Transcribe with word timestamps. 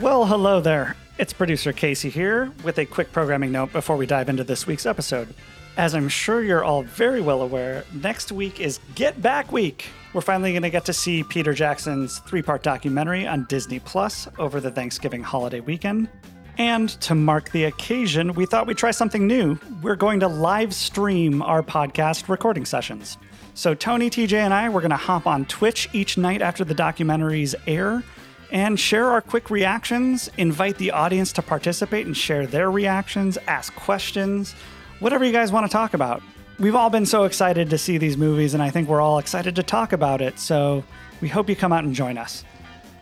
Well, 0.00 0.26
hello 0.26 0.60
there. 0.60 0.94
It's 1.16 1.32
producer 1.32 1.72
Casey 1.72 2.10
here 2.10 2.52
with 2.62 2.76
a 2.76 2.84
quick 2.84 3.12
programming 3.12 3.50
note 3.50 3.72
before 3.72 3.96
we 3.96 4.04
dive 4.04 4.28
into 4.28 4.44
this 4.44 4.66
week's 4.66 4.84
episode. 4.84 5.32
As 5.78 5.94
I'm 5.94 6.10
sure 6.10 6.42
you're 6.42 6.62
all 6.62 6.82
very 6.82 7.22
well 7.22 7.40
aware, 7.40 7.82
next 7.94 8.30
week 8.30 8.60
is 8.60 8.78
Get 8.94 9.22
Back 9.22 9.52
Week. 9.52 9.86
We're 10.12 10.20
finally 10.20 10.52
going 10.52 10.64
to 10.64 10.70
get 10.70 10.84
to 10.84 10.92
see 10.92 11.22
Peter 11.22 11.54
Jackson's 11.54 12.18
three 12.20 12.42
part 12.42 12.62
documentary 12.62 13.26
on 13.26 13.44
Disney 13.44 13.78
Plus 13.78 14.28
over 14.38 14.60
the 14.60 14.70
Thanksgiving 14.70 15.22
holiday 15.22 15.60
weekend. 15.60 16.10
And 16.58 16.90
to 17.00 17.14
mark 17.14 17.50
the 17.52 17.64
occasion, 17.64 18.34
we 18.34 18.44
thought 18.44 18.66
we'd 18.66 18.76
try 18.76 18.90
something 18.90 19.26
new. 19.26 19.58
We're 19.80 19.96
going 19.96 20.20
to 20.20 20.28
live 20.28 20.74
stream 20.74 21.40
our 21.40 21.62
podcast 21.62 22.28
recording 22.28 22.66
sessions. 22.66 23.16
So, 23.54 23.72
Tony, 23.72 24.10
TJ, 24.10 24.34
and 24.34 24.52
I, 24.52 24.68
we're 24.68 24.82
going 24.82 24.90
to 24.90 24.96
hop 24.96 25.26
on 25.26 25.46
Twitch 25.46 25.88
each 25.94 26.18
night 26.18 26.42
after 26.42 26.64
the 26.64 26.74
documentaries 26.74 27.54
air 27.66 28.02
and 28.50 28.78
share 28.78 29.10
our 29.10 29.20
quick 29.20 29.50
reactions, 29.50 30.30
invite 30.36 30.78
the 30.78 30.90
audience 30.90 31.32
to 31.32 31.42
participate 31.42 32.06
and 32.06 32.16
share 32.16 32.46
their 32.46 32.70
reactions, 32.70 33.38
ask 33.46 33.74
questions, 33.74 34.54
whatever 35.00 35.24
you 35.24 35.32
guys 35.32 35.52
want 35.52 35.66
to 35.66 35.72
talk 35.72 35.94
about. 35.94 36.22
We've 36.58 36.74
all 36.74 36.90
been 36.90 37.06
so 37.06 37.24
excited 37.24 37.70
to 37.70 37.78
see 37.78 37.98
these 37.98 38.16
movies, 38.16 38.54
and 38.54 38.62
I 38.62 38.70
think 38.70 38.88
we're 38.88 39.00
all 39.00 39.18
excited 39.18 39.56
to 39.56 39.62
talk 39.62 39.92
about 39.92 40.22
it, 40.22 40.38
so 40.38 40.84
we 41.20 41.28
hope 41.28 41.48
you 41.48 41.56
come 41.56 41.72
out 41.72 41.84
and 41.84 41.94
join 41.94 42.16
us. 42.16 42.44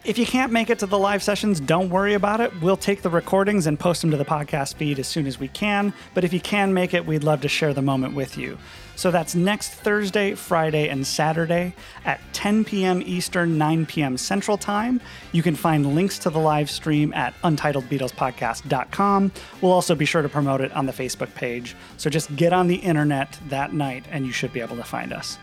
If 0.05 0.19
you 0.19 0.27
can't 0.27 0.53
make 0.53 0.69
it 0.69 0.81
to 0.81 0.87
the 0.87 0.99
live 0.99 1.23
sessions, 1.23 1.61
don't 1.61 1.89
worry 1.89 2.13
about 2.13 2.41
it. 2.41 2.53
We'll 2.61 2.77
take 2.77 3.01
the 3.01 3.09
recordings 3.09 3.67
and 3.67 3.81
post 3.81 4.03
them 4.03 4.11
to 4.11 4.19
the 4.19 4.25
podcast 4.25 4.75
feed 4.75 4.99
as 4.99 5.07
soon 5.09 5.27
as 5.27 5.41
we 5.41 5.49
can. 5.49 5.95
But 6.13 6.25
if 6.25 6.33
you 6.35 6.41
can 6.41 6.75
make 6.75 6.93
it, 6.93 7.07
we'd 7.07 7.25
love 7.25 7.41
to 7.41 7.49
share 7.49 7.73
the 7.73 7.81
moment 7.81 8.15
with 8.15 8.37
you. 8.37 8.59
So 8.97 9.11
that's 9.11 9.35
next 9.35 9.71
Thursday, 9.71 10.35
Friday, 10.35 10.89
and 10.89 11.07
Saturday 11.07 11.75
at 12.05 12.21
10 12.33 12.65
p.m. 12.65 13.03
Eastern, 13.05 13.59
9 13.59 13.87
p.m. 13.87 14.17
Central 14.17 14.57
Time. 14.57 15.01
You 15.33 15.43
can 15.43 15.57
find 15.57 15.95
links 15.95 16.19
to 16.21 16.31
the 16.31 16.39
live 16.39 16.71
stream 16.71 17.13
at 17.15 17.35
untitledbeatlespodcast.com. 17.43 19.33
We'll 19.61 19.73
also 19.73 19.95
be 19.95 20.05
sure 20.05 20.23
to 20.23 20.29
promote 20.29 20.61
it 20.61 20.73
on 20.73 20.87
the 20.87 20.93
Facebook 20.93 21.35
page. 21.35 21.75
So 21.97 22.09
just 22.09 22.35
get 22.37 22.53
on 22.53 22.67
the 22.67 22.77
internet 22.77 23.39
that 23.49 23.73
night 23.73 24.05
and 24.11 24.27
you 24.27 24.33
should 24.33 24.53
be 24.53 24.61
able 24.61 24.77
to 24.77 24.85
find 24.85 25.13
us. 25.13 25.39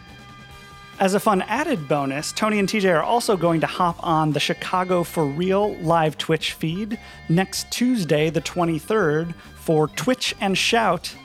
As 1.02 1.16
a 1.16 1.20
fun 1.20 1.42
added 1.44 1.88
bonus, 1.88 2.32
Tony 2.32 2.60
and 2.60 2.70
TJ 2.70 2.96
are 2.96 3.02
also 3.02 3.36
going 3.36 3.60
to 3.62 3.68
hop 3.68 3.98
on 4.06 4.34
the 4.34 4.40
Chicago 4.40 5.04
for 5.04 5.26
Real 5.26 5.76
live 5.78 6.16
Twitch 6.16 6.54
feed 6.54 7.00
next 7.28 7.72
Tuesday, 7.72 8.30
the 8.30 8.42
23rd, 8.42 9.34
for 9.56 9.88
Twitch 9.88 10.36
and 10.40 10.56
Shout, 10.56 11.16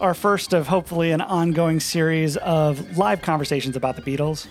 our 0.00 0.14
first 0.14 0.52
of 0.52 0.68
hopefully 0.68 1.10
an 1.10 1.20
ongoing 1.20 1.80
series 1.80 2.36
of 2.38 2.96
live 2.96 3.22
conversations 3.22 3.76
about 3.76 3.96
the 3.96 4.02
Beatles. 4.02 4.46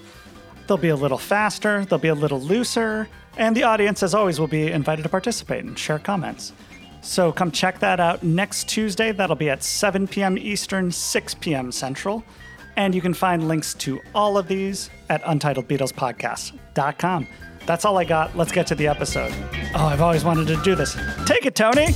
They'll 0.68 0.78
be 0.78 0.90
a 0.90 0.96
little 0.96 1.18
faster, 1.18 1.86
they'll 1.86 2.00
be 2.00 2.10
a 2.10 2.16
little 2.16 2.42
looser, 2.42 3.08
and 3.38 3.56
the 3.56 3.64
audience, 3.64 4.04
as 4.04 4.14
always, 4.14 4.40
will 4.40 4.48
be 4.48 4.72
invited 4.72 5.04
to 5.04 5.10
participate 5.10 5.64
and 5.64 5.78
share 5.78 6.00
comments. 6.00 6.54
So 7.02 7.32
come 7.32 7.52
check 7.52 7.80
that 7.80 8.00
out 8.00 8.24
next 8.24 8.68
Tuesday. 8.68 9.12
That'll 9.12 9.36
be 9.36 9.50
at 9.50 9.64
7 9.64 10.08
p.m. 10.08 10.38
Eastern, 10.38 10.92
6 10.92 11.34
p.m. 11.36 11.72
Central. 11.72 12.24
And 12.76 12.94
you 12.94 13.02
can 13.02 13.14
find 13.14 13.48
links 13.48 13.74
to 13.76 14.02
all 14.14 14.38
of 14.38 14.48
these 14.48 14.90
at 15.10 15.24
untitledbeatlespodcast.com. 15.24 17.28
That's 17.66 17.86
all 17.86 17.98
I 17.98 18.04
got. 18.04 18.36
Let's 18.36 18.52
get 18.52 18.68
to 18.68 18.76
the 18.76 18.88
episode. 18.88 19.34
Oh, 19.74 19.86
I've 19.86 20.02
always 20.02 20.24
wanted 20.24 20.48
to 20.48 20.62
do 20.64 20.76
this. 20.76 20.96
Take 21.26 21.46
it, 21.46 21.56
Tony. 21.56 21.88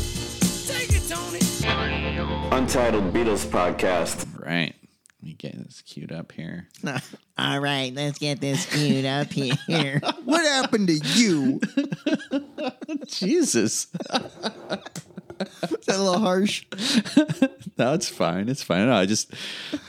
Untitled 2.51 3.13
Beatles 3.13 3.45
Podcast. 3.45 4.27
Right. 4.37 4.75
Let 5.21 5.23
me 5.23 5.33
get 5.33 5.53
this 5.53 5.81
queued 5.81 6.11
up 6.11 6.33
here. 6.33 6.67
All 7.37 7.59
right, 7.59 7.93
let's 7.93 8.19
get 8.19 8.41
this 8.41 8.65
queued 8.65 9.05
up 9.05 9.31
here. 9.31 10.01
what 10.25 10.41
happened 10.41 10.89
to 10.89 10.95
you? 10.95 11.61
Jesus. 13.07 13.87
Is 13.87 13.89
that 15.85 15.95
a 15.95 15.97
little 15.97 16.19
harsh? 16.19 16.65
No, 17.77 17.93
it's 17.93 18.09
fine. 18.09 18.49
It's 18.49 18.63
fine. 18.63 18.87
No, 18.87 18.95
I 18.95 19.05
just, 19.05 19.33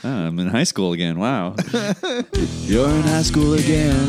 oh, 0.03 0.09
I'm 0.09 0.39
in 0.39 0.47
high 0.47 0.63
school 0.63 0.93
again. 0.93 1.19
Wow. 1.19 1.55
You're 2.61 2.89
in 2.89 3.03
high 3.03 3.23
school 3.23 3.55
again. 3.55 4.07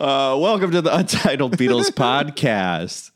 Uh, 0.00 0.34
welcome 0.40 0.70
to 0.70 0.80
the 0.80 0.96
Untitled 0.96 1.58
Beatles 1.58 1.90
podcast. 1.90 3.10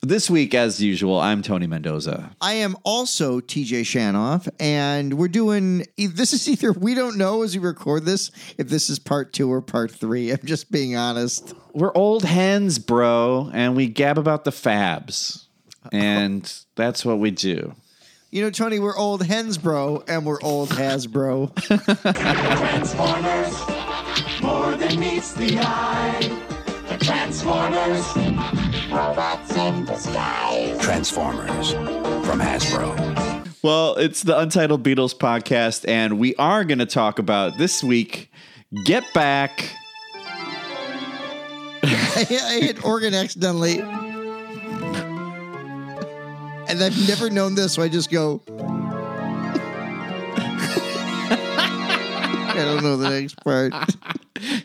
This 0.00 0.30
week, 0.30 0.54
as 0.54 0.82
usual, 0.82 1.20
I'm 1.20 1.42
Tony 1.42 1.66
Mendoza. 1.66 2.34
I 2.40 2.54
am 2.54 2.78
also 2.82 3.40
TJ 3.40 3.82
Shanoff, 3.82 4.48
and 4.58 5.18
we're 5.18 5.28
doing 5.28 5.84
this 5.98 6.32
is 6.32 6.48
either 6.48 6.72
we 6.72 6.94
don't 6.94 7.18
know 7.18 7.42
as 7.42 7.54
we 7.54 7.62
record 7.62 8.06
this 8.06 8.30
if 8.56 8.70
this 8.70 8.88
is 8.88 8.98
part 8.98 9.34
two 9.34 9.52
or 9.52 9.60
part 9.60 9.90
three. 9.90 10.30
I'm 10.30 10.40
just 10.46 10.72
being 10.72 10.96
honest. 10.96 11.52
We're 11.74 11.92
old 11.94 12.24
hens, 12.24 12.78
bro, 12.78 13.50
and 13.52 13.76
we 13.76 13.86
gab 13.86 14.16
about 14.16 14.44
the 14.44 14.50
fabs. 14.50 15.44
And 15.92 16.50
that's 16.74 17.04
what 17.04 17.18
we 17.18 17.32
do. 17.32 17.74
You 18.34 18.42
know, 18.42 18.50
Tony, 18.50 18.80
we're 18.80 18.96
old 18.96 19.24
hens, 19.24 19.58
bro, 19.58 20.02
and 20.08 20.26
we're 20.26 20.40
old 20.42 20.70
Hasbro. 20.70 21.54
Transformers, 22.58 24.42
more 24.42 24.72
than 24.74 24.98
meets 24.98 25.34
the 25.34 25.56
eye. 25.60 26.18
The 26.88 26.98
Transformers, 26.98 28.04
robots 28.90 29.56
in 29.56 29.84
disguise. 29.84 30.80
Transformers 30.80 31.74
from 32.26 32.40
Hasbro. 32.40 33.46
Well, 33.62 33.94
it's 33.98 34.24
the 34.24 34.36
Untitled 34.36 34.82
Beatles 34.82 35.14
podcast, 35.14 35.88
and 35.88 36.18
we 36.18 36.34
are 36.34 36.64
going 36.64 36.80
to 36.80 36.86
talk 36.86 37.20
about 37.20 37.56
this 37.56 37.84
week 37.84 38.32
Get 38.84 39.04
Back. 39.14 39.70
I, 41.84 41.84
I 42.30 42.58
hit 42.62 42.84
organ 42.84 43.14
accidentally. 43.14 43.80
And 46.74 46.82
I've 46.82 47.08
never 47.08 47.30
known 47.30 47.54
this, 47.54 47.74
so 47.74 47.82
I 47.82 47.88
just 47.88 48.10
go. 48.10 48.42
I 48.48 48.52
don't 52.56 52.82
know 52.82 52.96
the 52.96 53.10
next 53.10 53.36
part. 53.44 53.72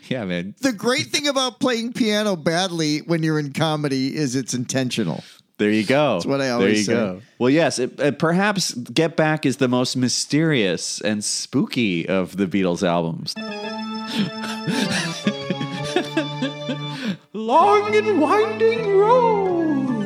Yeah, 0.08 0.24
man. 0.24 0.54
The 0.60 0.72
great 0.72 1.06
thing 1.06 1.28
about 1.28 1.60
playing 1.60 1.92
piano 1.92 2.34
badly 2.36 2.98
when 2.98 3.22
you're 3.22 3.38
in 3.38 3.52
comedy 3.52 4.14
is 4.14 4.34
it's 4.34 4.52
intentional. 4.52 5.22
There 5.58 5.70
you 5.70 5.84
go. 5.86 6.14
That's 6.14 6.26
what 6.26 6.40
I 6.40 6.46
There 6.46 6.54
always 6.54 6.78
you 6.80 6.84
say. 6.84 6.92
go. 6.94 7.22
Well, 7.38 7.50
yes, 7.50 7.78
it, 7.78 7.98
uh, 8.00 8.10
perhaps 8.10 8.74
Get 8.74 9.16
Back 9.16 9.46
is 9.46 9.58
the 9.58 9.68
most 9.68 9.96
mysterious 9.96 11.00
and 11.00 11.22
spooky 11.24 12.08
of 12.08 12.36
the 12.36 12.46
Beatles 12.46 12.82
albums. 12.82 13.34
Long 17.32 17.94
and 17.94 18.20
winding 18.20 18.96
road. 18.96 19.99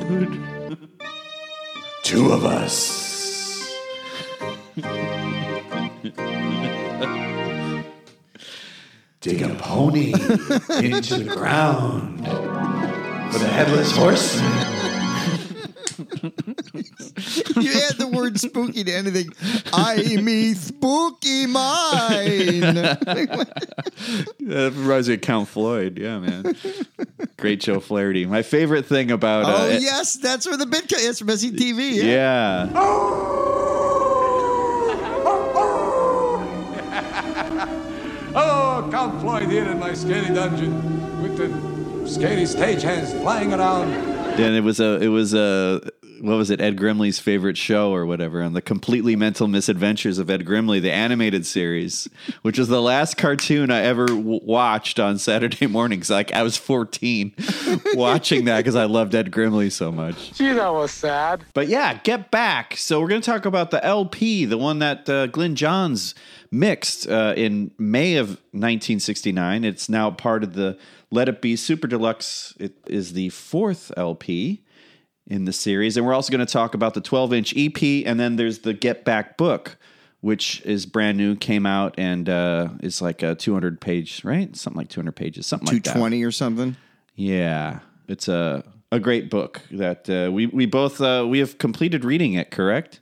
Two 2.05 2.33
of 2.33 2.45
us. 2.45 3.73
Dig 9.23 9.41
a 9.41 9.55
pony 9.55 10.13
into 10.83 11.25
the 11.25 11.35
ground 11.35 12.21
with 12.21 13.43
a 13.43 13.49
headless 13.49 13.97
horseman. 13.97 14.84
You 15.99 17.73
add 17.89 17.97
the 17.99 18.11
word 18.13 18.39
spooky 18.41 18.85
to 18.85 18.93
anything. 18.93 19.33
I 19.73 20.17
me 20.21 20.55
spooky 20.55 21.47
mine. 21.47 22.61
That 24.41 24.73
reminds 24.77 25.09
me 25.09 25.15
of 25.15 25.21
Count 25.21 25.49
Floyd. 25.49 25.99
Yeah, 25.99 26.19
man. 26.19 26.57
Great 27.39 27.61
Joe 27.61 27.81
Flaherty. 27.81 28.27
My 28.27 28.43
favorite 28.43 28.87
thing 28.87 29.11
about 29.11 29.45
uh, 29.45 29.55
oh 29.57 29.69
it- 29.71 29.83
yes, 29.83 30.15
that's 30.17 30.47
where 30.47 30.57
the 30.57 30.67
bit 30.67 30.89
comes. 30.89 31.05
It's 31.05 31.19
from 31.19 31.29
SCTV. 31.29 31.95
Yeah. 32.03 32.69
yeah. 32.73 33.75
Oh, 38.37 38.89
Count 38.91 39.21
Floyd 39.21 39.49
here 39.49 39.65
in 39.65 39.79
my 39.79 39.95
scary 39.95 40.35
dungeon 40.35 41.23
with 41.23 41.37
the 41.37 42.09
scary 42.09 42.43
stagehands 42.43 43.13
flying 43.21 43.53
around. 43.55 43.93
And 44.37 44.57
it 44.57 44.63
was 44.63 44.81
a 44.81 45.01
it 45.01 45.09
was 45.09 45.33
a 45.33 45.81
what 46.25 46.37
was 46.37 46.51
it 46.51 46.61
Ed 46.61 46.77
Grimley's 46.77 47.19
favorite 47.19 47.57
show 47.57 47.93
or 47.93 48.07
whatever 48.07 48.43
on 48.43 48.53
the 48.55 48.63
completely 48.63 49.15
mental 49.17 49.47
misadventures 49.47 50.19
of 50.19 50.31
Ed 50.31 50.45
Grimley 50.45 50.81
the 50.81 50.93
animated 50.93 51.45
series 51.47 52.09
which 52.43 52.59
was 52.59 52.69
the 52.69 52.81
last 52.81 53.17
cartoon 53.17 53.71
I 53.71 53.81
ever 53.83 54.07
w- 54.07 54.41
watched 54.43 54.99
on 54.99 55.19
Saturday 55.19 55.67
mornings. 55.67 56.09
Like 56.11 56.33
I 56.33 56.43
was 56.43 56.57
14 56.57 57.35
watching 57.95 58.47
that 58.47 58.59
because 58.59 58.75
I 58.77 58.85
loved 58.85 59.15
Ed 59.15 59.31
Grimley 59.31 59.71
so 59.71 59.93
much. 59.93 60.33
Gee, 60.33 60.53
that 60.53 60.73
was 60.73 60.91
sad. 60.91 61.45
but 61.55 61.69
yeah 61.69 61.99
get 62.03 62.31
back. 62.31 62.77
So 62.77 63.01
we're 63.01 63.09
going 63.09 63.21
to 63.21 63.31
talk 63.31 63.45
about 63.45 63.71
the 63.71 63.85
LP 63.85 64.45
the 64.47 64.59
one 64.59 64.79
that 64.81 65.09
uh, 65.09 65.27
Glyn 65.27 65.55
Johns 65.57 66.15
mixed 66.51 67.07
uh, 67.09 67.35
in 67.37 67.71
May 67.79 68.17
of 68.17 68.29
1969 68.53 69.65
it's 69.65 69.89
now 69.89 70.11
part 70.11 70.43
of 70.45 70.55
the 70.55 70.79
Let 71.11 71.29
It 71.29 71.41
Be 71.43 71.57
Super 71.57 71.87
Deluxe. 71.87 72.55
It 72.59 72.75
is 72.87 73.13
the 73.13 73.29
fourth 73.31 73.93
LP 73.97 74.64
in 75.27 75.45
the 75.45 75.53
series. 75.53 75.97
And 75.97 76.05
we're 76.05 76.15
also 76.15 76.31
going 76.31 76.45
to 76.47 76.53
talk 76.53 76.75
about 76.75 76.95
the 76.95 77.01
12 77.01 77.33
inch 77.33 77.55
EP, 77.57 77.83
and 78.07 78.19
then 78.21 78.37
there's 78.37 78.61
the 78.61 78.75
Get 78.75 79.05
Back 79.05 79.37
book, 79.37 79.77
which 80.21 80.61
is 80.63 80.87
brand 80.87 81.17
new, 81.19 81.35
came 81.37 81.67
out 81.67 81.95
and 81.99 82.29
uh, 82.29 82.69
is 82.83 83.01
like 83.01 83.23
a 83.23 83.35
200 83.35 83.81
page, 83.81 84.25
right? 84.25 84.55
Something 84.57 84.79
like 84.79 84.89
200 84.89 85.13
pages, 85.17 85.47
something 85.47 85.73
like 85.73 85.85
that. 85.85 85.97
twenty 85.97 86.23
or 86.25 86.31
something. 86.31 86.77
Yeah, 87.15 87.81
it's 88.09 88.29
a 88.29 88.65
a 88.93 89.01
great 89.01 89.31
book 89.31 89.61
that 89.71 90.09
uh, 90.11 90.31
we 90.33 90.47
we 90.47 90.67
both 90.67 91.01
uh, 91.01 91.27
we 91.29 91.39
have 91.39 91.59
completed 91.59 92.05
reading 92.05 92.35
it. 92.35 92.51
Correct? 92.51 93.01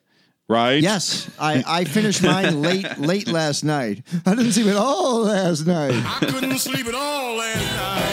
Right? 0.49 0.83
Yes, 0.83 1.31
I, 1.39 1.65
I 1.67 1.85
finished 1.85 2.23
mine 2.23 2.61
late 2.61 2.99
late 2.99 3.27
last 3.29 3.65
night. 3.65 4.03
I 4.27 4.35
didn't 4.35 4.53
see 4.53 4.69
at 4.69 4.77
all 4.77 5.21
last 5.23 5.67
night. 5.67 5.95
I 5.95 6.27
couldn't 6.27 6.59
sleep 6.59 6.87
at 6.87 6.95
all 6.95 7.37
last 7.37 7.75
night. 7.75 8.12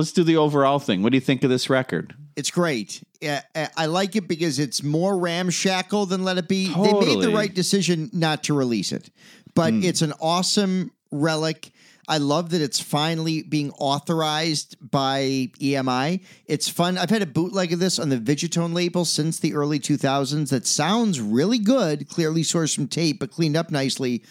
Let's 0.00 0.12
do 0.12 0.24
the 0.24 0.38
overall 0.38 0.78
thing. 0.78 1.02
What 1.02 1.12
do 1.12 1.18
you 1.18 1.20
think 1.20 1.44
of 1.44 1.50
this 1.50 1.68
record? 1.68 2.14
It's 2.34 2.50
great. 2.50 3.02
Yeah, 3.20 3.42
I- 3.76 3.84
like 3.84 4.16
it 4.16 4.26
because 4.26 4.58
it's 4.58 4.82
more 4.82 5.18
ramshackle 5.18 6.06
than 6.06 6.24
Let 6.24 6.38
It 6.38 6.48
Be. 6.48 6.68
They 6.68 6.92
made 6.94 7.20
the 7.20 7.32
right 7.34 7.52
decision 7.52 8.08
not 8.14 8.44
to 8.44 8.54
release 8.54 8.92
it, 8.92 9.10
but 9.54 9.74
hmm. 9.74 9.82
it's 9.82 10.00
an 10.00 10.14
awesome 10.18 10.92
relic. 11.10 11.70
I 12.08 12.16
love 12.16 12.48
that 12.52 12.62
it's 12.62 12.80
finally 12.80 13.42
being 13.42 13.72
authorized 13.72 14.78
by 14.80 15.50
EMI. 15.60 16.24
It's 16.46 16.66
fun. 16.66 16.96
I've 16.96 17.10
had 17.10 17.20
a 17.20 17.26
bootleg 17.26 17.74
of 17.74 17.78
this 17.78 17.98
on 17.98 18.08
the 18.08 18.16
Vigotone 18.16 18.72
label 18.72 19.04
since 19.04 19.38
the 19.38 19.52
early 19.52 19.78
2000s 19.78 20.48
that 20.48 20.66
sounds 20.66 21.20
really 21.20 21.58
good, 21.58 22.08
clearly 22.08 22.40
sourced 22.40 22.74
from 22.74 22.88
tape, 22.88 23.20
but 23.20 23.30
cleaned 23.30 23.54
up 23.54 23.70
nicely. 23.70 24.22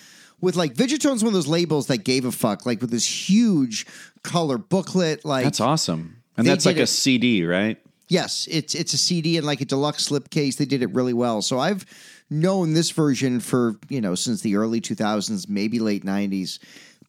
With 0.41 0.55
like 0.55 0.73
Vigotone's 0.73 1.23
one 1.23 1.29
of 1.29 1.33
those 1.35 1.47
labels 1.47 1.87
that 1.87 1.99
gave 1.99 2.25
a 2.25 2.31
fuck, 2.31 2.65
like 2.65 2.81
with 2.81 2.89
this 2.89 3.29
huge 3.29 3.85
color 4.23 4.57
booklet. 4.57 5.25
Like 5.25 5.43
That's 5.43 5.59
awesome. 5.59 6.17
And 6.37 6.47
that's 6.47 6.65
like 6.65 6.75
did 6.75 6.81
a 6.81 6.83
it- 6.83 6.87
CD, 6.87 7.45
right? 7.45 7.77
Yes, 8.07 8.47
it's 8.49 8.73
it's 8.73 8.93
a 8.93 8.97
CD 8.97 9.37
and 9.37 9.45
like 9.45 9.61
a 9.61 9.65
deluxe 9.65 10.09
slipcase. 10.09 10.57
They 10.57 10.65
did 10.65 10.81
it 10.81 10.91
really 10.93 11.13
well. 11.13 11.41
So 11.43 11.59
I've 11.59 11.85
known 12.29 12.73
this 12.73 12.89
version 12.91 13.39
for 13.39 13.75
you 13.87 14.01
know 14.01 14.15
since 14.15 14.41
the 14.41 14.55
early 14.55 14.81
2000s, 14.81 15.47
maybe 15.47 15.79
late 15.79 16.03
90s. 16.03 16.57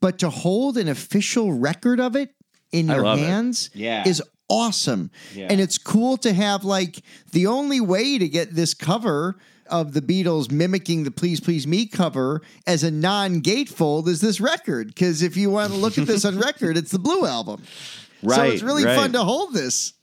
But 0.00 0.18
to 0.18 0.28
hold 0.30 0.76
an 0.76 0.88
official 0.88 1.52
record 1.52 2.00
of 2.00 2.16
it 2.16 2.34
in 2.72 2.88
your 2.88 3.02
love 3.02 3.18
it. 3.18 3.22
hands 3.22 3.70
Yeah. 3.74 4.06
is 4.06 4.22
awesome. 4.48 5.10
Yeah. 5.34 5.46
And 5.48 5.60
it's 5.60 5.78
cool 5.78 6.16
to 6.18 6.32
have 6.34 6.64
like 6.64 7.02
the 7.32 7.46
only 7.46 7.80
way 7.80 8.18
to 8.18 8.28
get 8.28 8.54
this 8.54 8.74
cover 8.74 9.36
of 9.70 9.92
the 9.92 10.02
Beatles 10.02 10.50
mimicking 10.50 11.04
the 11.04 11.10
Please 11.10 11.40
Please 11.40 11.66
Me 11.66 11.86
cover 11.86 12.42
as 12.66 12.82
a 12.84 12.90
non-gatefold 12.90 14.08
is 14.08 14.20
this 14.20 14.40
record. 14.40 14.88
Because 14.88 15.22
if 15.22 15.36
you 15.36 15.50
want 15.50 15.72
to 15.72 15.78
look 15.78 15.98
at 15.98 16.06
this 16.06 16.24
on 16.24 16.38
record, 16.40 16.76
it's 16.76 16.90
the 16.90 16.98
Blue 16.98 17.26
album. 17.26 17.62
Right. 18.22 18.36
So 18.36 18.42
it's 18.44 18.62
really 18.62 18.84
right. 18.84 18.96
fun 18.96 19.12
to 19.12 19.22
hold 19.24 19.54
this. 19.54 19.94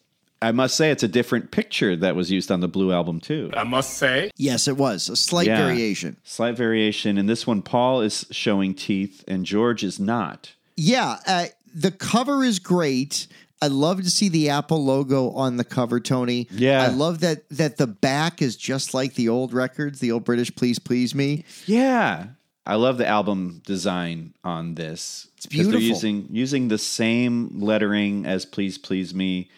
I 0.41 0.51
must 0.51 0.75
say 0.75 0.91
it's 0.91 1.03
a 1.03 1.07
different 1.07 1.49
picture 1.49 1.95
that 1.95 2.15
was 2.15 2.29
used 2.31 2.51
on 2.51 2.59
the 2.59 2.67
Blue 2.67 2.91
album 2.91 3.19
too. 3.19 3.49
I 3.55 3.63
must 3.63 3.95
say, 3.97 4.29
Yes, 4.37 4.67
it 4.67 4.77
was 4.77 5.09
a 5.09 5.15
slight 5.15 5.47
Yeah. 5.47 5.65
variation. 5.65 6.17
Slight 6.23 6.55
variation. 6.55 7.17
In 7.17 7.25
this 7.25 7.47
one, 7.47 7.61
Paul 7.63 8.01
is 8.01 8.25
showing 8.31 8.75
teeth 8.75 9.23
and 9.27 9.45
George 9.45 9.83
is 9.83 9.99
not. 9.99 10.51
Yeah, 10.75 11.17
uh, 11.25 11.45
the 11.73 11.89
cover 11.91 12.43
is 12.43 12.59
great. 12.59 13.27
I 13.61 13.67
love 13.67 14.03
to 14.03 14.09
see 14.09 14.29
the 14.29 14.49
Apple 14.49 14.83
logo 14.83 15.31
on 15.31 15.57
the 15.57 15.63
cover, 15.63 15.99
Tony. 15.99 16.47
Yeah. 16.51 16.83
I 16.83 16.87
love 16.87 17.21
that 17.21 17.49
that 17.49 17.77
the 17.77 17.87
back 17.87 18.41
is 18.41 18.55
just 18.55 18.93
like 18.93 19.15
the 19.15 19.29
old 19.29 19.53
records, 19.53 19.99
the 19.99 20.11
old 20.11 20.23
British 20.23 20.53
Please 20.55 20.77
Please 20.79 21.15
Me. 21.15 21.43
Yeah. 21.65 22.27
I 22.65 22.75
love 22.75 22.97
the 22.97 23.07
album 23.07 23.61
design 23.65 24.33
on 24.43 24.75
this. 24.75 25.29
It's 25.37 25.45
beautiful. 25.45 25.79
They're 25.79 25.87
using 25.87 26.27
using 26.29 26.67
the 26.67 26.77
same 26.77 27.49
lettering 27.59 28.25
as 28.25 28.45
Please 28.45 28.77
Please 28.77 29.15
Me. 29.15 29.49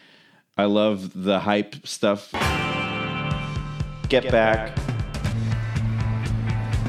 I 0.56 0.64
love 0.64 1.12
the 1.14 1.40
hype 1.40 1.86
stuff. 1.86 2.32
Get, 4.08 4.30
Back 4.32 4.76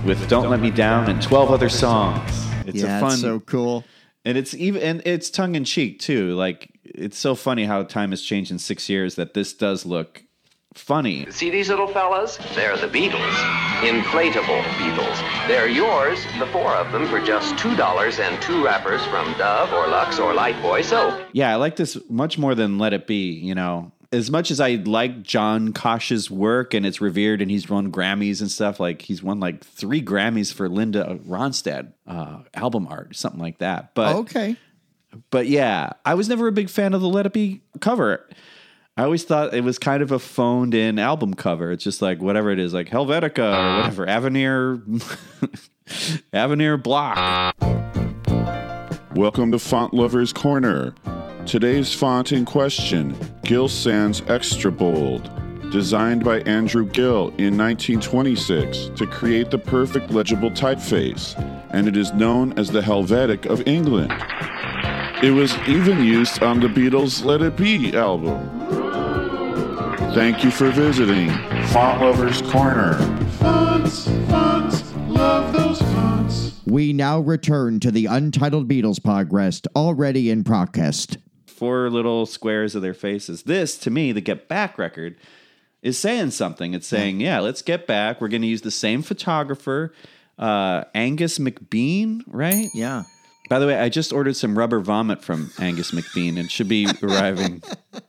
with 0.04 0.28
Don't 0.28 0.50
Let 0.50 0.60
Me 0.60 0.72
Down 0.72 1.08
and 1.10 1.22
12 1.22 1.52
other 1.52 1.69
songs. 1.69 2.31
It's 2.66 2.81
yeah, 2.81 2.98
a 2.98 3.00
fun 3.00 3.12
it's 3.13 3.22
so 3.22 3.40
cool. 3.42 3.84
And 4.25 4.38
it's 4.38 4.53
even 4.53 4.81
and 4.81 5.01
it's 5.06 5.29
tongue 5.29 5.56
in 5.56 5.63
cheek 5.63 6.00
too. 6.00 6.33
Like 6.35 6.79
it's 6.83 7.18
so 7.18 7.35
funny 7.35 7.65
how 7.65 7.83
time 7.83 8.12
has 8.12 8.21
changed 8.21 8.51
in 8.51 8.59
6 8.59 8.89
years 8.89 9.15
that 9.15 9.33
this 9.33 9.53
does 9.53 9.85
look 9.85 10.23
funny. 10.73 11.29
See 11.31 11.50
these 11.50 11.69
little 11.69 11.88
fellas? 11.88 12.38
They're 12.56 12.77
the 12.77 12.88
Beatles. 12.88 13.35
Inflatable 13.81 14.62
Beatles. 14.79 15.47
They're 15.47 15.68
yours, 15.68 16.23
the 16.39 16.47
four 16.47 16.73
of 16.75 16.91
them, 16.94 17.07
for 17.07 17.19
just 17.19 17.56
$2 17.56 18.19
and 18.19 18.41
two 18.41 18.63
wrappers 18.63 19.03
from 19.07 19.33
Dove 19.38 19.73
or 19.73 19.88
Lux 19.88 20.18
or 20.18 20.33
Lifebuoy 20.33 20.83
soap. 20.83 21.19
Yeah, 21.33 21.51
I 21.51 21.56
like 21.56 21.75
this 21.75 21.97
much 22.09 22.38
more 22.38 22.56
than 22.56 22.77
Let 22.77 22.94
It 22.94 23.06
Be, 23.06 23.31
you 23.31 23.53
know. 23.56 23.91
As 24.13 24.30
much 24.30 24.52
as 24.52 24.60
I 24.60 24.75
like 24.75 25.24
John 25.24 25.72
Kosh's 25.72 26.30
work 26.30 26.74
and 26.74 26.86
it's 26.86 27.00
revered 27.00 27.42
and 27.42 27.50
he's 27.50 27.69
won 27.69 27.94
Grammys 27.94 28.42
and 28.42 28.52
stuff, 28.52 28.78
like 28.78 29.02
he's 29.02 29.24
won 29.24 29.40
like 29.40 29.63
three 29.63 30.02
Grammys 30.02 30.54
for 30.54 30.68
Linda 30.68 31.18
Ronstadt 31.25 31.94
uh, 32.06 32.40
album 32.54 32.88
art, 32.88 33.16
something 33.16 33.40
like 33.40 33.60
that. 33.60 33.96
But 33.96 34.18
okay. 34.18 34.58
but 35.30 35.48
yeah, 35.48 35.94
I 36.04 36.16
was 36.16 36.28
never 36.28 36.48
a 36.48 36.52
big 36.52 36.69
fan 36.69 36.94
of 36.94 37.00
the 37.00 37.08
Let 37.08 37.25
It 37.25 37.31
Be 37.31 37.62
cover. 37.80 38.28
I 38.98 39.04
always 39.04 39.24
thought 39.24 39.54
it 39.54 39.63
was 39.63 39.80
kind 39.80 40.04
of 40.04 40.12
a 40.12 40.19
phoned 40.19 40.74
in 40.74 41.00
album 41.00 41.34
cover. 41.34 41.72
It's 41.72 41.84
just 41.84 42.02
like 42.02 42.22
whatever 42.22 42.52
it 42.52 42.60
is, 42.60 42.74
like 42.74 42.90
Helvetica 42.90 43.40
or 43.40 43.78
whatever, 43.78 44.10
Avenir 44.10 44.81
Avenir 46.34 46.75
Block. 46.75 47.56
Welcome 49.16 49.54
to 49.54 49.60
Font 49.60 49.94
Lovers 49.94 50.34
Corner. 50.34 50.94
Today's 51.45 51.93
font 51.93 52.31
in 52.31 52.45
question, 52.45 53.15
Gill 53.43 53.67
Sans 53.67 54.21
Extra 54.27 54.71
Bold, 54.71 55.29
designed 55.71 56.23
by 56.23 56.39
Andrew 56.41 56.85
Gill 56.85 57.29
in 57.38 57.57
1926 57.57 58.91
to 58.95 59.05
create 59.05 59.51
the 59.51 59.57
perfect 59.57 60.11
legible 60.11 60.51
typeface, 60.51 61.35
and 61.71 61.88
it 61.88 61.97
is 61.97 62.13
known 62.13 62.57
as 62.57 62.69
the 62.69 62.81
Helvetic 62.81 63.47
of 63.47 63.67
England. 63.67 64.13
It 65.23 65.31
was 65.31 65.53
even 65.67 66.03
used 66.03 66.41
on 66.41 66.59
the 66.59 66.67
Beatles' 66.67 67.25
Let 67.25 67.41
It 67.41 67.57
Be 67.57 67.97
album. 67.97 68.49
Thank 70.13 70.43
you 70.43 70.51
for 70.51 70.69
visiting 70.69 71.29
Font 71.67 72.01
Lovers 72.01 72.41
Corner. 72.43 72.93
Fonts, 73.39 74.07
fonts, 74.29 74.93
love 75.07 75.53
those 75.53 75.81
fonts. 75.81 76.59
We 76.65 76.93
now 76.93 77.19
return 77.19 77.79
to 77.81 77.91
the 77.91 78.05
Untitled 78.05 78.69
Beatles 78.69 78.99
podcast, 78.99 79.67
already 79.75 80.29
in 80.29 80.43
podcast. 80.43 81.17
Four 81.62 81.92
little 81.92 82.25
squares 82.25 82.74
of 82.74 82.81
their 82.81 82.96
faces. 82.96 83.44
This, 83.44 83.78
to 83.78 83.92
me, 83.92 84.12
the 84.12 84.19
Get 84.19 84.48
Back 84.48 84.80
record 84.80 85.16
is 85.84 85.96
saying 85.96 86.31
something. 86.31 86.74
It's 86.74 86.88
saying, 86.88 87.22
yeah, 87.22 87.40
let's 87.40 87.62
get 87.62 87.86
back. 87.86 88.19
We're 88.19 88.30
going 88.30 88.42
to 88.42 88.48
use 88.48 88.62
the 88.62 88.72
same 88.72 89.04
photographer, 89.04 89.94
uh, 90.40 90.86
Angus 90.96 91.38
McBean, 91.38 92.24
right? 92.25 92.66
Yeah. 92.74 93.03
By 93.48 93.60
the 93.60 93.68
way, 93.68 93.77
I 93.77 93.89
just 93.89 94.12
ordered 94.12 94.36
some 94.36 94.58
rubber 94.58 94.80
vomit 94.80 95.24
from 95.24 95.51
Angus 95.60 95.91
McBean 95.91 96.39
and 96.39 96.50
should 96.50 96.68
be 96.68 96.88
arriving 97.03 97.62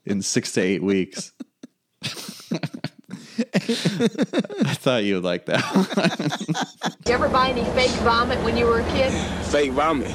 in 0.07 0.23
six 0.23 0.53
to 0.53 0.63
eight 0.63 0.83
weeks. 0.83 1.33
I 2.03 2.09
thought 4.79 5.05
you 5.05 5.17
would 5.17 5.25
like 5.25 5.45
that. 5.45 5.61
Did 7.05 7.09
you 7.11 7.15
ever 7.17 7.29
buy 7.29 7.51
any 7.51 7.65
fake 7.73 7.91
vomit 8.01 8.43
when 8.45 8.57
you 8.57 8.65
were 8.65 8.81
a 8.81 8.91
kid? 8.93 9.13
Fake 9.49 9.73
vomit. 9.73 10.11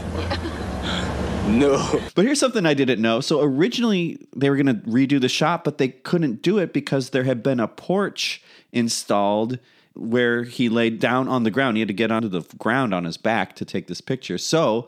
no. 1.60 2.02
But 2.16 2.26
here's 2.26 2.40
something 2.40 2.66
I 2.66 2.74
didn't 2.74 3.02
know. 3.02 3.22
So 3.22 3.42
originally 3.42 4.28
they 4.36 4.50
were 4.50 4.56
going 4.56 4.68
to 4.68 4.88
redo 4.88 5.20
the 5.20 5.30
shop, 5.30 5.64
but 5.64 5.78
they 5.78 5.90
couldn't 5.90 6.42
do 6.42 6.58
it 6.58 6.74
because 6.74 7.12
there 7.12 7.24
had 7.24 7.42
been 7.42 7.60
a 7.60 7.68
porch 7.68 8.42
installed 8.72 9.60
where 9.96 10.44
he 10.44 10.70
laid 10.70 11.00
down 11.00 11.28
on 11.28 11.44
the 11.44 11.52
ground. 11.52 11.78
He 11.78 11.82
had 11.82 11.88
to 11.88 11.94
get 11.94 12.12
onto 12.12 12.28
the 12.28 12.42
ground 12.58 12.94
on 12.94 13.06
his 13.06 13.18
back 13.18 13.56
to 13.56 13.66
take 13.66 13.88
this 13.88 14.02
picture. 14.02 14.38
So 14.38 14.88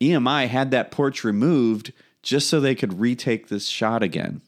EMI 0.00 0.48
had 0.48 0.70
that 0.70 0.90
porch 0.90 1.24
removed 1.24 1.92
just 2.22 2.48
so 2.48 2.60
they 2.60 2.74
could 2.74 3.00
retake 3.00 3.48
this 3.48 3.66
shot 3.66 4.02
again. 4.02 4.42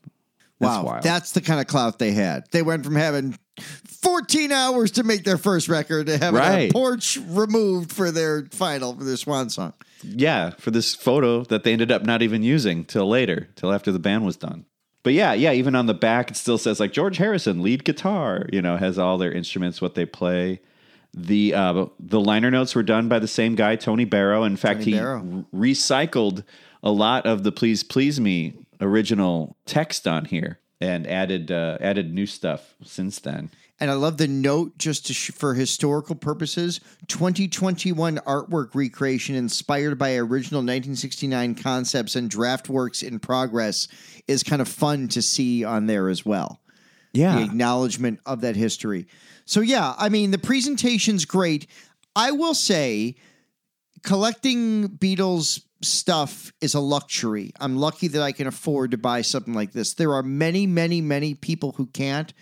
That's 0.61 0.77
wow, 0.77 0.85
wild. 0.85 1.03
that's 1.05 1.33
the 1.33 1.41
kind 1.41 1.61
of 1.61 1.67
clout 1.67 1.99
they 1.99 2.13
had. 2.13 2.45
They 2.51 2.63
went 2.63 2.85
from 2.85 2.97
having 2.97 3.39
14 4.03 4.53
hours 4.53 4.91
to 4.93 5.03
make 5.03 5.25
their 5.25 5.39
first 5.39 5.69
record 5.69 6.07
to 6.07 6.19
having 6.19 6.41
a 6.41 6.71
porch 6.71 7.19
removed 7.27 7.93
for 7.93 8.11
their 8.11 8.47
final, 8.51 8.95
for 8.95 9.05
their 9.05 9.17
swan 9.17 9.51
song. 9.51 9.73
yeah, 10.03 10.51
for 10.51 10.71
this 10.71 10.95
photo 10.95 11.43
that 11.45 11.65
they 11.65 11.73
ended 11.73 11.91
up 11.91 12.05
not 12.05 12.23
even 12.23 12.43
using 12.43 12.85
till 12.85 13.09
later, 13.09 13.49
till 13.57 13.73
after 13.73 13.91
the 13.93 13.99
band 13.99 14.25
was 14.25 14.37
done. 14.37 14.65
But 15.03 15.13
yeah, 15.15 15.33
yeah, 15.33 15.53
even 15.53 15.75
on 15.75 15.87
the 15.87 15.95
back 15.95 16.31
it 16.31 16.37
still 16.37 16.59
says 16.59 16.81
like 16.81 16.93
George 16.93 17.17
Harrison 17.17 17.63
lead 17.63 17.85
guitar, 17.85 18.47
you 18.53 18.61
know, 18.61 18.77
has 18.77 18.99
all 18.99 19.17
their 19.19 19.33
instruments 19.33 19.81
what 19.81 19.95
they 19.95 20.05
play. 20.07 20.61
The 21.15 21.55
uh, 21.55 21.87
the 21.99 22.21
liner 22.21 22.51
notes 22.51 22.75
were 22.75 22.83
done 22.83 23.09
by 23.09 23.19
the 23.19 23.29
same 23.29 23.55
guy, 23.55 23.77
Tony 23.77 24.05
Barrow. 24.05 24.45
In 24.45 24.57
fact, 24.57 24.81
Tony 24.81 24.93
he 24.93 24.99
Barrow. 24.99 25.47
recycled 25.55 26.45
a 26.83 26.91
lot 26.91 27.27
of 27.27 27.43
the 27.45 27.53
"Please 27.53 27.83
Please 27.83 28.21
Me" 28.21 28.55
original 28.81 29.57
text 29.67 30.07
on 30.07 30.27
here 30.27 30.59
and 30.81 31.07
added 31.07 31.51
uh, 31.51 31.79
added 31.81 32.13
new 32.13 32.27
stuff 32.27 32.75
since 32.85 33.19
then. 33.21 33.51
And 33.81 33.91
I 33.91 33.95
love 33.95 34.17
the 34.17 34.27
note 34.27 34.77
just 34.77 35.07
to 35.07 35.15
sh- 35.15 35.31
for 35.31 35.55
historical 35.55 36.17
purposes 36.17 36.81
2021 37.07 38.17
artwork 38.27 38.75
recreation 38.75 39.37
inspired 39.37 39.99
by 39.99 40.17
original 40.17 40.61
1969 40.61 41.55
concepts 41.55 42.17
and 42.17 42.29
draft 42.29 42.69
works 42.69 43.03
in 43.03 43.19
progress 43.21 43.87
is 44.27 44.43
kind 44.43 44.61
of 44.61 44.69
fun 44.69 45.09
to 45.09 45.23
see 45.23 45.65
on 45.65 45.87
there 45.87 46.09
as 46.09 46.27
well. 46.27 46.61
Yeah. 47.13 47.37
the 47.37 47.45
acknowledgement 47.45 48.21
of 48.27 48.43
that 48.43 48.55
history. 48.55 49.07
So 49.45 49.61
yeah, 49.61 49.95
I 49.97 50.09
mean 50.09 50.31
the 50.31 50.39
presentation's 50.39 51.25
great. 51.25 51.67
I 52.15 52.33
will 52.33 52.55
say 52.55 53.17
collecting 54.03 54.89
Beatles 54.89 55.63
stuff 55.83 56.53
is 56.61 56.75
a 56.75 56.81
luxury. 56.81 57.53
I'm 57.61 57.77
lucky 57.77 58.09
that 58.09 58.23
I 58.23 58.33
can 58.33 58.47
afford 58.47 58.91
to 58.91 58.99
buy 58.99 59.23
something 59.23 59.55
like 59.55 59.73
this. 59.73 59.95
There 59.95 60.13
are 60.13 60.23
many, 60.23 60.67
many, 60.67 61.01
many 61.01 61.35
people 61.35 61.73
who 61.73 61.87
can't. 61.87 62.33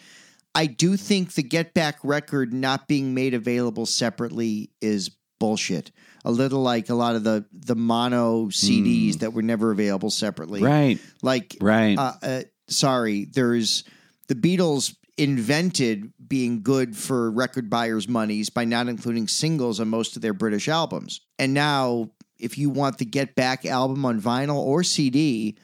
I 0.56 0.66
do 0.66 0.96
think 0.96 1.34
the 1.34 1.42
Get 1.42 1.74
Back 1.74 1.98
record 2.02 2.52
not 2.52 2.88
being 2.88 3.12
made 3.14 3.34
available 3.34 3.84
separately 3.84 4.70
is 4.80 5.10
bullshit. 5.38 5.92
A 6.24 6.30
little 6.30 6.62
like 6.62 6.88
a 6.88 6.94
lot 6.94 7.14
of 7.14 7.24
the 7.24 7.44
the 7.52 7.76
mono 7.76 8.46
CDs 8.46 9.18
that 9.18 9.32
were 9.34 9.42
never 9.42 9.70
available 9.70 10.10
separately. 10.10 10.62
Right. 10.62 10.98
Like 11.22 11.56
Right. 11.60 11.98
uh, 11.98 12.14
uh, 12.22 12.42
sorry, 12.68 13.26
there's 13.26 13.84
the 14.28 14.34
Beatles 14.34 14.96
invented 15.18 16.12
being 16.26 16.62
good 16.62 16.96
for 16.96 17.30
record 17.30 17.70
buyers' 17.70 18.08
monies 18.08 18.50
by 18.50 18.64
not 18.64 18.88
including 18.88 19.28
singles 19.28 19.78
on 19.78 19.88
most 19.88 20.16
of 20.16 20.22
their 20.22 20.34
British 20.34 20.68
albums. 20.68 21.20
And 21.38 21.54
now, 21.54 22.10
if 22.38 22.58
you 22.58 22.70
want 22.70 22.98
the 22.98 23.04
Get 23.04 23.34
Back 23.34 23.64
album 23.66 24.04
on 24.04 24.20
vinyl 24.20 24.56
or 24.56 24.82
CD, 24.82 25.56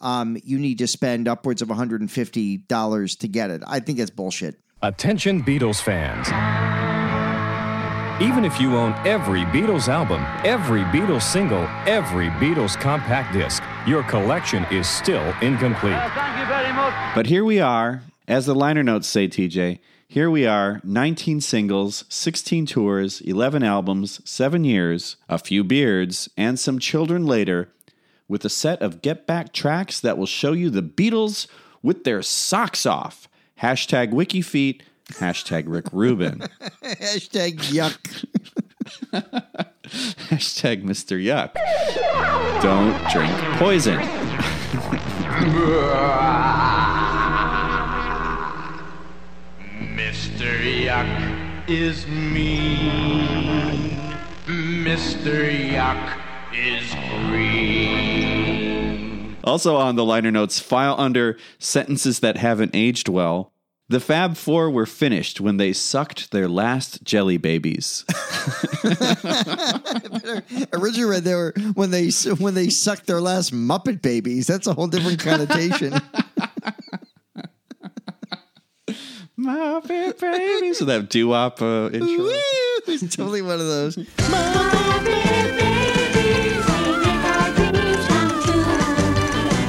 um, 0.00 0.36
you 0.44 0.58
need 0.58 0.78
to 0.78 0.86
spend 0.86 1.28
upwards 1.28 1.62
of 1.62 1.68
$150 1.68 3.18
to 3.18 3.28
get 3.28 3.50
it. 3.50 3.62
I 3.66 3.80
think 3.80 3.98
that's 3.98 4.10
bullshit. 4.10 4.58
Attention 4.82 5.42
Beatles 5.42 5.80
fans. 5.80 6.28
Even 8.22 8.44
if 8.44 8.60
you 8.60 8.76
own 8.76 8.92
every 9.06 9.42
Beatles 9.44 9.88
album, 9.88 10.22
every 10.44 10.82
Beatles 10.84 11.22
single, 11.22 11.62
every 11.86 12.28
Beatles 12.28 12.78
compact 12.78 13.32
disc, 13.32 13.62
your 13.86 14.02
collection 14.02 14.66
is 14.70 14.86
still 14.86 15.34
incomplete. 15.40 15.98
But 17.14 17.26
here 17.26 17.44
we 17.46 17.60
are, 17.60 18.02
as 18.28 18.44
the 18.44 18.54
liner 18.54 18.82
notes 18.82 19.08
say, 19.08 19.26
TJ. 19.26 19.78
Here 20.06 20.28
we 20.28 20.44
are, 20.44 20.80
19 20.84 21.40
singles, 21.40 22.04
16 22.08 22.66
tours, 22.66 23.20
11 23.20 23.62
albums, 23.62 24.20
7 24.28 24.64
years, 24.64 25.16
a 25.28 25.38
few 25.38 25.64
beards, 25.64 26.28
and 26.36 26.58
some 26.58 26.78
children 26.78 27.26
later, 27.26 27.70
with 28.30 28.44
a 28.44 28.48
set 28.48 28.80
of 28.80 29.02
Get 29.02 29.26
Back 29.26 29.52
tracks 29.52 29.98
that 30.00 30.16
will 30.16 30.24
show 30.24 30.52
you 30.52 30.70
the 30.70 30.82
Beatles 30.82 31.48
with 31.82 32.04
their 32.04 32.22
socks 32.22 32.86
off. 32.86 33.28
Hashtag 33.60 34.12
WikiFeet, 34.12 34.82
hashtag 35.14 35.64
Rick 35.66 35.86
Rubin, 35.92 36.38
Hashtag 36.82 37.58
yuck. 37.58 38.24
hashtag 40.30 40.84
Mr. 40.84 41.20
Yuck. 41.20 41.52
Don't 42.62 42.96
drink 43.10 43.34
poison. 43.58 43.98
Mr. 49.96 50.84
Yuck 50.84 51.68
is 51.68 52.06
me. 52.06 52.76
Mr. 54.46 55.72
Yuck 55.72 56.19
is 56.54 56.94
green. 57.20 58.50
Also 59.44 59.76
on 59.76 59.96
the 59.96 60.04
liner 60.04 60.30
notes, 60.30 60.60
file 60.60 60.94
under 60.98 61.38
sentences 61.58 62.20
that 62.20 62.36
haven't 62.36 62.70
aged 62.74 63.08
well. 63.08 63.52
The 63.88 63.98
Fab 63.98 64.36
Four 64.36 64.70
were 64.70 64.86
finished 64.86 65.40
when 65.40 65.56
they 65.56 65.72
sucked 65.72 66.30
their 66.30 66.48
last 66.48 67.02
jelly 67.02 67.38
babies. 67.38 68.04
Originally 70.72 71.10
read 71.10 71.24
they 71.24 71.34
were 71.34 71.52
when 71.74 71.90
they 71.90 72.10
when 72.38 72.54
they 72.54 72.68
sucked 72.68 73.08
their 73.08 73.20
last 73.20 73.52
Muppet 73.52 74.00
babies. 74.00 74.46
That's 74.46 74.68
a 74.68 74.74
whole 74.74 74.86
different 74.86 75.18
connotation. 75.18 75.94
Muppet 79.36 80.20
babies. 80.20 80.78
So 80.78 80.84
that 80.84 81.10
doo 81.10 81.26
wop 81.28 81.60
uh, 81.60 81.90
intro. 81.92 82.08
it's 82.86 83.16
totally 83.16 83.42
one 83.42 83.58
of 83.58 83.66
those. 83.66 83.96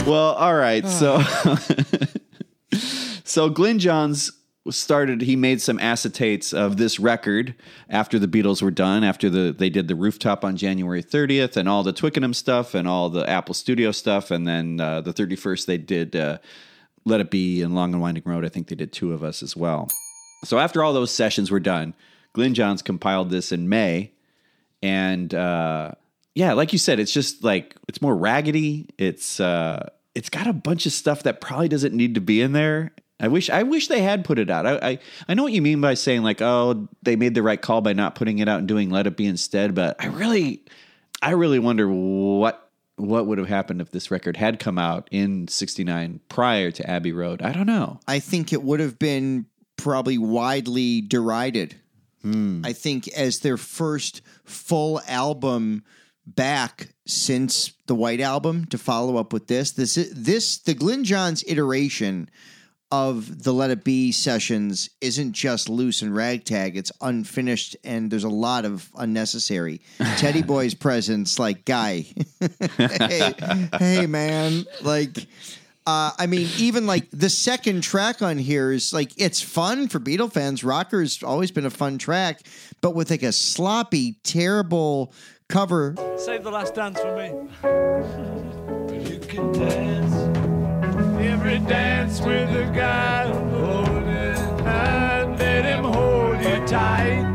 Well, 0.06 0.34
all 0.34 0.56
right. 0.56 0.86
So, 0.88 1.22
so 3.24 3.50
Glyn 3.50 3.78
Johns 3.78 4.32
started. 4.70 5.22
He 5.22 5.36
made 5.36 5.62
some 5.62 5.78
acetates 5.78 6.54
of 6.54 6.78
this 6.78 7.00
record 7.00 7.56
after 7.88 8.18
the 8.18 8.28
Beatles 8.28 8.62
were 8.62 8.72
done. 8.72 9.04
After 9.04 9.30
the 9.30 9.56
they 9.58 9.70
did 9.70 9.88
the 9.88 9.96
rooftop 9.96 10.44
on 10.44 10.58
January 10.58 11.04
30th, 11.04 11.56
and 11.56 11.70
all 11.70 11.84
the 11.84 11.94
Twickenham 11.94 12.34
stuff, 12.34 12.74
and 12.74 12.88
all 12.88 13.10
the 13.10 13.30
Apple 13.30 13.54
Studio 13.54 13.92
stuff, 13.92 14.32
and 14.32 14.48
then 14.48 14.80
uh, 14.80 15.02
the 15.02 15.14
31st 15.14 15.66
they 15.68 15.78
did 15.78 16.16
uh, 16.16 16.40
Let 17.06 17.22
It 17.22 17.30
Be 17.30 17.62
and 17.62 17.76
Long 17.76 17.94
and 17.94 18.02
Winding 18.02 18.24
Road. 18.26 18.44
I 18.44 18.50
think 18.50 18.68
they 18.68 18.76
did 18.76 18.92
two 18.92 19.14
of 19.14 19.24
us 19.24 19.44
as 19.44 19.56
well. 19.56 19.88
So 20.44 20.58
after 20.58 20.84
all 20.84 20.94
those 20.94 21.12
sessions 21.12 21.52
were 21.52 21.60
done, 21.60 21.94
Glyn 22.34 22.56
Johns 22.56 22.82
compiled 22.82 23.30
this 23.30 23.52
in 23.52 23.70
May, 23.70 24.12
and 24.82 25.34
uh, 25.34 25.92
yeah, 26.36 26.54
like 26.54 26.72
you 26.74 26.80
said, 26.80 27.00
it's 27.00 27.12
just 27.12 27.44
like 27.44 27.76
it's 27.88 28.02
more 28.02 28.16
raggedy. 28.16 28.88
It's 28.98 29.40
uh, 29.40 29.90
it's 30.16 30.30
got 30.30 30.48
a 30.48 30.54
bunch 30.54 30.86
of 30.86 30.92
stuff 30.92 31.24
that 31.24 31.42
probably 31.42 31.68
doesn't 31.68 31.94
need 31.94 32.16
to 32.16 32.22
be 32.22 32.42
in 32.42 32.54
there. 32.54 32.92
I 33.20 33.28
wish 33.28 33.50
I 33.50 33.64
wish 33.64 33.88
they 33.88 34.02
had 34.02 34.26
put 34.26 34.40
it 34.40 34.50
out. 34.50 34.66
I, 34.66 34.76
I 34.82 35.00
I 35.28 35.34
know 35.34 35.44
what 35.44 35.54
you 35.54 35.62
mean 35.62 35.82
by 35.82 35.94
saying 35.94 36.24
like, 36.24 36.42
oh, 36.42 36.88
they 37.04 37.16
made 37.16 37.36
the 37.36 37.44
right 37.44 37.62
call 37.62 37.82
by 37.82 37.94
not 37.94 38.16
putting 38.16 38.40
it 38.40 38.48
out 38.48 38.60
and 38.60 38.68
doing 38.68 38.90
Let 38.90 39.08
It 39.08 39.18
Be 39.18 39.26
instead. 39.26 39.76
But 39.76 40.02
I 40.04 40.08
really, 40.08 40.64
I 41.22 41.32
really 41.32 41.60
wonder 41.60 41.88
what 41.88 42.70
what 42.96 43.28
would 43.28 43.38
have 43.38 43.48
happened 43.48 43.82
if 43.82 43.92
this 43.92 44.10
record 44.10 44.38
had 44.38 44.60
come 44.60 44.78
out 44.78 45.08
in 45.12 45.48
'69 45.48 46.22
prior 46.30 46.72
to 46.72 46.90
Abbey 46.90 47.12
Road. 47.12 47.42
I 47.42 47.52
don't 47.52 47.68
know. 47.68 48.00
I 48.08 48.20
think 48.20 48.54
it 48.54 48.64
would 48.64 48.80
have 48.80 48.98
been 48.98 49.46
probably 49.78 50.18
widely 50.18 51.02
derided. 51.02 51.76
I 52.24 52.74
think 52.74 53.08
as 53.10 53.40
their 53.40 53.58
first 53.58 54.22
full 54.46 55.02
album 55.08 55.84
back 56.26 56.90
since 57.06 57.74
the 57.88 57.96
White 57.96 58.22
Album 58.22 58.66
to 58.68 58.78
follow 58.78 59.18
up 59.18 59.34
with 59.34 59.48
this. 59.48 59.72
This 59.72 59.96
this 60.14 60.60
the 60.60 60.74
Glyn 60.74 61.04
Johns 61.04 61.44
iteration 61.48 62.30
of 62.92 63.44
the 63.44 63.54
Let 63.54 63.72
It 63.72 63.84
Be 63.84 64.12
sessions 64.12 64.90
isn't 65.00 65.32
just 65.32 65.70
loose 65.70 66.02
and 66.02 66.14
ragtag. 66.14 66.76
It's 66.76 66.92
unfinished 67.02 67.78
and 67.84 68.12
there's 68.12 68.26
a 68.26 68.30
lot 68.30 68.66
of 68.66 68.90
unnecessary. 68.98 69.82
Teddy 70.18 70.42
Boy's 70.42 70.74
presence, 70.74 71.40
like 71.40 71.64
guy. 71.64 72.06
hey, 72.78 73.34
hey 73.80 74.06
man. 74.08 74.66
Like 74.82 75.26
uh, 75.88 76.12
I 76.20 76.28
mean, 76.28 76.48
even 76.58 76.86
like 76.86 77.10
the 77.12 77.30
second 77.30 77.82
track 77.82 78.22
on 78.22 78.38
here 78.38 78.72
is 78.72 78.94
like 78.94 79.14
it's 79.18 79.42
fun 79.42 79.88
for 79.88 80.00
Beatle 80.00 80.32
fans. 80.32 80.64
Rocker's 80.64 81.24
always 81.24 81.50
been 81.50 81.66
a 81.66 81.72
fun 81.72 81.98
track, 81.98 82.42
but 82.82 82.94
with 82.94 83.10
like 83.10 83.24
a 83.24 83.32
sloppy, 83.32 84.20
terrible 84.24 85.12
cover. 85.52 85.94
Save 86.18 86.44
the 86.44 86.50
last 86.50 86.74
dance 86.76 87.00
for 87.00 87.16
me. 87.18 87.28
you 89.06 89.20
can 89.20 89.52
dance 89.52 90.14
every 91.20 91.60
dance 91.60 92.22
with 92.22 92.50
a 92.56 92.72
guy 92.74 93.28
holding 93.28 94.06
hand. 94.64 95.38
Let 95.38 95.66
him 95.66 95.84
hold 95.84 96.42
you 96.42 96.66
tight. 96.66 97.31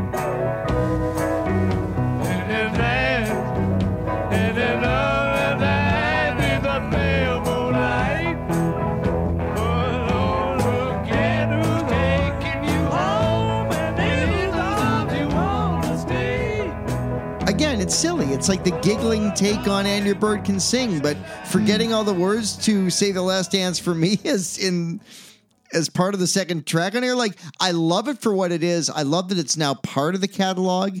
It's 18.37 18.49
like 18.49 18.63
the 18.63 18.79
giggling 18.81 19.33
take 19.33 19.67
on 19.67 19.87
And 19.87 20.05
Your 20.05 20.13
Bird 20.13 20.45
Can 20.45 20.59
Sing, 20.59 20.99
but 20.99 21.17
forgetting 21.47 21.91
all 21.91 22.03
the 22.03 22.13
words 22.13 22.55
to 22.65 22.91
Save 22.91 23.15
the 23.15 23.21
Last 23.23 23.51
Dance 23.51 23.79
for 23.79 23.95
Me 23.95 24.19
is 24.23 24.59
in 24.59 25.01
as 25.73 25.89
part 25.89 26.13
of 26.13 26.19
the 26.19 26.27
second 26.27 26.67
track 26.67 26.93
on 26.93 27.01
here. 27.01 27.15
Like, 27.15 27.35
I 27.59 27.71
love 27.71 28.07
it 28.07 28.19
for 28.19 28.31
what 28.31 28.51
it 28.51 28.61
is. 28.63 28.91
I 28.91 29.01
love 29.01 29.29
that 29.29 29.39
it's 29.39 29.57
now 29.57 29.73
part 29.73 30.13
of 30.13 30.21
the 30.21 30.27
catalog, 30.27 30.99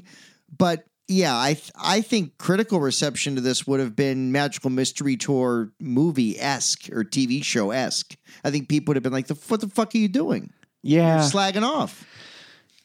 but 0.57 0.85
yeah, 1.07 1.35
I 1.35 1.61
I 1.79 2.01
think 2.01 2.39
critical 2.39 2.79
reception 2.79 3.35
to 3.35 3.41
this 3.41 3.67
would 3.67 3.81
have 3.81 3.95
been 3.95 4.31
Magical 4.31 4.71
Mystery 4.71 5.15
Tour 5.15 5.71
movie 5.79 6.39
esque 6.39 6.89
or 6.89 7.03
TV 7.03 7.43
show 7.43 7.69
esque. 7.69 8.15
I 8.43 8.49
think 8.49 8.67
people 8.67 8.93
would 8.93 8.97
have 8.97 9.03
been 9.03 9.13
like, 9.13 9.27
"The 9.27 9.35
what 9.35 9.61
the 9.61 9.69
fuck 9.69 9.93
are 9.93 9.99
you 9.99 10.07
doing? 10.07 10.51
Yeah. 10.81 11.21
You're 11.21 11.29
slagging 11.29 11.61
off." 11.61 12.03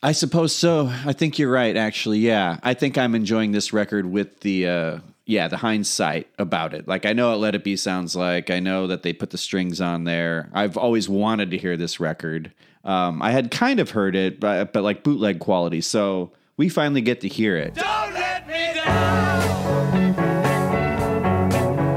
I 0.05 0.11
suppose 0.11 0.53
so. 0.53 0.89
I 1.07 1.13
think 1.13 1.39
you're 1.39 1.53
right, 1.53 1.77
actually. 1.77 2.19
Yeah. 2.19 2.59
I 2.65 2.75
think 2.75 2.99
I'm 2.99 3.15
enjoying 3.15 3.53
this 3.53 3.73
record 3.73 4.07
with 4.07 4.41
the 4.41 4.67
uh 4.67 4.99
yeah, 5.25 5.47
the 5.47 5.59
hindsight 5.59 6.27
about 6.39 6.75
it. 6.75 6.89
Like 6.89 7.07
I 7.07 7.13
know 7.13 7.31
what 7.31 7.39
Let 7.39 7.55
It 7.55 7.63
Be 7.63 7.77
sounds 7.77 8.17
like. 8.17 8.51
I 8.51 8.59
know 8.59 8.89
that 8.89 9.05
they 9.05 9.13
put 9.13 9.31
the 9.31 9.39
strings 9.39 9.81
on 9.81 10.03
there. 10.03 10.51
I've 10.53 10.77
always 10.77 11.09
wanted 11.09 11.53
to 11.53 11.59
hear 11.59 11.77
this 11.77 12.01
record. 12.01 12.51
Um, 12.83 13.23
I 13.23 13.31
had 13.31 13.53
kind 13.53 13.79
of 13.79 13.91
heard 13.91 14.17
it, 14.17 14.41
but 14.41 14.73
but 14.73 14.83
like 14.83 15.05
bootleg 15.05 15.39
quality. 15.39 15.81
So 15.81 16.33
we 16.57 16.69
finally 16.69 17.03
get 17.03 17.21
to 17.21 17.29
hear 17.29 17.57
it. 17.57 17.77
Don't 17.77 18.13
let 18.13 18.49
me 18.49 18.75
down. 18.75 19.47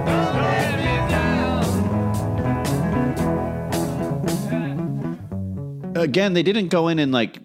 Don't 0.05 0.35
let 0.35 0.77
me 0.77 1.09
down. 5.95 6.03
again, 6.03 6.33
they 6.33 6.43
didn't 6.43 6.67
go 6.67 6.87
in 6.89 6.99
and 6.99 7.11
like 7.11 7.39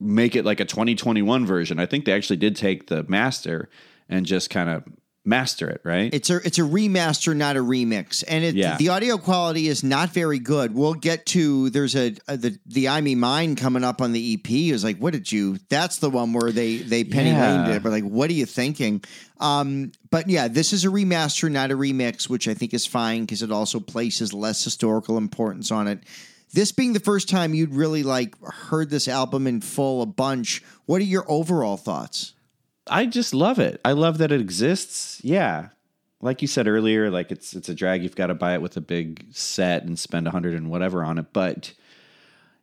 make 0.00 0.34
it 0.34 0.44
like 0.44 0.60
a 0.60 0.64
2021 0.64 1.46
version. 1.46 1.78
I 1.78 1.86
think 1.86 2.04
they 2.04 2.12
actually 2.12 2.36
did 2.38 2.56
take 2.56 2.88
the 2.88 3.04
master 3.04 3.68
and 4.08 4.24
just 4.26 4.50
kind 4.50 4.68
of 4.70 4.82
master 5.22 5.68
it, 5.68 5.82
right? 5.84 6.12
It's 6.14 6.30
a 6.30 6.36
it's 6.38 6.58
a 6.58 6.62
remaster, 6.62 7.36
not 7.36 7.56
a 7.56 7.60
remix, 7.60 8.24
and 8.26 8.42
it, 8.42 8.54
Yeah. 8.54 8.78
the 8.78 8.88
audio 8.88 9.18
quality 9.18 9.68
is 9.68 9.84
not 9.84 10.08
very 10.10 10.38
good. 10.38 10.74
We'll 10.74 10.94
get 10.94 11.26
to 11.26 11.68
there's 11.70 11.94
a, 11.94 12.14
a 12.26 12.38
the 12.38 12.58
the 12.64 12.88
I 12.88 13.02
Me 13.02 13.14
Mine 13.14 13.54
coming 13.54 13.84
up 13.84 14.00
on 14.00 14.12
the 14.12 14.34
EP. 14.34 14.72
Was 14.72 14.82
like, 14.82 14.96
what 14.96 15.12
did 15.12 15.30
you? 15.30 15.58
That's 15.68 15.98
the 15.98 16.08
one 16.08 16.32
where 16.32 16.50
they 16.50 16.78
they 16.78 17.04
penny 17.04 17.30
Yeah. 17.30 17.68
it. 17.68 17.82
But 17.82 17.92
like, 17.92 18.04
what 18.04 18.30
are 18.30 18.34
you 18.34 18.46
thinking? 18.46 19.04
Um, 19.38 19.92
but 20.10 20.28
yeah, 20.28 20.48
this 20.48 20.72
is 20.72 20.84
a 20.86 20.88
remaster, 20.88 21.50
not 21.50 21.70
a 21.70 21.76
remix, 21.76 22.28
which 22.28 22.48
I 22.48 22.54
think 22.54 22.72
is 22.72 22.86
fine 22.86 23.22
because 23.26 23.42
it 23.42 23.52
also 23.52 23.78
places 23.78 24.32
less 24.32 24.64
historical 24.64 25.18
importance 25.18 25.70
on 25.70 25.86
it. 25.86 26.00
This 26.52 26.72
being 26.72 26.92
the 26.92 27.00
first 27.00 27.28
time 27.28 27.54
you'd 27.54 27.74
really 27.74 28.02
like 28.02 28.34
heard 28.44 28.90
this 28.90 29.06
album 29.08 29.46
in 29.46 29.60
full 29.60 30.02
a 30.02 30.06
bunch, 30.06 30.62
what 30.86 31.00
are 31.00 31.04
your 31.04 31.24
overall 31.30 31.76
thoughts? 31.76 32.34
I 32.88 33.06
just 33.06 33.34
love 33.34 33.58
it. 33.58 33.80
I 33.84 33.92
love 33.92 34.18
that 34.18 34.32
it 34.32 34.40
exists. 34.40 35.20
Yeah. 35.22 35.68
Like 36.20 36.42
you 36.42 36.48
said 36.48 36.66
earlier, 36.66 37.10
like 37.10 37.30
it's 37.30 37.54
it's 37.54 37.68
a 37.68 37.74
drag. 37.74 38.02
You've 38.02 38.16
got 38.16 38.26
to 38.26 38.34
buy 38.34 38.54
it 38.54 38.62
with 38.62 38.76
a 38.76 38.80
big 38.80 39.26
set 39.30 39.84
and 39.84 39.98
spend 39.98 40.26
a 40.26 40.30
hundred 40.30 40.54
and 40.54 40.70
whatever 40.70 41.02
on 41.04 41.18
it. 41.18 41.32
But 41.32 41.72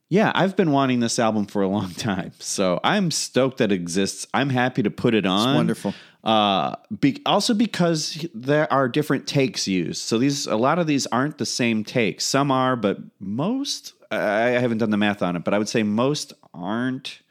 yeah, 0.10 0.32
I've 0.36 0.56
been 0.56 0.72
wanting 0.72 1.00
this 1.00 1.18
album 1.18 1.46
for 1.46 1.62
a 1.62 1.68
long 1.68 1.92
time. 1.94 2.34
So 2.40 2.80
I'm 2.84 3.10
stoked 3.10 3.58
that 3.58 3.72
it 3.72 3.76
exists. 3.76 4.28
I'm 4.34 4.50
happy 4.50 4.84
to 4.84 4.92
put 4.92 5.16
it 5.16 5.26
on. 5.26 5.56
wonderful. 5.56 5.94
Uh, 6.24 6.76
be, 7.00 7.22
also 7.26 7.54
because 7.54 8.26
there 8.34 8.72
are 8.72 8.90
different 8.90 9.28
takes 9.28 9.68
used. 9.68 10.02
So 10.02 10.18
these 10.18 10.46
a 10.48 10.58
lot 10.58 10.80
of 10.80 10.88
these 10.88 11.08
aren't 11.08 11.38
the 11.38 11.46
same 11.46 11.84
takes. 11.84 12.26
Some 12.26 12.52
are, 12.52 12.76
but 12.76 12.98
most 13.20 13.94
I 14.12 14.56
I 14.56 14.60
haven't 14.60 14.80
done 14.80 14.90
the 14.90 14.98
math 14.98 15.22
on 15.22 15.36
it, 15.36 15.44
but 15.44 15.54
I 15.54 15.58
would 15.58 15.70
say 15.70 15.84
most 15.84 16.34
aren't 16.54 17.22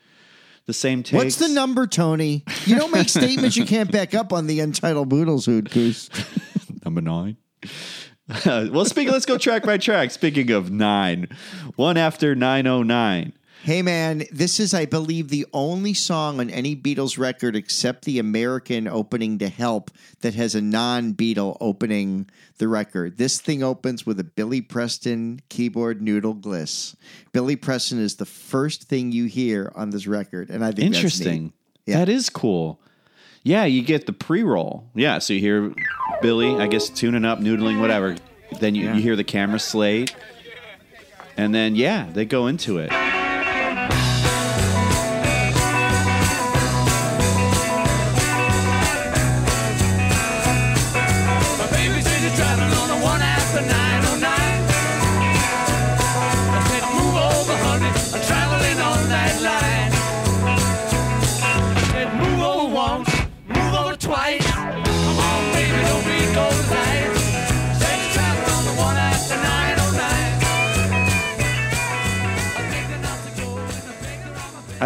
the 0.66 0.72
same 0.72 1.02
takes. 1.02 1.22
What's 1.24 1.36
the 1.36 1.48
number, 1.48 1.86
Tony? 1.86 2.44
You 2.64 2.76
don't 2.76 2.92
make 2.92 3.08
statements 3.08 3.56
you 3.56 3.64
can't 3.64 3.90
back 3.90 4.14
up 4.14 4.32
on 4.32 4.46
the 4.46 4.60
Untitled 4.60 5.08
Boodles 5.08 5.46
Hood 5.46 5.70
Goose. 5.70 6.10
Number 6.84 7.00
nine. 7.00 7.36
well, 8.46 8.84
speaking, 8.84 9.12
let's 9.12 9.26
go 9.26 9.38
track 9.38 9.62
by 9.62 9.78
track. 9.78 10.10
Speaking 10.10 10.50
of 10.50 10.70
nine, 10.70 11.28
one 11.76 11.96
after 11.96 12.34
909. 12.34 13.32
Hey 13.62 13.82
man, 13.82 14.22
this 14.30 14.60
is, 14.60 14.74
I 14.74 14.84
believe, 14.84 15.28
the 15.28 15.44
only 15.52 15.92
song 15.92 16.38
on 16.38 16.50
any 16.50 16.76
Beatles 16.76 17.18
record 17.18 17.56
except 17.56 18.04
the 18.04 18.20
American 18.20 18.86
opening 18.86 19.38
to 19.38 19.48
Help 19.48 19.90
that 20.20 20.34
has 20.34 20.54
a 20.54 20.60
non 20.60 21.14
Beatle 21.14 21.56
opening 21.60 22.30
the 22.58 22.68
record. 22.68 23.18
This 23.18 23.40
thing 23.40 23.64
opens 23.64 24.06
with 24.06 24.20
a 24.20 24.24
Billy 24.24 24.60
Preston 24.60 25.40
keyboard 25.48 26.00
noodle 26.00 26.34
gliss. 26.34 26.94
Billy 27.32 27.56
Preston 27.56 27.98
is 27.98 28.16
the 28.16 28.26
first 28.26 28.84
thing 28.84 29.10
you 29.10 29.24
hear 29.24 29.72
on 29.74 29.90
this 29.90 30.06
record, 30.06 30.48
and 30.48 30.64
I 30.64 30.68
think 30.68 30.92
that's 30.92 30.96
Interesting. 30.98 31.52
neat. 31.86 31.94
That 31.94 32.08
is 32.08 32.30
cool. 32.30 32.80
Yeah, 33.42 33.64
you 33.64 33.82
get 33.82 34.06
the 34.06 34.12
pre 34.12 34.42
roll. 34.42 34.88
Yeah, 34.94 35.18
so 35.18 35.32
you 35.32 35.40
hear 35.40 35.74
Billy, 36.22 36.54
I 36.56 36.68
guess, 36.68 36.88
tuning 36.88 37.24
up, 37.24 37.40
noodling, 37.40 37.80
whatever. 37.80 38.16
Then 38.60 38.74
you, 38.74 38.92
you 38.92 39.00
hear 39.00 39.16
the 39.16 39.24
camera 39.24 39.58
slate. 39.58 40.14
And 41.36 41.54
then, 41.54 41.74
yeah, 41.76 42.08
they 42.12 42.24
go 42.24 42.46
into 42.46 42.78
it. 42.78 42.90
My 43.88 44.15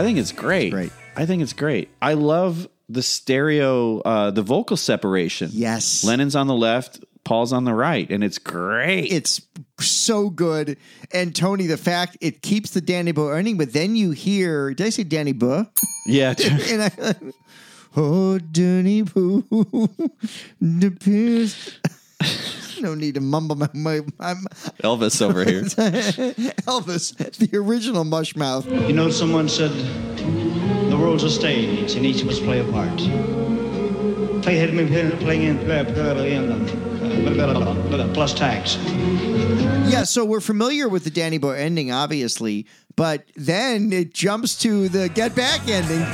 I 0.00 0.02
think 0.02 0.18
it's 0.18 0.32
great. 0.32 0.70
Great. 0.70 0.92
I 1.14 1.26
think 1.26 1.42
it's 1.42 1.52
great. 1.52 1.90
I 2.00 2.14
love 2.14 2.68
the 2.88 3.02
stereo, 3.02 4.00
uh, 4.00 4.30
the 4.30 4.40
vocal 4.40 4.78
separation. 4.78 5.50
Yes. 5.52 6.02
Lennon's 6.04 6.34
on 6.34 6.46
the 6.46 6.54
left, 6.54 7.04
Paul's 7.22 7.52
on 7.52 7.64
the 7.64 7.74
right, 7.74 8.10
and 8.10 8.24
it's 8.24 8.38
great. 8.38 9.12
It's 9.12 9.42
so 9.78 10.30
good. 10.30 10.78
And 11.12 11.36
Tony, 11.36 11.66
the 11.66 11.76
fact 11.76 12.16
it 12.22 12.40
keeps 12.40 12.70
the 12.70 12.80
Danny 12.80 13.12
Boy 13.12 13.28
earning, 13.28 13.58
but 13.58 13.74
then 13.74 13.94
you 13.94 14.12
hear, 14.12 14.72
did 14.72 14.86
I 14.86 14.90
say 14.90 15.04
Danny 15.04 15.32
Boy? 15.32 15.64
yeah. 16.06 16.34
and 16.70 16.82
I, 16.82 17.14
oh, 17.96 18.38
Danny 18.38 19.02
Boo, 19.02 19.44
the 20.60 20.90
piss. 20.98 21.78
No 22.80 22.94
need 22.94 23.14
to 23.14 23.20
mumble 23.20 23.56
my, 23.56 23.68
my, 23.74 24.00
my 24.18 24.34
Elvis 24.82 25.20
over 25.20 25.44
here. 25.44 25.62
Elvis, 25.62 27.36
the 27.36 27.56
original 27.56 28.04
mush 28.04 28.36
mouth. 28.36 28.70
You 28.70 28.92
know, 28.92 29.10
someone 29.10 29.48
said 29.48 29.70
the 30.90 30.96
world's 30.98 31.24
a 31.24 31.30
stage 31.30 31.94
and 31.94 32.06
each 32.06 32.22
of 32.22 32.28
us 32.28 32.40
play 32.40 32.60
a 32.60 32.72
part. 32.72 32.96
Play 34.42 34.56
had 34.56 34.72
me 34.72 34.86
playing 35.18 35.42
in 35.42 35.70
uh, 35.70 35.84
plus 38.14 38.34
tax. 38.34 38.76
Yeah, 39.90 40.04
so 40.04 40.24
we're 40.24 40.40
familiar 40.40 40.88
with 40.88 41.04
the 41.04 41.10
Danny 41.10 41.38
Boy 41.38 41.56
ending, 41.56 41.92
obviously, 41.92 42.66
but 42.96 43.24
then 43.36 43.92
it 43.92 44.14
jumps 44.14 44.56
to 44.60 44.88
the 44.88 45.08
Get 45.08 45.34
Back 45.34 45.68
ending. 45.68 46.06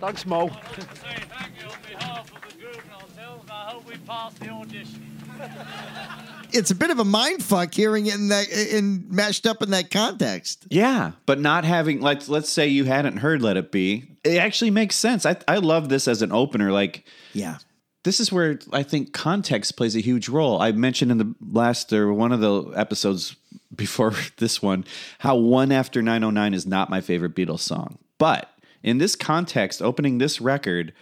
Thanks, 0.00 0.24
Mo. 0.26 0.50
It's 6.52 6.70
a 6.72 6.74
bit 6.74 6.90
of 6.90 6.98
a 6.98 7.04
mind 7.04 7.42
fuck 7.44 7.72
hearing 7.72 8.06
it 8.06 8.14
in 8.14 8.28
that 8.28 8.48
in 8.50 9.04
mashed 9.08 9.46
up 9.46 9.62
in 9.62 9.70
that 9.70 9.90
context. 9.90 10.66
Yeah, 10.68 11.12
but 11.24 11.38
not 11.38 11.64
having 11.64 12.00
like 12.00 12.28
let's 12.28 12.48
say 12.50 12.66
you 12.66 12.84
hadn't 12.84 13.18
heard 13.18 13.40
Let 13.40 13.56
It 13.56 13.70
Be. 13.70 14.16
It 14.24 14.38
actually 14.38 14.70
makes 14.72 14.96
sense. 14.96 15.24
I 15.24 15.36
I 15.46 15.58
love 15.58 15.88
this 15.88 16.08
as 16.08 16.22
an 16.22 16.32
opener 16.32 16.72
like 16.72 17.04
Yeah. 17.34 17.58
this 18.02 18.18
is 18.18 18.32
where 18.32 18.58
I 18.72 18.82
think 18.82 19.12
context 19.12 19.76
plays 19.76 19.94
a 19.94 20.00
huge 20.00 20.28
role. 20.28 20.60
I 20.60 20.72
mentioned 20.72 21.12
in 21.12 21.18
the 21.18 21.34
last 21.52 21.92
or 21.92 22.12
one 22.12 22.32
of 22.32 22.40
the 22.40 22.72
episodes 22.76 23.36
before 23.74 24.12
this 24.38 24.60
one 24.60 24.84
how 25.20 25.36
One 25.36 25.70
After 25.70 26.02
909 26.02 26.52
is 26.54 26.66
not 26.66 26.90
my 26.90 27.00
favorite 27.00 27.36
Beatles 27.36 27.60
song. 27.60 27.98
But 28.18 28.50
in 28.82 28.98
this 28.98 29.16
context, 29.16 29.82
opening 29.82 30.18
this 30.18 30.40
record, 30.40 30.92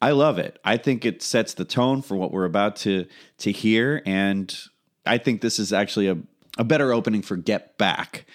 I 0.00 0.10
love 0.10 0.38
it. 0.38 0.58
I 0.64 0.76
think 0.76 1.04
it 1.04 1.22
sets 1.22 1.54
the 1.54 1.64
tone 1.64 2.02
for 2.02 2.16
what 2.16 2.32
we're 2.32 2.44
about 2.44 2.76
to 2.76 3.06
to 3.38 3.52
hear 3.52 4.02
and 4.04 4.56
I 5.06 5.18
think 5.18 5.40
this 5.40 5.58
is 5.58 5.72
actually 5.72 6.08
a, 6.08 6.18
a 6.58 6.64
better 6.64 6.92
opening 6.92 7.22
for 7.22 7.36
Get 7.36 7.78
Back 7.78 8.26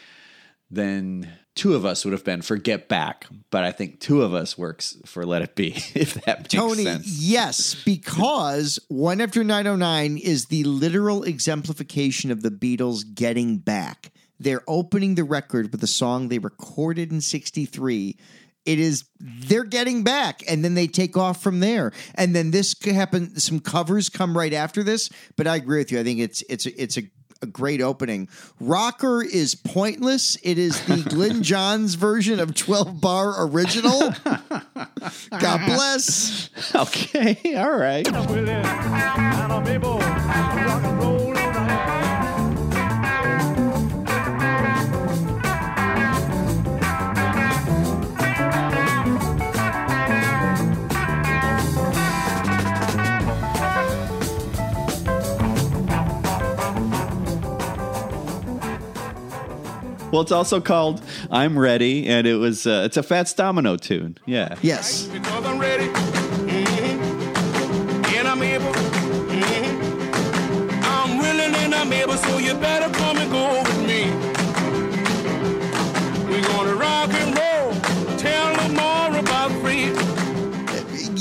than 0.69 1.29
two 1.53 1.75
of 1.75 1.85
us 1.85 2.05
would 2.05 2.13
have 2.13 2.23
been 2.23 2.41
for 2.41 2.55
Get 2.55 2.87
Back. 2.87 3.25
But 3.49 3.63
I 3.63 3.71
think 3.71 3.99
two 3.99 4.21
of 4.21 4.33
us 4.33 4.57
works 4.57 4.97
for 5.05 5.25
Let 5.25 5.41
It 5.41 5.55
Be, 5.55 5.73
if 5.93 6.13
that 6.25 6.39
makes 6.39 6.51
sense. 6.51 6.53
Tony, 6.53 6.83
sense. 6.85 7.07
yes, 7.07 7.75
because 7.83 8.79
One 8.87 9.19
After 9.21 9.43
909 9.43 10.17
is 10.17 10.45
the 10.45 10.63
literal 10.63 11.23
exemplification 11.23 12.31
of 12.31 12.41
the 12.41 12.51
Beatles 12.51 13.03
getting 13.13 13.57
back. 13.57 14.11
They're 14.39 14.63
opening 14.67 15.15
the 15.15 15.23
record 15.23 15.71
with 15.71 15.83
a 15.83 15.87
song 15.87 16.29
they 16.29 16.39
recorded 16.39 17.11
in 17.11 17.21
63. 17.21 18.17
It 18.65 18.79
is 18.79 19.05
they're 19.19 19.63
getting 19.63 20.03
back, 20.03 20.43
and 20.47 20.63
then 20.63 20.75
they 20.75 20.87
take 20.87 21.17
off 21.17 21.41
from 21.41 21.59
there. 21.59 21.91
And 22.15 22.35
then 22.35 22.51
this 22.51 22.73
could 22.73 22.93
happen. 22.93 23.39
Some 23.39 23.59
covers 23.59 24.09
come 24.09 24.37
right 24.37 24.53
after 24.53 24.83
this, 24.83 25.09
but 25.35 25.47
I 25.47 25.55
agree 25.55 25.79
with 25.79 25.91
you. 25.91 25.99
I 25.99 26.03
think 26.03 26.19
it's 26.19 26.43
it's 26.47 26.65
it's 26.65 26.97
a 26.97 27.03
a 27.41 27.47
great 27.47 27.81
opening. 27.81 28.29
Rocker 28.59 29.23
is 29.23 29.55
pointless. 29.55 30.37
It 30.43 30.57
is 30.57 30.79
the 30.85 31.01
Glyn 31.09 31.43
Johns 31.43 31.95
version 31.95 32.39
of 32.39 32.53
12 32.55 33.01
bar 33.01 33.45
original. 33.47 34.13
God 35.39 35.65
bless. 35.65 36.49
Okay, 36.73 37.55
all 37.55 37.75
right. 37.77 38.07
Well, 60.11 60.21
it's 60.21 60.31
also 60.31 60.59
called 60.59 61.01
"I'm 61.31 61.57
Ready," 61.57 62.07
and 62.07 62.27
it 62.27 62.35
was 62.35 62.67
uh, 62.67 62.83
it's 62.85 62.97
a 62.97 63.03
Fats 63.03 63.33
Domino 63.33 63.77
tune. 63.77 64.17
Yeah. 64.25 64.55
Yes. 64.61 65.03
Because 65.07 65.45
I'm 65.45 65.57
ready. 65.59 65.87
Mhm. 65.87 66.99
And 68.17 68.27
I'm 68.27 68.43
able. 68.43 68.73
Mhm. 68.73 70.81
I'm 70.83 71.17
willing 71.17 71.55
and 71.55 71.73
I'm 71.73 71.93
able, 71.93 72.17
so 72.17 72.37
you 72.39 72.53
better 72.55 72.89
come 72.93 73.17
and 73.17 73.31
go 73.31 73.61
with 73.63 73.87
me. 73.87 74.11
We're 76.29 76.45
gonna 76.47 76.75
rock 76.75 77.09
and 77.13 77.37
roll. 77.37 77.50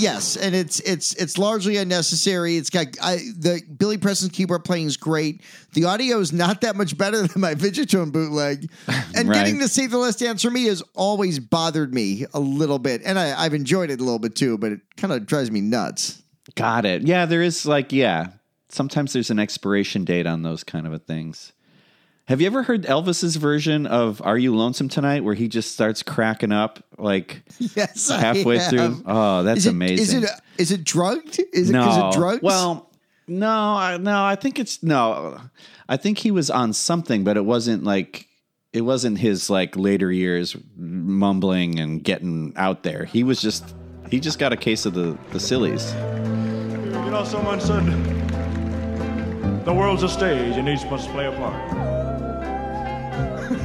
Yes, 0.00 0.36
and 0.36 0.54
it's 0.54 0.80
it's 0.80 1.14
it's 1.14 1.36
largely 1.38 1.76
unnecessary. 1.76 2.56
It's 2.56 2.70
got 2.70 2.86
I, 3.02 3.16
the 3.16 3.60
Billy 3.78 3.98
Preston's 3.98 4.32
keyboard 4.32 4.64
playing 4.64 4.86
is 4.86 4.96
great. 4.96 5.42
The 5.74 5.84
audio 5.84 6.18
is 6.18 6.32
not 6.32 6.62
that 6.62 6.74
much 6.76 6.96
better 6.96 7.22
than 7.26 7.40
my 7.40 7.54
Vigotone 7.54 8.10
bootleg, 8.12 8.70
and 9.14 9.28
Right. 9.28 9.34
getting 9.34 9.58
to 9.60 9.68
see 9.68 9.86
the 9.86 9.98
Last 9.98 10.18
Dance 10.20 10.42
for 10.42 10.50
me 10.50 10.64
has 10.64 10.82
always 10.94 11.38
bothered 11.38 11.92
me 11.92 12.24
a 12.32 12.40
little 12.40 12.78
bit, 12.78 13.02
and 13.04 13.18
I, 13.18 13.38
I've 13.44 13.54
enjoyed 13.54 13.90
it 13.90 14.00
a 14.00 14.04
little 14.04 14.18
bit 14.18 14.34
too. 14.34 14.56
But 14.58 14.72
it 14.72 14.80
kind 14.96 15.12
of 15.12 15.26
drives 15.26 15.50
me 15.50 15.60
nuts. 15.60 16.22
Got 16.54 16.86
it. 16.86 17.02
Yeah, 17.02 17.26
there 17.26 17.42
is 17.42 17.66
like 17.66 17.92
yeah. 17.92 18.28
Sometimes 18.70 19.12
there's 19.12 19.30
an 19.30 19.38
expiration 19.40 20.04
date 20.04 20.26
on 20.26 20.42
those 20.42 20.62
kind 20.64 20.86
of 20.86 20.92
a 20.92 20.98
things. 20.98 21.52
Have 22.28 22.40
you 22.40 22.46
ever 22.46 22.62
heard 22.62 22.85
Elvis's 22.85 23.37
version 23.37 23.87
of 23.87 24.22
"Are 24.24 24.38
You 24.38 24.54
Lonesome 24.54 24.88
Tonight," 24.88 25.24
where 25.24 25.35
he 25.35 25.48
just 25.48 25.72
starts 25.72 26.02
cracking 26.02 26.52
up 26.52 26.83
like 26.96 27.42
Yes, 27.59 28.11
I 28.11 28.20
halfway 28.20 28.59
have. 28.59 28.70
through? 28.70 29.02
Oh, 29.04 29.42
that's 29.42 29.61
is 29.61 29.66
it, 29.66 29.70
amazing. 29.70 30.18
Is 30.18 30.24
it 30.24 30.30
uh, 30.30 30.37
is 30.59 30.70
it 30.72 30.85
drugged? 30.85 31.40
Is 31.52 31.70
it 31.70 31.72
no, 31.72 31.90
is 31.90 31.96
it 31.96 32.18
drugs? 32.18 32.42
Well, 32.42 32.88
no, 33.26 33.48
I, 33.50 33.96
no. 33.96 34.24
I 34.24 34.37
think 34.37 34.59
it's 34.61 34.83
no. 34.83 35.40
I 35.88 35.96
think 35.96 36.18
he 36.18 36.30
was 36.30 36.50
on 36.50 36.72
something, 36.72 37.24
but 37.24 37.37
it 37.37 37.44
wasn't 37.44 37.83
like 37.83 38.28
it 38.72 38.83
wasn't 38.83 39.18
his 39.18 39.50
like 39.50 39.74
later 39.76 40.12
years 40.12 40.56
mumbling 40.76 41.80
and 41.80 42.02
getting 42.04 42.52
out 42.54 42.85
there. 42.85 43.04
He 43.06 43.24
was 43.24 43.42
just 43.42 43.74
he 44.09 44.20
just 44.20 44.38
got 44.38 44.52
a 44.52 44.56
case 44.56 44.87
of 44.87 44.94
the 44.94 45.18
the 45.33 45.40
sillies. 45.40 45.92
You 45.94 47.11
know, 47.11 47.24
someone 47.24 47.61
said 47.61 47.85
the 49.64 49.74
world's 49.74 50.04
a 50.04 50.09
stage 50.09 50.56
and 50.56 50.68
each 50.68 50.85
must 50.85 51.11
play 51.11 51.26
a 51.26 51.33
part. 51.33 51.99
Oh 53.52 53.56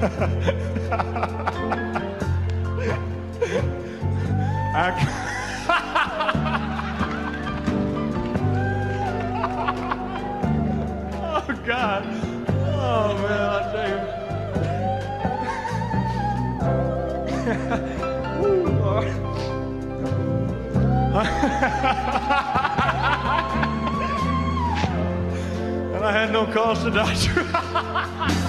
God! 11.63 12.03
Oh 12.73 13.13
man, 13.21 13.41
I 13.41 13.61
tell 13.71 13.89
you. 13.91 13.99
Woo, 18.41 18.65
Lord. 18.79 19.07
and 25.93 26.03
I 26.03 26.11
had 26.11 26.31
no 26.31 26.47
cause 26.47 26.83
to 26.83 26.89
die. 26.89 28.41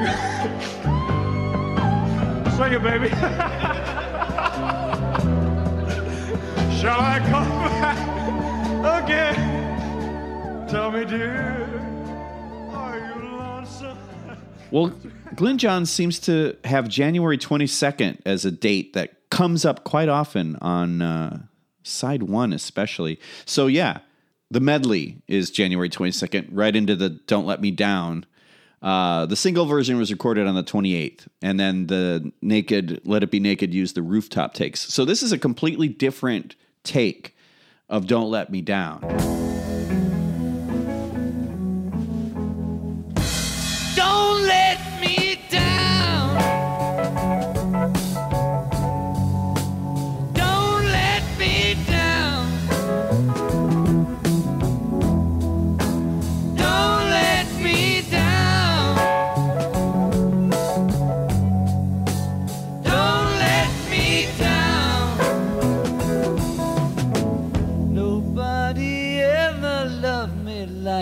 me 0.00 0.06
think- 0.06 0.54
Sing 2.54 2.72
it, 2.72 2.82
baby. 2.82 3.08
Shall 6.80 7.00
I 7.00 7.18
come 7.30 7.48
back 7.80 9.04
again? 9.04 10.68
Tell 10.68 10.90
me, 10.90 11.04
dear? 11.04 11.64
Well, 14.70 14.92
Glyn 15.36 15.58
Johns 15.58 15.88
seems 15.88 16.18
to 16.20 16.56
have 16.64 16.88
January 16.88 17.38
22nd 17.38 18.18
as 18.26 18.44
a 18.44 18.50
date 18.50 18.94
that 18.94 19.30
comes 19.30 19.64
up 19.64 19.84
quite 19.84 20.08
often 20.08 20.56
on 20.56 21.00
uh, 21.00 21.42
side 21.84 22.24
one, 22.24 22.52
especially. 22.52 23.20
So, 23.44 23.68
yeah, 23.68 23.98
the 24.50 24.58
medley 24.58 25.22
is 25.28 25.52
January 25.52 25.88
22nd, 25.88 26.48
right 26.50 26.74
into 26.74 26.96
the 26.96 27.10
Don't 27.10 27.46
Let 27.46 27.60
Me 27.60 27.70
Down. 27.70 28.26
Uh, 28.84 29.24
the 29.24 29.34
single 29.34 29.64
version 29.64 29.96
was 29.96 30.12
recorded 30.12 30.46
on 30.46 30.54
the 30.54 30.62
28th, 30.62 31.26
and 31.40 31.58
then 31.58 31.86
the 31.86 32.30
naked, 32.42 33.00
Let 33.06 33.22
It 33.22 33.30
Be 33.30 33.40
Naked 33.40 33.72
used 33.72 33.96
the 33.96 34.02
rooftop 34.02 34.52
takes. 34.52 34.80
So, 34.92 35.06
this 35.06 35.22
is 35.22 35.32
a 35.32 35.38
completely 35.38 35.88
different 35.88 36.54
take 36.82 37.34
of 37.88 38.06
Don't 38.06 38.30
Let 38.30 38.50
Me 38.50 38.60
Down. 38.60 39.00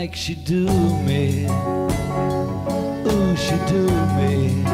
Like 0.03 0.17
she 0.17 0.35
do 0.35 0.67
me. 1.05 1.45
Ooh, 3.07 3.37
she 3.37 3.57
do 3.69 3.87
me. 4.19 4.65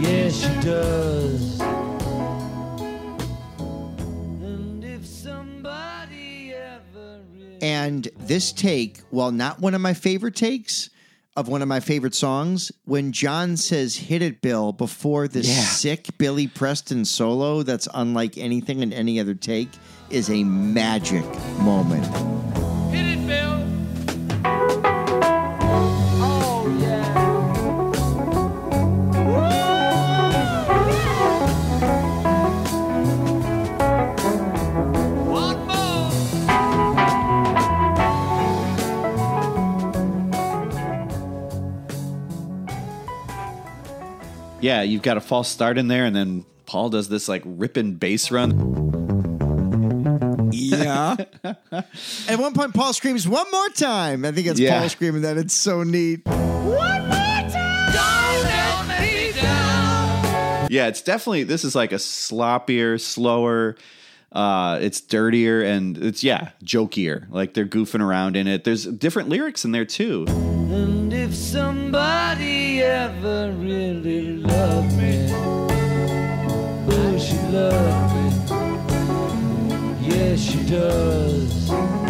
Yes, 0.00 0.40
she 0.40 0.54
does. 0.64 1.60
And 4.40 4.84
if 4.84 5.04
somebody 5.04 6.54
ever 6.54 7.22
And 7.60 8.08
this 8.20 8.52
take, 8.52 9.00
while 9.10 9.32
not 9.32 9.58
one 9.58 9.74
of 9.74 9.80
my 9.80 9.94
favorite 9.94 10.36
takes 10.36 10.88
of 11.34 11.48
one 11.48 11.60
of 11.60 11.66
my 11.66 11.80
favorite 11.80 12.14
songs, 12.14 12.70
when 12.84 13.10
John 13.10 13.56
says 13.56 13.96
"Hit 13.96 14.22
it, 14.22 14.40
Bill" 14.42 14.72
before 14.72 15.26
this 15.26 15.48
Yeah. 15.48 15.64
sick 15.64 16.06
Billy 16.18 16.46
Preston 16.46 17.04
solo, 17.04 17.64
that's 17.64 17.88
unlike 17.92 18.38
anything 18.38 18.78
in 18.78 18.92
any 18.92 19.18
other 19.18 19.34
take, 19.34 19.70
is 20.08 20.30
a 20.30 20.44
magic 20.44 21.24
moment. 21.58 22.31
Yeah, 44.62 44.82
you've 44.82 45.02
got 45.02 45.16
a 45.16 45.20
false 45.20 45.48
start 45.48 45.76
in 45.76 45.88
there, 45.88 46.04
and 46.04 46.14
then 46.14 46.44
Paul 46.66 46.88
does 46.88 47.08
this 47.08 47.28
like 47.28 47.42
ripping 47.44 47.94
bass 47.94 48.30
run. 48.30 48.50
Yeah. 50.52 51.16
At 51.72 52.38
one 52.38 52.54
point, 52.54 52.72
Paul 52.72 52.92
screams 52.92 53.26
one 53.26 53.50
more 53.50 53.68
time. 53.70 54.24
I 54.24 54.30
think 54.30 54.46
it's 54.46 54.60
Yeah. 54.60 54.78
Paul 54.78 54.88
screaming 54.88 55.22
that. 55.22 55.36
It's 55.36 55.54
so 55.54 55.82
neat. 55.82 56.24
One 56.26 56.36
more 56.68 57.50
time. 57.50 57.92
Don't 57.92 58.88
let 58.88 59.00
me 59.02 59.32
down. 59.32 60.68
Yeah, 60.70 60.86
it's 60.86 61.02
definitely 61.02 61.42
this 61.42 61.64
is 61.64 61.74
like 61.74 61.90
a 61.90 61.96
sloppier, 61.96 63.00
slower. 63.00 63.76
Uh, 64.30 64.78
it's 64.80 65.00
dirtier 65.00 65.60
and 65.62 65.98
it's 65.98 66.22
yeah, 66.22 66.50
jokier. 66.64 67.26
Like 67.30 67.54
they're 67.54 67.66
goofing 67.66 68.00
around 68.00 68.36
in 68.36 68.46
it. 68.46 68.62
There's 68.64 68.86
different 68.86 69.28
lyrics 69.28 69.64
in 69.64 69.72
there 69.72 69.84
too. 69.84 70.24
And 70.72 71.12
if 71.12 71.34
somebody 71.34 72.82
ever 72.82 73.52
really 73.52 74.38
loved 74.38 74.96
me, 74.96 75.28
oh, 76.90 77.18
she 77.18 77.36
loved 77.52 78.14
me. 78.16 78.24
Yes, 80.08 80.40
she 80.40 80.64
does. 80.64 82.01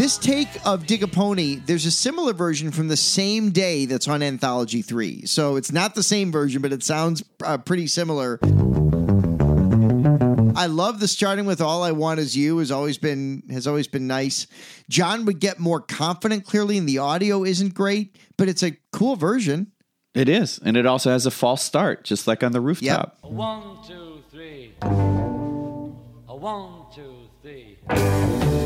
This 0.00 0.16
take 0.16 0.48
of 0.64 0.86
Dig 0.86 1.02
a 1.02 1.06
Pony, 1.06 1.56
there's 1.56 1.84
a 1.84 1.90
similar 1.90 2.32
version 2.32 2.70
from 2.70 2.88
the 2.88 2.96
same 2.96 3.50
day 3.50 3.84
that's 3.84 4.08
on 4.08 4.22
Anthology 4.22 4.80
3. 4.80 5.26
So 5.26 5.56
it's 5.56 5.72
not 5.72 5.94
the 5.94 6.02
same 6.02 6.32
version, 6.32 6.62
but 6.62 6.72
it 6.72 6.82
sounds 6.82 7.22
uh, 7.44 7.58
pretty 7.58 7.86
similar. 7.86 8.38
I 10.56 10.68
love 10.68 11.00
the 11.00 11.06
starting 11.06 11.44
with 11.44 11.60
"All 11.60 11.82
I 11.82 11.92
Want 11.92 12.18
Is 12.18 12.34
You" 12.34 12.56
has 12.60 12.70
always 12.70 12.96
been 12.96 13.42
has 13.50 13.66
always 13.66 13.88
been 13.88 14.06
nice. 14.06 14.46
John 14.88 15.26
would 15.26 15.38
get 15.38 15.58
more 15.58 15.80
confident 15.80 16.46
clearly, 16.46 16.78
and 16.78 16.88
the 16.88 16.96
audio 16.96 17.44
isn't 17.44 17.74
great, 17.74 18.16
but 18.38 18.48
it's 18.48 18.62
a 18.62 18.78
cool 18.92 19.16
version. 19.16 19.70
It 20.14 20.30
is, 20.30 20.58
and 20.64 20.78
it 20.78 20.86
also 20.86 21.10
has 21.10 21.26
a 21.26 21.30
false 21.30 21.62
start, 21.62 22.04
just 22.04 22.26
like 22.26 22.42
on 22.42 22.52
the 22.52 22.60
rooftop. 22.62 23.18
A 23.22 23.28
one, 23.28 23.84
two, 23.86 24.22
three. 24.30 24.72
A 24.80 24.86
one, 26.34 26.86
two, 26.90 27.28
three. 27.42 28.59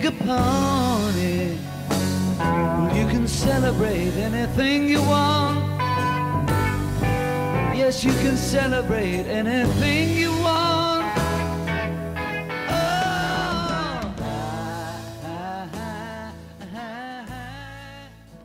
Dig 0.00 0.14
upon 0.14 1.14
it. 1.16 1.58
You 2.96 3.06
can 3.08 3.28
celebrate 3.28 4.12
anything 4.14 4.88
you 4.88 5.02
want. 5.02 5.58
Yes, 7.76 8.02
you 8.02 8.12
can 8.12 8.38
celebrate 8.38 9.26
anything 9.26 10.16
you 10.16 10.30
want. 10.38 11.04
Oh. 12.70 14.14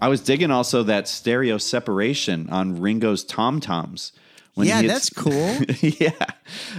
I 0.02 0.10
was 0.10 0.20
digging 0.20 0.52
also 0.52 0.84
that 0.84 1.08
stereo 1.08 1.58
separation 1.58 2.50
on 2.50 2.82
Ringo's 2.82 3.24
tom 3.24 3.62
toms. 3.62 4.12
Yeah, 4.58 4.82
that's 4.82 5.10
cool. 5.10 5.32
yeah, 5.80 6.12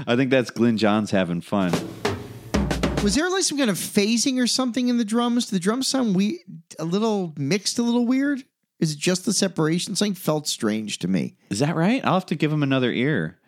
I 0.06 0.16
think 0.16 0.30
that's 0.30 0.50
Glyn 0.50 0.76
Johns 0.76 1.10
having 1.12 1.40
fun. 1.40 1.72
Was 3.02 3.14
there 3.14 3.30
like 3.30 3.44
some 3.44 3.58
kind 3.58 3.70
of 3.70 3.76
phasing 3.76 4.38
or 4.42 4.46
something 4.46 4.88
in 4.88 4.98
the 4.98 5.04
drums? 5.04 5.46
Did 5.46 5.56
the 5.56 5.60
drums 5.60 5.86
sound 5.86 6.16
we 6.16 6.44
a 6.78 6.84
little 6.84 7.34
mixed, 7.36 7.78
a 7.78 7.82
little 7.82 8.06
weird? 8.06 8.42
Is 8.80 8.92
it 8.92 8.98
just 8.98 9.24
the 9.24 9.32
separation? 9.32 9.94
Something 9.94 10.14
felt 10.14 10.48
strange 10.48 10.98
to 11.00 11.08
me. 11.08 11.36
Is 11.50 11.60
that 11.60 11.76
right? 11.76 12.04
I'll 12.04 12.14
have 12.14 12.26
to 12.26 12.34
give 12.34 12.52
him 12.52 12.62
another 12.62 12.90
ear. 12.90 13.38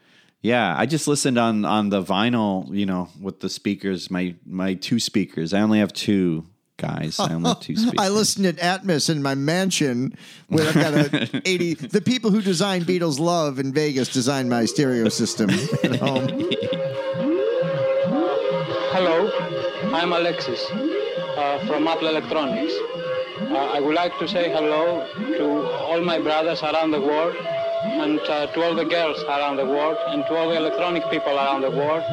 Yeah, 0.40 0.72
I 0.76 0.86
just 0.86 1.08
listened 1.08 1.38
on 1.38 1.64
on 1.64 1.88
the 1.88 2.02
vinyl, 2.02 2.72
you 2.72 2.86
know, 2.86 3.08
with 3.20 3.40
the 3.40 3.48
speakers, 3.48 4.10
my 4.10 4.36
my 4.46 4.74
two 4.74 5.00
speakers. 5.00 5.52
I 5.52 5.60
only 5.60 5.80
have 5.80 5.92
two 5.92 6.46
guys. 6.76 7.18
I 7.18 7.34
only 7.34 7.48
have 7.48 7.60
two 7.60 7.76
speakers. 7.76 7.98
I 7.98 8.08
listened 8.10 8.46
at 8.46 8.56
Atmos 8.58 9.10
in 9.10 9.20
my 9.22 9.34
mansion 9.34 10.16
where 10.46 10.68
I've 10.68 10.74
got 10.74 10.94
a 10.94 11.42
80. 11.48 11.74
The 11.74 12.00
people 12.00 12.30
who 12.30 12.40
designed 12.40 12.84
Beatles 12.84 13.18
Love 13.18 13.58
in 13.58 13.72
Vegas 13.72 14.12
designed 14.12 14.48
my 14.48 14.66
stereo 14.66 15.08
system 15.08 15.50
at 15.50 15.96
home. 15.96 16.50
I'm 19.98 20.12
Alexis 20.12 20.64
uh, 20.70 21.58
from 21.66 21.88
Apple 21.88 22.06
Electronics. 22.06 22.72
Uh, 23.40 23.72
I 23.74 23.80
would 23.80 23.96
like 23.96 24.16
to 24.20 24.28
say 24.28 24.48
hello 24.48 25.04
to 25.16 25.66
all 25.76 26.00
my 26.02 26.20
brothers 26.20 26.62
around 26.62 26.92
the 26.92 27.00
world 27.00 27.34
and 27.82 28.20
uh, 28.20 28.46
to 28.46 28.62
all 28.62 28.76
the 28.76 28.84
girls 28.84 29.20
around 29.24 29.56
the 29.56 29.66
world 29.66 29.96
and 30.06 30.24
to 30.26 30.36
all 30.36 30.50
the 30.50 30.56
electronic 30.56 31.02
people 31.10 31.34
around 31.34 31.62
the 31.62 31.72
world. 31.72 32.04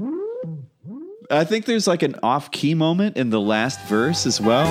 I 1.30 1.44
think 1.44 1.66
there's 1.66 1.86
like 1.86 2.02
an 2.02 2.16
off 2.24 2.50
key 2.50 2.74
moment 2.74 3.18
in 3.18 3.30
the 3.30 3.40
last 3.40 3.80
verse 3.82 4.26
as 4.26 4.42
well. 4.42 4.66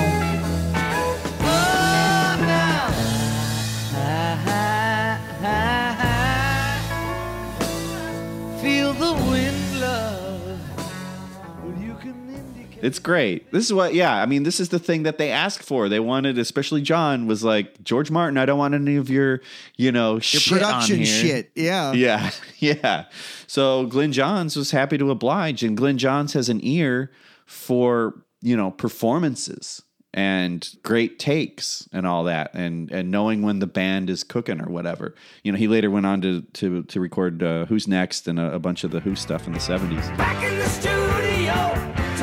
It's 12.85 12.99
great. 12.99 13.51
This 13.51 13.65
is 13.65 13.73
what, 13.73 13.95
yeah. 13.95 14.21
I 14.21 14.27
mean, 14.27 14.43
this 14.43 14.61
is 14.61 14.69
the 14.69 14.79
thing 14.79 15.05
that 15.05 15.17
they 15.17 15.31
asked 15.31 15.63
for. 15.63 15.89
They 15.89 16.01
wanted, 16.01 16.37
especially 16.37 16.83
John, 16.83 17.27
was 17.27 17.43
like 17.43 17.83
George 17.83 18.11
Martin. 18.11 18.37
I 18.37 18.45
don't 18.45 18.59
want 18.59 18.75
any 18.75 18.97
of 18.97 19.09
your, 19.09 19.41
you 19.77 19.91
know, 19.91 20.13
your 20.13 20.21
shit 20.21 20.53
production 20.53 21.03
shit. 21.05 21.51
Yeah, 21.55 21.93
yeah, 21.95 22.31
yeah. 22.59 23.07
So 23.47 23.87
Glyn 23.87 24.13
Johns 24.13 24.55
was 24.55 24.71
happy 24.71 24.99
to 24.99 25.11
oblige, 25.11 25.63
and 25.63 25.77
Glyn 25.77 25.97
Johns 25.97 26.35
has 26.35 26.51
an 26.51 26.61
ear 26.63 27.11
for 27.47 28.23
you 28.43 28.57
know 28.57 28.71
performances 28.71 29.83
and 30.13 30.69
great 30.83 31.19
takes 31.19 31.89
and 31.93 32.07
all 32.07 32.25
that 32.25 32.55
and 32.55 32.91
and 32.93 33.11
knowing 33.11 33.43
when 33.43 33.59
the 33.59 33.67
band 33.67 34.09
is 34.09 34.23
cooking 34.23 34.61
or 34.61 34.71
whatever 34.71 35.15
you 35.43 35.51
know 35.51 35.59
he 35.59 35.67
later 35.67 35.91
went 35.91 36.07
on 36.07 36.21
to 36.21 36.43
to 36.53 36.83
to 36.85 37.01
record 37.01 37.43
uh, 37.43 37.65
who's 37.67 37.89
next 37.89 38.29
and 38.29 38.39
a, 38.39 38.55
a 38.55 38.59
bunch 38.59 38.85
of 38.85 38.91
the 38.93 39.01
who 39.01 39.17
stuff 39.17 39.47
in 39.47 39.53
the 39.53 39.59
70s 39.59 41.04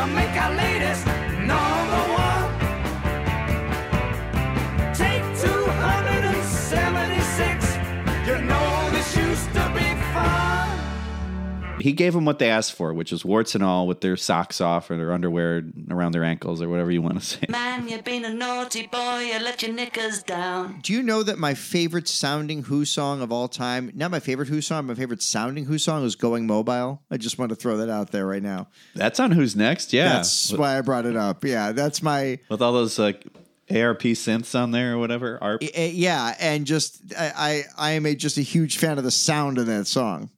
to 0.02 0.08
make 0.08 0.36
our 0.36 0.56
latest 0.56 1.06
number 1.46 1.81
He 11.82 11.94
gave 11.94 12.14
them 12.14 12.26
what 12.26 12.40
they 12.40 12.50
asked 12.50 12.74
for, 12.74 12.94
which 12.94 13.12
was 13.12 13.26
warts 13.26 13.56
and 13.56 13.64
all, 13.64 13.88
with 13.88 14.02
their 14.02 14.16
socks 14.16 14.62
off 14.62 14.90
or 14.90 14.98
their 14.98 15.12
underwear 15.12 15.64
around 15.90 16.14
their 16.14 16.24
ankles 16.24 16.62
or 16.62 16.70
whatever 16.70 16.92
you 16.92 17.02
want 17.02 17.20
to 17.20 17.26
say. 17.26 17.46
Man, 17.50 17.88
you 17.88 18.02
been 18.02 18.26
a 18.26 18.34
naughty 18.34 18.88
boy, 18.88 19.20
you 19.20 19.40
let 19.40 19.62
your 19.62 19.74
knickers 19.74 20.24
down. 20.24 20.80
Do 20.82 20.94
you 20.94 21.04
know 21.04 21.24
that 21.24 21.38
my 21.38 21.54
favorite 21.54 22.08
sounding 22.08 22.64
Who 22.64 22.86
song 22.86 23.22
of 23.22 23.32
all 23.32 23.48
time, 23.48 23.92
not 23.96 24.12
my 24.12 24.20
favorite 24.20 24.48
Who 24.50 24.62
song, 24.62 24.86
my 24.86 24.96
favorite 24.96 25.22
sounding 25.22 25.66
Who 25.66 25.78
song 25.78 26.06
is 26.06 26.16
Going 26.16 26.46
Mobile? 26.48 27.02
I 27.10 27.18
just 27.18 27.38
want 27.38 27.50
to 27.50 27.56
throw 27.56 27.78
that 27.78 27.90
out 27.90 28.12
there 28.12 28.26
right 28.26 28.44
now. 28.44 28.68
That's 28.96 29.20
on 29.20 29.32
Who's 29.32 29.56
Next, 29.56 29.94
yeah. 29.94 30.14
That's 30.14 30.52
why 30.54 30.78
I 30.78 30.82
brought 30.82 31.06
it 31.06 31.16
up. 31.16 31.44
Yeah, 31.44 31.72
that's 31.72 32.02
my. 32.02 32.40
with 32.50 32.62
all 32.62 32.74
those 32.74 32.98
like 33.00 33.26
ARP 33.70 34.02
synths 34.02 34.60
on 34.60 34.72
there 34.72 34.94
or 34.94 34.98
whatever. 34.98 35.38
ARP. 35.42 35.64
Yeah, 35.76 36.36
and 36.40 36.66
just 36.66 37.02
I, 37.18 37.64
I 37.78 37.90
I 37.90 37.92
am 37.92 38.06
a 38.06 38.16
just 38.16 38.38
a 38.38 38.42
huge 38.42 38.78
fan 38.78 38.98
of 38.98 39.04
the 39.04 39.12
sound 39.12 39.58
of 39.58 39.66
that 39.68 39.88
song. 39.88 40.30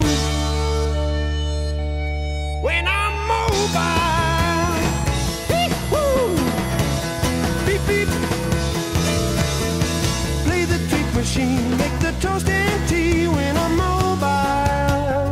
Make 11.78 12.00
the 12.00 12.12
toast 12.20 12.48
and 12.48 12.90
tea 12.90 13.28
when 13.28 13.58
I'm 13.58 13.76
mobile. 13.76 15.30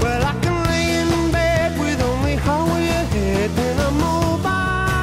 Well, 0.00 0.24
I 0.24 0.32
can 0.40 0.64
lay 0.64 1.00
in 1.00 1.32
bed 1.32 1.78
with 1.78 2.00
only 2.02 2.36
halfway 2.36 2.88
ahead 2.88 3.50
when 3.56 3.78
I'm 3.86 3.98
mobile. 3.98 4.98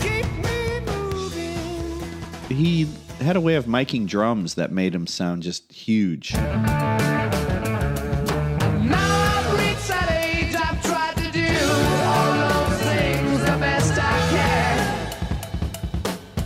Keep 0.00 0.26
me 0.44 0.80
moving. 0.86 2.56
he 2.56 2.88
had 3.24 3.36
a 3.36 3.40
way 3.40 3.54
of 3.54 3.66
miking 3.66 4.06
drums 4.06 4.54
that 4.54 4.70
made 4.72 4.94
him 4.94 5.06
sound 5.06 5.42
just 5.42 5.72
huge. 5.72 6.34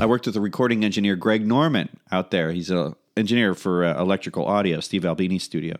I 0.03 0.07
worked 0.07 0.27
with 0.27 0.35
a 0.35 0.41
recording 0.41 0.85
engineer, 0.85 1.15
Greg 1.15 1.47
Norman, 1.47 1.89
out 2.11 2.33
there. 2.33 2.51
He's 2.51 2.73
a 2.73 2.97
engineer 3.17 3.55
for 3.55 3.85
uh, 3.85 4.01
electrical 4.01 4.45
audio, 4.45 4.81
Steve 4.81 5.05
Albini's 5.05 5.45
studio. 5.45 5.77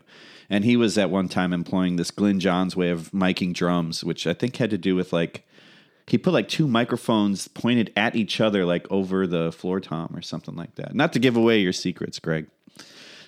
And 0.49 0.63
he 0.63 0.77
was 0.77 0.97
at 0.97 1.09
one 1.09 1.27
time 1.27 1.51
employing 1.51 1.97
this 1.97 2.09
Glyn 2.09 2.39
Johns 2.39 2.73
way 2.73 2.89
of 2.89 3.11
miking 3.11 3.53
drums, 3.53 4.01
which 4.01 4.25
I 4.25 4.33
think 4.33 4.55
had 4.55 4.69
to 4.69 4.77
do 4.77 4.95
with 4.95 5.11
like 5.11 5.45
he 6.07 6.17
put 6.17 6.31
like 6.31 6.47
two 6.47 6.69
microphones 6.69 7.49
pointed 7.49 7.91
at 7.97 8.15
each 8.15 8.39
other, 8.39 8.63
like 8.63 8.89
over 8.89 9.27
the 9.27 9.51
floor 9.51 9.81
tom 9.81 10.13
or 10.15 10.21
something 10.21 10.55
like 10.55 10.75
that. 10.75 10.95
Not 10.95 11.11
to 11.11 11.19
give 11.19 11.35
away 11.35 11.59
your 11.59 11.73
secrets, 11.73 12.17
Greg. 12.19 12.47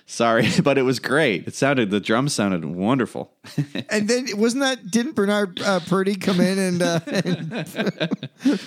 Sorry, 0.08 0.48
but 0.62 0.78
it 0.78 0.82
was 0.82 1.00
great. 1.00 1.46
It 1.48 1.54
sounded 1.54 1.90
the 1.90 2.00
drums 2.00 2.32
sounded 2.32 2.64
wonderful. 2.64 3.32
And 3.88 4.08
then 4.08 4.26
wasn't 4.34 4.62
that 4.62 4.90
didn't 4.90 5.14
Bernard 5.14 5.60
uh, 5.60 5.80
Purdie 5.80 6.16
come 6.16 6.40
in 6.40 6.58
and, 6.58 6.82
uh, 6.82 7.00
and 7.06 7.52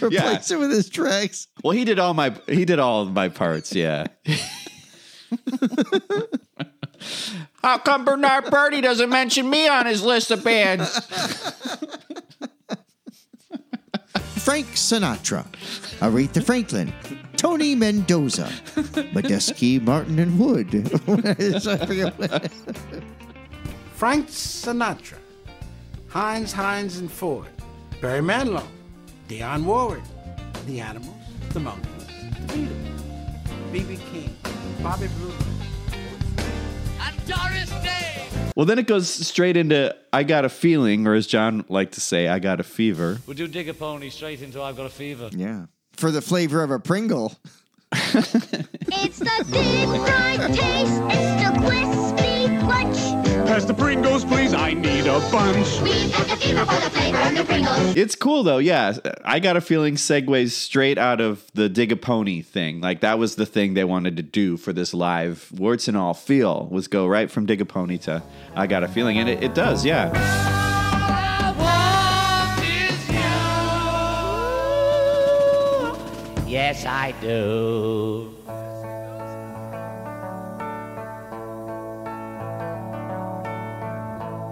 replace 0.01 0.49
it 0.49 0.57
with 0.57 0.71
his 0.71 0.89
tracks? 0.89 1.47
Well, 1.63 1.73
he 1.73 1.83
did 1.83 1.99
all 1.99 2.13
my 2.13 2.33
he 2.47 2.63
did 2.63 2.79
all 2.79 3.01
of 3.01 3.11
my 3.11 3.29
parts. 3.29 3.75
Yeah. 3.75 4.07
How 7.61 7.77
come 7.79 8.05
Bernard 8.05 8.45
Purdie 8.45 8.81
doesn't 8.81 9.09
mention 9.09 9.49
me 9.49 9.67
on 9.67 9.85
his 9.85 10.01
list 10.03 10.31
of 10.31 10.43
bands? 10.43 10.89
Frank 14.37 14.67
Sinatra, 14.67 15.45
Aretha 15.99 16.43
Franklin, 16.43 16.93
Tony 17.39 17.73
Mendoza, 17.73 18.47
Medeski, 19.13 19.81
Martin, 19.81 20.19
and 20.19 20.37
Wood. 20.37 20.67
I 20.75 21.85
forget 21.85 22.19
what- 22.19 22.51
Frank 23.95 24.27
Sinatra, 24.27 25.17
Heinz, 26.09 26.51
Heinz, 26.51 26.97
and 26.97 27.09
Ford, 27.09 27.47
Barry 28.01 28.19
Manilow, 28.19 28.67
Dionne 29.29 29.63
Warwick, 29.63 30.03
The 30.67 30.81
Animals, 30.81 31.15
The 31.53 31.61
Monkees, 31.61 32.07
The 32.47 32.53
Beatles, 32.53 33.71
B.B. 33.71 33.97
King, 34.11 34.35
Bobby 34.83 35.07
Blue. 35.17 35.31
And 36.99 37.15
Doris 37.25 37.69
Day. 37.83 38.27
Well, 38.57 38.65
then 38.65 38.79
it 38.79 38.87
goes 38.87 39.07
straight 39.09 39.55
into 39.55 39.95
I 40.11 40.23
got 40.23 40.43
a 40.43 40.49
feeling, 40.49 41.07
or 41.07 41.13
as 41.13 41.25
John 41.25 41.63
liked 41.69 41.93
to 41.93 42.01
say, 42.01 42.27
I 42.27 42.39
got 42.39 42.59
a 42.59 42.63
fever. 42.63 43.19
We 43.27 43.33
do 43.33 43.47
dig 43.47 43.69
a 43.69 43.73
pony 43.73 44.09
straight 44.09 44.41
into 44.41 44.61
I've 44.61 44.75
got 44.75 44.87
a 44.87 44.89
fever. 44.89 45.29
Yeah. 45.31 45.67
For 45.99 46.11
the 46.11 46.21
flavor 46.21 46.63
of 46.63 46.71
a 46.71 46.79
Pringle. 46.79 47.35
It's 49.01 49.19
the 49.19 49.45
deep 49.51 49.87
fried 49.87 50.53
taste. 50.53 51.01
It's 51.09 51.43
the 51.43 51.51
crispy 51.65 52.57
crunch. 52.65 53.47
Pass 53.47 53.65
the 53.65 53.73
Pringles, 53.73 54.25
please. 54.25 54.53
I 54.53 54.73
need 54.73 55.05
a 55.07 55.19
bunch. 55.31 55.81
We've 55.81 56.11
got 56.11 56.27
the 56.27 56.35
fever 56.35 56.65
for 56.65 56.81
the 56.81 56.89
flavor 56.89 57.17
of 57.19 57.35
the 57.35 57.43
Pringles. 57.43 57.95
It's 57.95 58.15
cool 58.15 58.43
though, 58.43 58.57
yeah. 58.57 58.97
I 59.23 59.39
got 59.39 59.57
a 59.57 59.61
feeling 59.61 59.95
segues 59.95 60.51
straight 60.51 60.97
out 60.97 61.21
of 61.21 61.49
the 61.53 61.69
Dig 61.69 61.91
a 61.91 61.95
Pony 61.95 62.41
thing. 62.41 62.81
Like 62.81 63.01
that 63.01 63.19
was 63.19 63.35
the 63.35 63.45
thing 63.45 63.73
they 63.73 63.85
wanted 63.85 64.17
to 64.17 64.23
do 64.23 64.57
for 64.57 64.73
this 64.73 64.93
live 64.93 65.51
warts 65.55 65.87
and 65.87 65.95
all 65.95 66.13
feel 66.13 66.67
was 66.69 66.87
go 66.87 67.07
right 67.07 67.29
from 67.29 67.45
Dig 67.45 67.61
a 67.61 67.65
Pony 67.65 67.97
to 67.99 68.21
I 68.55 68.67
got 68.67 68.83
a 68.83 68.87
feeling, 68.87 69.17
and 69.17 69.29
it, 69.29 69.43
it 69.43 69.53
does, 69.53 69.85
yeah. 69.85 70.68
Yes, 76.49 76.83
I 76.83 77.11
do. 77.21 78.35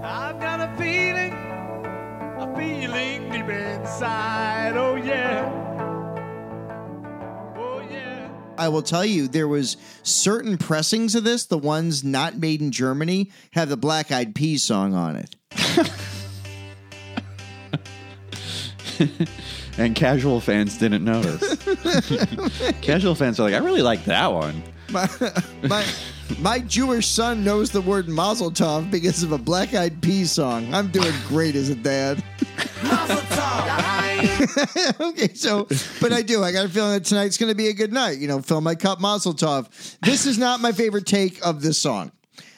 I've 0.03 0.39
got 0.39 0.61
a 0.61 0.71
feeling, 0.77 1.33
a 1.33 2.55
feeling 2.55 3.31
deep 3.31 3.49
inside. 3.49 4.73
Oh 4.77 4.93
yeah. 4.93 5.49
Oh 7.57 7.79
yeah. 7.89 8.29
I 8.59 8.69
will 8.69 8.83
tell 8.83 9.03
you, 9.03 9.27
there 9.27 9.47
was 9.47 9.77
certain 10.03 10.59
pressings 10.59 11.15
of 11.15 11.23
this, 11.23 11.47
the 11.47 11.57
ones 11.57 12.03
not 12.03 12.37
made 12.37 12.61
in 12.61 12.69
Germany, 12.69 13.31
have 13.53 13.69
the 13.69 13.77
Black 13.77 14.11
Eyed 14.11 14.35
Peas 14.35 14.63
song 14.63 14.93
on 14.93 15.15
it. 15.15 15.35
and 19.77 19.95
casual 19.95 20.39
fans 20.39 20.77
didn't 20.77 21.03
notice. 21.03 21.55
casual 22.81 23.15
fans 23.15 23.39
are 23.39 23.43
like, 23.43 23.53
I 23.53 23.57
really 23.57 23.81
like 23.81 24.03
that 24.05 24.31
one. 24.31 24.63
My, 24.89 25.09
my, 25.63 25.85
my 26.39 26.59
Jewish 26.59 27.07
son 27.07 27.43
knows 27.43 27.71
the 27.71 27.81
word 27.81 28.07
Mazel 28.07 28.51
Tov 28.51 28.89
because 28.89 29.23
of 29.23 29.31
a 29.31 29.37
Black 29.37 29.73
Eyed 29.73 30.01
Peas 30.01 30.31
song. 30.31 30.73
I'm 30.73 30.87
doing 30.89 31.13
great 31.27 31.55
as 31.55 31.69
a 31.69 31.75
dad. 31.75 32.23
okay, 34.99 35.33
so, 35.33 35.67
but 36.01 36.13
I 36.13 36.21
do. 36.21 36.43
I 36.43 36.51
got 36.51 36.65
a 36.65 36.69
feeling 36.69 36.93
that 36.93 37.05
tonight's 37.05 37.37
going 37.37 37.51
to 37.51 37.55
be 37.55 37.67
a 37.67 37.73
good 37.73 37.93
night. 37.93 38.17
You 38.19 38.27
know, 38.27 38.41
fill 38.41 38.61
my 38.61 38.75
cup, 38.75 38.99
Mazel 38.99 39.33
Tov. 39.33 39.67
This 40.01 40.25
is 40.25 40.37
not 40.37 40.59
my 40.59 40.71
favorite 40.71 41.05
take 41.05 41.45
of 41.45 41.61
this 41.61 41.77
song. 41.77 42.11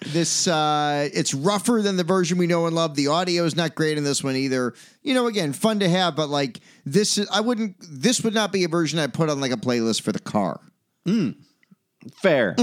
This 0.07 0.47
uh 0.47 1.09
it's 1.13 1.33
rougher 1.33 1.81
than 1.81 1.97
the 1.97 2.03
version 2.05 2.37
we 2.37 2.47
know 2.47 2.65
and 2.67 2.75
love. 2.75 2.95
The 2.95 3.07
audio 3.07 3.43
is 3.43 3.55
not 3.55 3.75
great 3.75 3.97
in 3.97 4.03
this 4.05 4.23
one 4.23 4.35
either. 4.35 4.73
You 5.03 5.13
know, 5.13 5.27
again, 5.27 5.51
fun 5.53 5.79
to 5.79 5.89
have, 5.89 6.15
but 6.15 6.29
like 6.29 6.61
this 6.85 7.17
is 7.17 7.27
I 7.29 7.41
wouldn't 7.41 7.75
this 7.89 8.21
would 8.23 8.33
not 8.33 8.51
be 8.53 8.63
a 8.63 8.69
version 8.69 8.97
I'd 8.99 9.13
put 9.13 9.29
on 9.29 9.41
like 9.41 9.51
a 9.51 9.57
playlist 9.57 10.01
for 10.01 10.11
the 10.13 10.19
car. 10.19 10.61
Fair. 12.21 12.55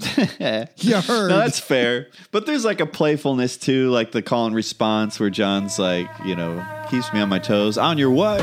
You 0.76 1.00
heard. 1.00 1.28
No, 1.30 1.38
that's 1.38 1.58
fair. 1.58 2.06
But 2.30 2.46
there's 2.46 2.64
like 2.64 2.80
a 2.80 2.86
playfulness 2.86 3.56
too, 3.56 3.90
like 3.90 4.12
the 4.12 4.22
call 4.22 4.46
and 4.46 4.54
response 4.54 5.18
where 5.18 5.28
John's 5.28 5.78
like, 5.78 6.08
you 6.24 6.36
know, 6.36 6.64
keeps 6.88 7.12
me 7.12 7.20
on 7.20 7.28
my 7.28 7.40
toes. 7.40 7.76
On 7.76 7.98
your 7.98 8.10
what? 8.10 8.40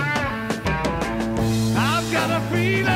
I've 1.78 2.12
got 2.12 2.30
a 2.30 2.42
feeling. 2.54 2.95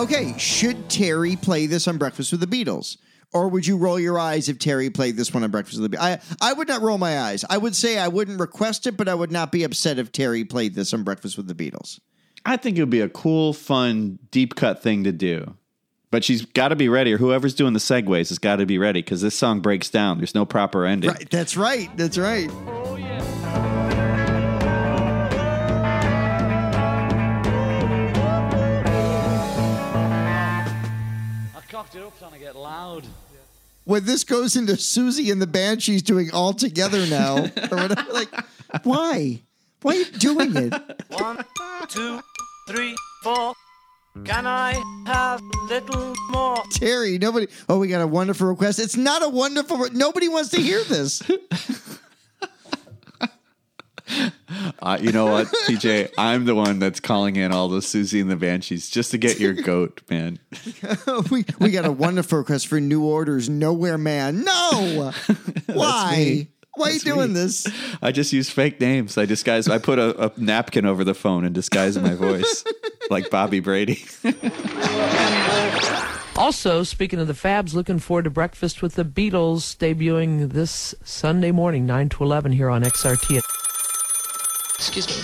Okay, 0.00 0.32
should 0.38 0.88
Terri 0.88 1.40
play 1.40 1.66
this 1.66 1.86
on 1.86 1.98
Breakfast 1.98 2.32
with 2.32 2.40
the 2.40 2.46
Beatles? 2.46 2.96
Or 3.34 3.48
would 3.48 3.66
you 3.66 3.76
roll 3.76 4.00
your 4.00 4.18
eyes 4.18 4.48
if 4.48 4.58
Terri 4.58 4.92
played 4.92 5.14
this 5.14 5.34
one 5.34 5.44
on 5.44 5.50
Breakfast 5.50 5.78
with 5.78 5.90
the 5.90 5.94
Beatles? 5.98 6.36
I, 6.40 6.50
I 6.50 6.54
would 6.54 6.68
not 6.68 6.80
roll 6.80 6.96
my 6.96 7.20
eyes. 7.20 7.44
I 7.50 7.58
would 7.58 7.76
say 7.76 7.98
I 7.98 8.08
wouldn't 8.08 8.40
request 8.40 8.86
it, 8.86 8.96
but 8.96 9.08
I 9.10 9.14
would 9.14 9.30
not 9.30 9.52
be 9.52 9.62
upset 9.62 9.98
if 9.98 10.10
Terri 10.10 10.48
played 10.48 10.74
this 10.74 10.94
on 10.94 11.02
Breakfast 11.02 11.36
with 11.36 11.48
the 11.48 11.54
Beatles. 11.54 12.00
I 12.46 12.56
think 12.56 12.78
it 12.78 12.80
would 12.80 12.88
be 12.88 13.02
a 13.02 13.10
cool, 13.10 13.52
fun, 13.52 14.18
deep 14.30 14.54
cut 14.54 14.82
thing 14.82 15.04
to 15.04 15.12
do. 15.12 15.54
But 16.10 16.24
she's 16.24 16.46
got 16.46 16.68
to 16.68 16.76
be 16.76 16.88
ready, 16.88 17.12
or 17.12 17.18
whoever's 17.18 17.54
doing 17.54 17.74
the 17.74 17.78
segues 17.78 18.30
has 18.30 18.38
got 18.38 18.56
to 18.56 18.64
be 18.64 18.78
ready 18.78 19.02
because 19.02 19.20
this 19.20 19.36
song 19.36 19.60
breaks 19.60 19.90
down. 19.90 20.16
There's 20.16 20.34
no 20.34 20.46
proper 20.46 20.86
ending. 20.86 21.10
Right, 21.10 21.28
that's 21.28 21.58
right. 21.58 21.94
That's 21.98 22.16
right. 22.16 22.50
It 31.92 32.02
up 32.02 32.16
trying 32.20 32.32
to 32.32 32.38
get 32.38 32.54
loud. 32.54 33.04
When 33.84 34.04
this 34.04 34.22
goes 34.22 34.54
into 34.54 34.74
Siouxsie 34.74 35.32
and 35.32 35.42
the 35.42 35.46
band 35.46 35.82
she's 35.82 36.02
doing 36.02 36.30
all 36.32 36.52
together 36.52 37.04
now, 37.06 37.38
or 37.38 37.48
whatever, 37.78 38.12
like, 38.12 38.28
why? 38.84 39.40
Why 39.82 39.92
are 39.92 39.96
you 39.96 40.04
doing 40.04 40.56
it? 40.56 40.72
One, 41.08 41.44
two, 41.88 42.20
three, 42.68 42.94
four. 43.24 43.54
Can 44.24 44.46
I 44.46 44.80
have 45.06 45.40
a 45.40 45.64
little 45.64 46.14
more? 46.30 46.56
Terri, 46.74 47.20
nobody. 47.20 47.48
Oh, 47.68 47.80
we 47.80 47.88
got 47.88 48.02
a 48.02 48.06
wonderful 48.06 48.46
request. 48.46 48.78
It's 48.78 48.96
not 48.96 49.24
a 49.24 49.28
wonderful. 49.28 49.78
Re- 49.78 49.90
nobody 49.92 50.28
wants 50.28 50.50
to 50.50 50.60
hear 50.60 50.84
this. 50.84 51.22
Uh, 54.80 54.98
you 55.00 55.12
know 55.12 55.26
what, 55.26 55.46
TJ? 55.66 56.10
I'm 56.18 56.44
the 56.44 56.54
one 56.54 56.78
that's 56.78 57.00
calling 57.00 57.36
in 57.36 57.52
all 57.52 57.68
the 57.68 57.78
Siouxsie 57.78 58.20
and 58.20 58.30
the 58.30 58.36
Banshees 58.36 58.88
just 58.90 59.10
to 59.12 59.18
get 59.18 59.38
your 59.38 59.52
goat, 59.62 60.00
man. 60.10 60.38
we 61.30 61.44
we 61.58 61.70
got 61.70 61.84
a 61.84 61.92
wonderful 61.92 62.38
request 62.38 62.66
for 62.68 62.80
New 62.80 63.04
Order's 63.04 63.48
Nowhere 63.48 63.98
Man. 63.98 64.44
No, 64.44 65.12
why? 65.66 66.48
Why 66.76 66.86
are 66.86 66.90
you 66.90 66.98
That's 67.00 67.04
doing 67.04 67.28
me. 67.28 67.40
this? 67.40 67.66
I 68.00 68.12
just 68.12 68.32
use 68.32 68.48
fake 68.48 68.80
names. 68.80 69.18
I 69.18 69.26
disguise. 69.26 69.68
I 69.68 69.78
put 69.78 69.98
a, 69.98 70.26
a 70.26 70.32
napkin 70.36 70.86
over 70.86 71.04
the 71.04 71.14
phone 71.14 71.44
and 71.44 71.54
disguise 71.54 71.98
my 71.98 72.14
voice, 72.14 72.64
like 73.10 73.28
Bobby 73.28 73.60
Brady. 73.60 74.04
Also, 76.36 76.84
speaking 76.84 77.18
of 77.18 77.26
the 77.26 77.34
Fabs, 77.34 77.74
looking 77.74 77.98
forward 77.98 78.22
to 78.24 78.30
Breakfast 78.30 78.80
with 78.82 78.94
the 78.94 79.04
Beatles 79.04 79.76
debuting 79.76 80.52
this 80.52 80.94
Sunday 81.04 81.50
morning, 81.50 81.84
9 81.84 82.08
to 82.10 82.24
11 82.24 82.52
here 82.52 82.70
on 82.70 82.82
XRT. 82.82 83.42
Excuse 84.80 85.08
me. 85.08 85.14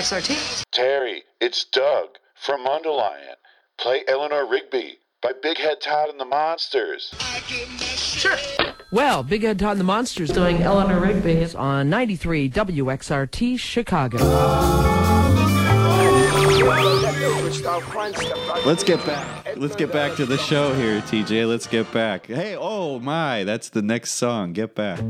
XRT? 0.00 0.62
Terri, 0.72 1.22
it's 1.40 1.64
Doug 1.64 2.10
from 2.36 2.64
Mundelein. 2.64 3.34
Play 3.76 4.04
Eleanor 4.06 4.48
Rigby 4.48 4.98
by 5.20 5.32
Big 5.42 5.58
Head 5.58 5.80
Todd 5.80 6.10
and 6.10 6.20
the 6.20 6.24
Monsters. 6.24 7.12
Sure. 7.96 8.36
Well, 8.92 9.24
Big 9.24 9.42
Head 9.42 9.58
Todd 9.58 9.72
and 9.72 9.80
the 9.80 9.84
Monsters 9.84 10.30
doing 10.30 10.62
Eleanor 10.62 11.00
Rigby 11.00 11.32
is 11.32 11.56
on 11.56 11.90
93 11.90 12.50
WXRT 12.50 13.58
Chicago. 13.58 14.18
Let's 18.64 18.84
get 18.84 19.04
back. 19.04 19.56
Let's 19.56 19.74
get 19.74 19.92
back 19.92 20.14
to 20.18 20.24
the 20.24 20.38
show 20.38 20.72
here, 20.74 21.00
TJ. 21.00 21.48
Let's 21.48 21.66
get 21.66 21.90
back. 21.92 22.26
Hey, 22.26 22.54
oh 22.56 23.00
my, 23.00 23.42
that's 23.42 23.70
the 23.70 23.82
next 23.82 24.12
song. 24.12 24.52
Get 24.52 24.76
back. 24.76 25.00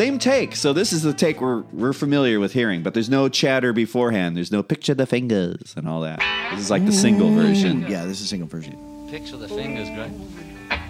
Same 0.00 0.18
take. 0.18 0.56
So 0.56 0.72
this 0.72 0.94
is 0.94 1.02
the 1.02 1.12
take 1.12 1.42
we're 1.42 1.60
we're 1.74 1.92
familiar 1.92 2.40
with 2.40 2.54
hearing, 2.54 2.82
but 2.82 2.94
there's 2.94 3.10
no 3.10 3.28
chatter 3.28 3.74
beforehand. 3.74 4.34
There's 4.34 4.50
no 4.50 4.62
picture 4.62 4.94
the 4.94 5.04
fingers 5.04 5.74
and 5.76 5.86
all 5.86 6.00
that. 6.00 6.20
This 6.52 6.60
is 6.60 6.70
like 6.70 6.86
the 6.86 6.92
single 6.92 7.30
version. 7.34 7.82
Yeah, 7.82 8.06
this 8.06 8.20
is 8.20 8.24
a 8.24 8.28
single 8.28 8.48
version. 8.48 8.78
Picture 9.10 9.36
the 9.36 9.46
fingers, 9.46 9.90
great. 9.90 10.80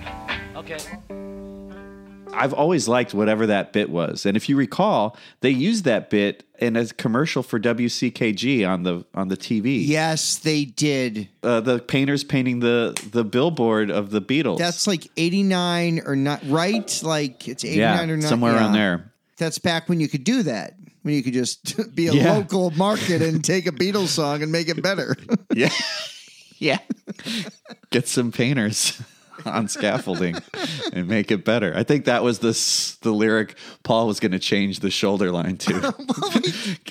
Okay. 0.54 0.78
I've 2.32 2.52
always 2.52 2.88
liked 2.88 3.12
whatever 3.14 3.46
that 3.46 3.72
bit 3.72 3.90
was. 3.90 4.24
And 4.24 4.36
if 4.36 4.48
you 4.48 4.56
recall, 4.56 5.16
they 5.40 5.50
used 5.50 5.84
that 5.84 6.10
bit 6.10 6.44
in 6.58 6.76
a 6.76 6.86
commercial 6.86 7.42
for 7.42 7.58
WCKG 7.58 8.68
on 8.68 8.82
the 8.82 9.04
on 9.14 9.28
the 9.28 9.36
TV. 9.36 9.86
Yes, 9.86 10.36
they 10.38 10.64
did. 10.64 11.28
Uh, 11.42 11.60
the 11.60 11.78
painters 11.78 12.24
painting 12.24 12.60
the 12.60 12.98
the 13.12 13.24
billboard 13.24 13.90
of 13.90 14.10
the 14.10 14.20
Beatles. 14.22 14.58
That's 14.58 14.86
like 14.86 15.08
eighty 15.16 15.42
nine 15.42 16.00
or 16.06 16.16
not, 16.16 16.40
right? 16.46 17.00
Like 17.02 17.48
it's 17.48 17.64
89 17.64 17.78
yeah, 18.08 18.14
or 18.14 18.16
not. 18.16 18.28
somewhere 18.28 18.54
around 18.54 18.72
there. 18.72 19.12
That's 19.38 19.58
back 19.58 19.88
when 19.88 20.00
you 20.00 20.08
could 20.08 20.24
do 20.24 20.42
that. 20.44 20.74
When 21.02 21.14
you 21.14 21.22
could 21.22 21.32
just 21.32 21.94
be 21.94 22.08
a 22.08 22.12
Yeah. 22.12 22.34
local 22.34 22.70
market 22.72 23.22
and 23.22 23.42
take 23.44 23.66
a 23.66 23.72
Beatles 23.72 24.08
song 24.08 24.42
and 24.42 24.52
make 24.52 24.68
it 24.68 24.82
better. 24.82 25.16
Yeah. 25.54 25.70
yeah. 26.58 26.78
Get 27.90 28.06
some 28.06 28.30
painters 28.30 29.00
on 29.46 29.68
scaffolding 29.68 30.36
and 30.92 31.08
make 31.08 31.30
it 31.30 31.44
better. 31.44 31.72
I 31.76 31.82
think 31.82 32.04
that 32.04 32.22
was 32.22 32.40
the 32.40 32.50
the 33.02 33.12
lyric 33.12 33.56
Paul 33.82 34.06
was 34.06 34.20
going 34.20 34.32
to 34.32 34.38
change 34.38 34.80
the 34.80 34.90
shoulder 34.90 35.30
line 35.30 35.56
to. 35.58 35.94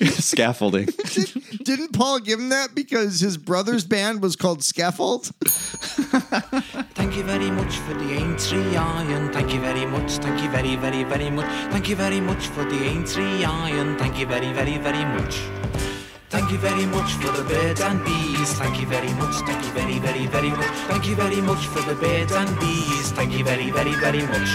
scaffolding. 0.06 0.88
Didn't 1.64 1.92
Paul 1.92 2.20
give 2.20 2.38
him 2.38 2.48
that 2.50 2.74
because 2.74 3.20
his 3.20 3.36
brother's 3.36 3.84
band 3.84 4.22
was 4.22 4.36
called 4.36 4.62
Scaffold? 4.62 5.26
Thank 6.94 7.16
you 7.16 7.22
very 7.22 7.50
much 7.50 7.76
for 7.78 7.94
the 7.94 8.12
Aintree 8.12 8.76
Iron. 8.76 9.32
Thank 9.32 9.52
you 9.52 9.60
very 9.60 9.86
much. 9.86 10.12
Thank 10.12 10.42
you 10.42 10.50
very, 10.50 10.76
very, 10.76 11.04
very 11.04 11.30
much. 11.30 11.46
Thank 11.70 11.88
you 11.88 11.96
very 11.96 12.20
much 12.20 12.46
for 12.48 12.64
the 12.64 12.76
Aintree 12.76 13.44
Iron. 13.44 13.96
Thank 13.98 14.18
you 14.18 14.26
very, 14.26 14.52
very, 14.52 14.78
very 14.78 15.04
much. 15.04 15.99
Thank 16.30 16.52
you 16.52 16.58
very 16.58 16.86
much 16.86 17.14
for 17.14 17.32
the 17.32 17.42
birds 17.42 17.80
and 17.80 18.04
bees. 18.04 18.52
Thank 18.52 18.80
you 18.80 18.86
very 18.86 19.12
much. 19.14 19.34
Thank 19.46 19.64
you 19.64 19.72
very, 19.72 19.98
very, 19.98 20.26
very 20.28 20.50
much. 20.50 20.70
Thank 20.86 21.08
you 21.08 21.16
very 21.16 21.40
much 21.40 21.66
for 21.66 21.80
the 21.82 21.96
birds 21.96 22.30
and 22.30 22.60
bees. 22.60 23.10
Thank 23.10 23.36
you 23.36 23.44
very, 23.44 23.72
very, 23.72 23.94
very 23.94 24.22
much. 24.22 24.48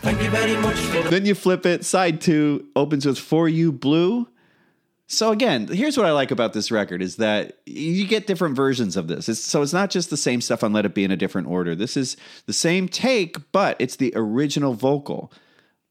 Thank 0.00 0.22
you 0.22 0.30
very 0.30 0.56
much 0.56 0.76
for 0.76 1.02
the 1.02 1.10
then 1.10 1.26
you 1.26 1.34
flip 1.34 1.66
it. 1.66 1.84
Side 1.84 2.22
two 2.22 2.68
opens 2.74 3.04
with 3.04 3.18
"For 3.18 3.50
You 3.50 3.70
Blue." 3.70 4.28
So 5.06 5.30
again, 5.30 5.68
here's 5.68 5.98
what 5.98 6.06
I 6.06 6.12
like 6.12 6.30
about 6.30 6.54
this 6.54 6.70
record 6.70 7.02
is 7.02 7.16
that 7.16 7.58
you 7.66 8.06
get 8.06 8.26
different 8.26 8.56
versions 8.56 8.96
of 8.96 9.08
this. 9.08 9.28
It's, 9.28 9.40
so 9.40 9.60
it's 9.60 9.74
not 9.74 9.90
just 9.90 10.08
the 10.08 10.16
same 10.16 10.40
stuff 10.40 10.64
on 10.64 10.72
"Let 10.72 10.86
It 10.86 10.94
Be" 10.94 11.04
in 11.04 11.10
a 11.10 11.18
different 11.18 11.48
order. 11.48 11.74
This 11.74 11.98
is 11.98 12.16
the 12.46 12.54
same 12.54 12.88
take, 12.88 13.36
but 13.52 13.76
it's 13.78 13.96
the 13.96 14.14
original 14.16 14.72
vocal. 14.72 15.30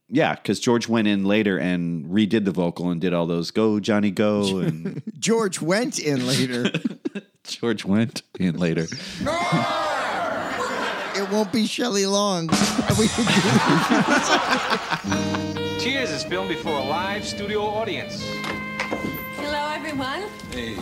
Yeah, 0.09 0.35
because 0.35 0.59
George 0.61 0.87
went 0.87 1.07
in 1.07 1.25
later 1.25 1.57
and 1.57 2.05
redid 2.05 2.45
the 2.45 2.51
vocal 2.51 2.89
and 2.91 3.01
did 3.01 3.13
all 3.13 3.27
those 3.27 3.51
"Go 3.51 3.79
Johnny 3.79 4.09
Go" 4.11 4.59
and 4.59 5.01
George 5.19 5.61
went 5.61 5.99
in 5.99 6.25
later. 6.25 6.71
George 7.43 7.83
went 7.83 8.21
in 8.39 8.57
later. 8.57 8.87
It 11.15 11.29
won't 11.31 11.51
be 11.51 11.65
Shelley 11.65 12.05
Long. 12.05 12.47
Cheers 15.79 16.11
is 16.11 16.23
filmed 16.23 16.49
before 16.49 16.77
a 16.79 16.83
live 16.83 17.25
studio 17.25 17.63
audience. 17.63 18.21
Hello, 19.35 19.71
everyone. 19.73 20.23
Hey. 20.51 20.75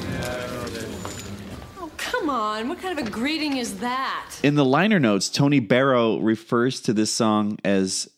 Oh, 1.79 1.89
come 1.97 2.29
on. 2.29 2.67
What 2.69 2.79
kind 2.79 2.99
of 2.99 3.07
a 3.07 3.09
greeting 3.09 3.57
is 3.57 3.79
that? 3.79 4.35
In 4.43 4.55
the 4.55 4.65
liner 4.65 4.99
notes, 4.99 5.29
Tony 5.29 5.59
Barrow 5.59 6.17
refers 6.19 6.81
to 6.81 6.93
this 6.93 7.11
song 7.11 7.57
as 7.63 8.09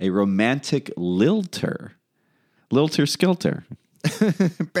a 0.00 0.10
romantic 0.10 0.90
lilter. 0.96 1.92
Lilter 2.70 3.06
skilter. 3.06 3.64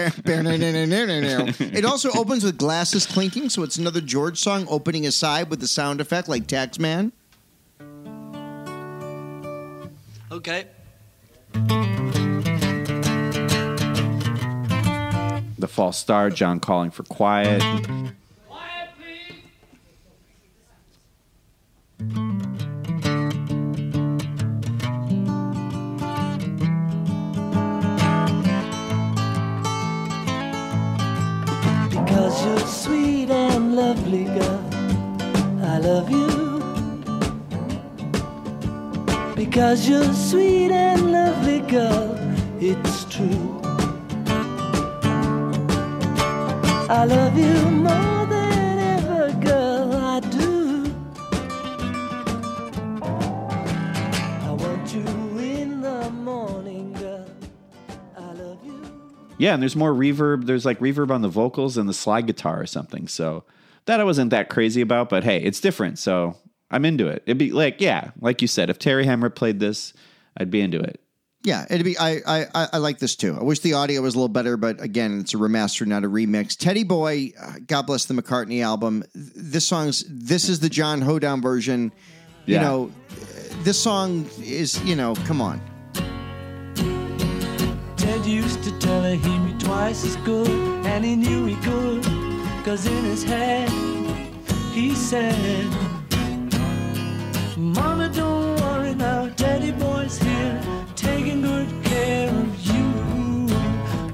it 1.60 1.84
also 1.84 2.10
opens 2.12 2.44
with 2.44 2.58
glasses 2.58 3.06
clinking, 3.06 3.48
so 3.48 3.64
it's 3.64 3.76
another 3.76 4.00
George 4.00 4.38
song 4.38 4.66
opening 4.68 5.04
aside 5.06 5.50
with 5.50 5.58
the 5.60 5.66
sound 5.66 6.00
effect 6.00 6.28
like 6.28 6.46
Taxman. 6.46 7.10
Okay. 10.30 10.66
The 15.58 15.68
false 15.68 15.98
star, 15.98 16.30
John 16.30 16.60
calling 16.60 16.90
for 16.90 17.02
quiet. 17.04 17.62
Because 32.36 32.48
you're 32.60 32.68
sweet 32.68 33.30
and 33.30 33.74
lovely, 33.74 34.24
girl. 34.24 34.60
I 35.64 35.78
love 35.78 36.10
you. 36.10 36.60
Because 39.34 39.88
you're 39.88 40.12
sweet 40.12 40.70
and 40.70 41.12
lovely, 41.12 41.60
girl. 41.60 42.14
It's 42.60 43.04
true. 43.06 43.62
I 46.90 47.06
love 47.08 47.38
you 47.38 47.54
more 47.70 48.15
Yeah, 59.38 59.52
and 59.54 59.62
there's 59.62 59.76
more 59.76 59.92
reverb. 59.92 60.46
There's 60.46 60.64
like 60.64 60.78
reverb 60.78 61.10
on 61.10 61.22
the 61.22 61.28
vocals 61.28 61.76
and 61.76 61.88
the 61.88 61.94
slide 61.94 62.26
guitar 62.26 62.60
or 62.60 62.66
something. 62.66 63.06
So 63.08 63.44
that 63.84 64.00
I 64.00 64.04
wasn't 64.04 64.30
that 64.30 64.48
crazy 64.48 64.80
about, 64.80 65.08
but 65.08 65.24
hey, 65.24 65.42
it's 65.42 65.60
different. 65.60 65.98
So 65.98 66.36
I'm 66.70 66.84
into 66.84 67.06
it. 67.08 67.22
It'd 67.26 67.38
be 67.38 67.52
like, 67.52 67.80
yeah, 67.80 68.10
like 68.20 68.40
you 68.42 68.48
said, 68.48 68.70
if 68.70 68.78
Terri 68.78 69.04
Hemmert 69.04 69.34
played 69.36 69.60
this, 69.60 69.92
I'd 70.36 70.50
be 70.50 70.60
into 70.60 70.80
it. 70.80 71.00
Yeah, 71.42 71.64
it'd 71.70 71.84
be. 71.84 71.96
I, 71.96 72.20
I 72.26 72.46
I- 72.72 72.78
like 72.78 72.98
this 72.98 73.14
too. 73.14 73.36
I 73.38 73.44
wish 73.44 73.60
the 73.60 73.74
audio 73.74 74.00
was 74.02 74.14
a 74.14 74.18
little 74.18 74.28
better, 74.28 74.56
but 74.56 74.80
again, 74.82 75.20
it's 75.20 75.32
a 75.32 75.36
remaster, 75.36 75.86
not 75.86 76.02
a 76.02 76.08
remix. 76.08 76.56
Teddy 76.56 76.82
Boy, 76.82 77.32
uh, 77.40 77.52
God 77.64 77.82
bless 77.82 78.06
the 78.06 78.14
McCartney 78.14 78.64
album. 78.64 79.04
This 79.14 79.64
song's. 79.64 80.04
This 80.08 80.48
is 80.48 80.58
the 80.58 80.68
John 80.68 81.00
Hoedown 81.00 81.40
version. 81.42 81.92
You 82.46 82.58
know, 82.58 82.92
this 83.62 83.78
song 83.80 84.28
is. 84.42 84.82
You 84.82 84.96
know, 84.96 85.14
come 85.26 85.40
on. 85.40 85.60
Ted 88.16 88.24
used 88.24 88.64
to 88.64 88.70
tell 88.78 89.02
her 89.02 89.14
he'd 89.14 89.46
be 89.46 89.52
twice 89.62 90.02
as 90.02 90.16
good, 90.24 90.48
and 90.86 91.04
he 91.04 91.16
knew 91.16 91.44
he 91.44 91.54
could. 91.56 92.02
Cause 92.64 92.86
in 92.86 93.04
his 93.04 93.22
head, 93.22 93.68
he 94.72 94.94
said, 94.94 95.66
Mama, 97.58 98.08
don't 98.08 98.58
worry 98.62 98.94
now, 98.94 99.28
Teddy 99.36 99.72
boy's 99.72 100.18
here, 100.18 100.58
taking 100.94 101.42
good 101.42 101.68
care 101.84 102.30
of 102.30 102.66
you. 102.66 102.86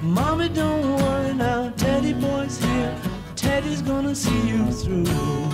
Mommy, 0.03 0.48
don't 0.48 0.96
worry 0.96 1.34
now, 1.34 1.70
Teddy 1.76 2.12
boy's 2.12 2.59
here, 2.59 2.96
Teddy's 3.36 3.82
gonna 3.82 4.16
see 4.16 4.48
you 4.48 4.72
through. 4.72 5.51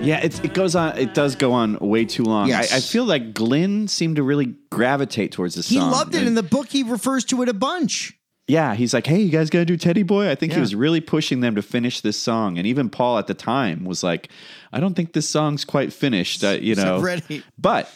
Yeah, 0.00 0.20
it's, 0.22 0.38
it 0.40 0.54
goes 0.54 0.76
on. 0.76 0.96
It 0.98 1.14
does 1.14 1.34
go 1.36 1.52
on 1.52 1.78
way 1.80 2.04
too 2.04 2.24
long. 2.24 2.48
Yes. 2.48 2.72
I, 2.72 2.76
I 2.76 2.80
feel 2.80 3.04
like 3.04 3.34
Glyn 3.34 3.88
seemed 3.88 4.16
to 4.16 4.22
really 4.22 4.54
gravitate 4.70 5.32
towards 5.32 5.54
this 5.54 5.66
song. 5.66 5.74
He 5.74 5.80
song. 5.80 5.90
loved 5.90 6.14
it. 6.14 6.26
In 6.26 6.34
the 6.34 6.42
book, 6.42 6.68
he 6.68 6.82
refers 6.82 7.24
to 7.26 7.42
it 7.42 7.48
a 7.48 7.54
bunch. 7.54 8.12
Yeah, 8.48 8.76
he's 8.76 8.94
like, 8.94 9.06
"Hey, 9.06 9.20
you 9.22 9.30
guys 9.30 9.50
got 9.50 9.58
to 9.60 9.64
do 9.64 9.76
Teddy 9.76 10.04
Boy." 10.04 10.30
I 10.30 10.36
think 10.36 10.52
he 10.52 10.56
Yeah. 10.58 10.60
was 10.62 10.74
really 10.74 11.00
pushing 11.00 11.40
them 11.40 11.56
to 11.56 11.62
finish 11.62 12.00
this 12.00 12.16
song, 12.16 12.58
and 12.58 12.66
even 12.66 12.88
Paul 12.90 13.18
at 13.18 13.26
the 13.26 13.34
time 13.34 13.84
was 13.84 14.04
like, 14.04 14.28
"I 14.72 14.78
don't 14.78 14.94
think 14.94 15.14
this 15.14 15.28
song's 15.28 15.64
quite 15.64 15.92
finished." 15.92 16.44
Uh, 16.44 16.50
you 16.50 16.76
know, 16.76 17.00
ready. 17.00 17.42
but 17.58 17.90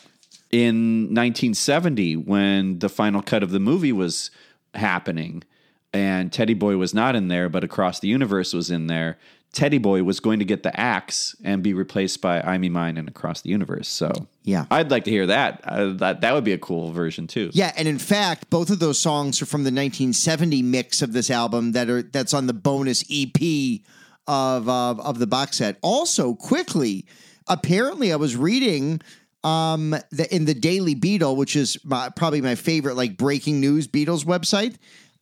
in 0.51 1.15
1970, 1.15 2.17
when 2.17 2.81
the 2.81 2.89
final 2.89 3.23
cut 3.23 3.45
of 3.45 3.53
the 3.53 3.61
movie 3.61 3.93
was 3.93 4.33
happening, 4.75 5.45
and 5.93 6.33
Teddy 6.33 6.55
Boy 6.55 6.77
was 6.77 6.93
not 6.93 7.15
in 7.15 7.29
there, 7.29 7.49
but 7.49 7.63
Across 7.63 8.01
the 8.01 8.09
Universe 8.09 8.53
was 8.53 8.73
in 8.73 8.89
there. 8.89 9.19
Teddy 9.53 9.79
Boy 9.79 10.05
was 10.05 10.21
going 10.21 10.39
to 10.39 10.45
get 10.45 10.63
the 10.63 10.79
axe 10.79 11.35
and 11.43 11.63
be 11.63 11.75
replaced 11.75 12.21
by 12.21 12.41
I 12.41 12.57
Me 12.59 12.69
Mine 12.69 12.97
and 12.97 13.09
Across 13.09 13.41
the 13.43 13.51
Universe. 13.51 13.89
So 13.89 14.13
Yeah. 14.45 14.67
I'd 14.71 14.91
like 14.93 15.05
to 15.05 15.11
hear 15.11 15.27
that. 15.27 15.61
Uh, 15.65 15.93
that 15.95 16.21
that 16.21 16.35
would 16.35 16.45
be 16.45 16.53
a 16.53 16.59
cool 16.59 16.93
version 16.93 17.27
too. 17.27 17.51
Yeah, 17.53 17.73
and 17.77 17.89
in 17.89 17.99
fact, 17.99 18.49
both 18.49 18.71
of 18.71 18.79
those 18.79 18.99
songs 18.99 19.43
are 19.43 19.47
from 19.47 19.63
the 19.63 19.73
1970 19.73 20.63
mix 20.63 21.03
of 21.03 21.13
this 21.13 21.31
album 21.31 21.73
that 21.73 21.91
are 21.91 22.03
that's 22.03 22.33
on 22.33 22.47
the 22.47 22.53
bonus 22.53 23.05
EP 23.11 23.81
of 24.29 24.69
uh, 24.69 24.95
of 25.03 25.19
the 25.19 25.27
box 25.27 25.57
set. 25.57 25.79
Also, 25.83 26.35
quickly, 26.35 27.07
apparently, 27.49 28.13
I 28.13 28.17
was 28.17 28.37
reading 28.37 29.01
um 29.43 29.91
the, 30.11 30.29
in 30.33 30.45
the 30.45 30.55
Daily 30.55 30.95
Beatle, 30.95 31.35
which 31.35 31.57
is 31.57 31.77
my, 31.83 32.11
probably 32.11 32.41
my 32.41 32.55
favorite 32.55 32.95
like 32.95 33.17
breaking 33.17 33.59
news 33.61 33.89
Beatles 33.89 34.25
website. 34.25 34.77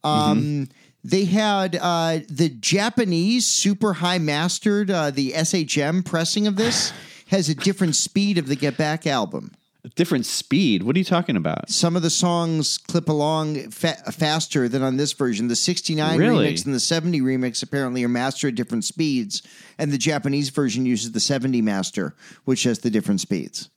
Um, 0.04 0.68
They 1.04 1.24
had 1.24 1.76
uh, 1.80 2.20
the 2.28 2.48
Japanese 2.48 3.46
super 3.46 3.94
high 3.94 4.18
mastered 4.18 4.90
uh, 4.90 5.10
the 5.10 5.32
SHM 5.32 6.04
pressing 6.04 6.46
of 6.46 6.56
this 6.56 6.92
has 7.28 7.48
a 7.48 7.54
different 7.54 7.96
speed 7.96 8.38
of 8.38 8.46
the 8.48 8.56
Get 8.56 8.76
Back 8.76 9.06
album. 9.06 9.52
A 9.84 9.88
different 9.90 10.26
speed. 10.26 10.82
What 10.82 10.96
are 10.96 10.98
you 10.98 11.04
talking 11.04 11.36
about? 11.36 11.70
Some 11.70 11.94
of 11.94 12.02
the 12.02 12.10
songs 12.10 12.78
clip 12.78 13.08
along 13.08 13.70
fa- 13.70 14.02
faster 14.10 14.68
than 14.68 14.82
on 14.82 14.96
this 14.96 15.12
version. 15.12 15.46
The 15.46 15.54
69 15.56 16.18
Really? 16.18 16.52
remix 16.52 16.66
and 16.66 16.74
the 16.74 16.80
70 16.80 17.20
remix 17.20 17.62
apparently 17.62 18.02
are 18.02 18.08
mastered 18.08 18.54
at 18.54 18.56
different 18.56 18.84
speeds, 18.84 19.42
and 19.78 19.92
the 19.92 19.98
Japanese 19.98 20.48
version 20.50 20.84
uses 20.84 21.12
the 21.12 21.20
70 21.20 21.62
master, 21.62 22.16
which 22.44 22.64
has 22.64 22.80
the 22.80 22.90
different 22.90 23.20
speeds. 23.20 23.70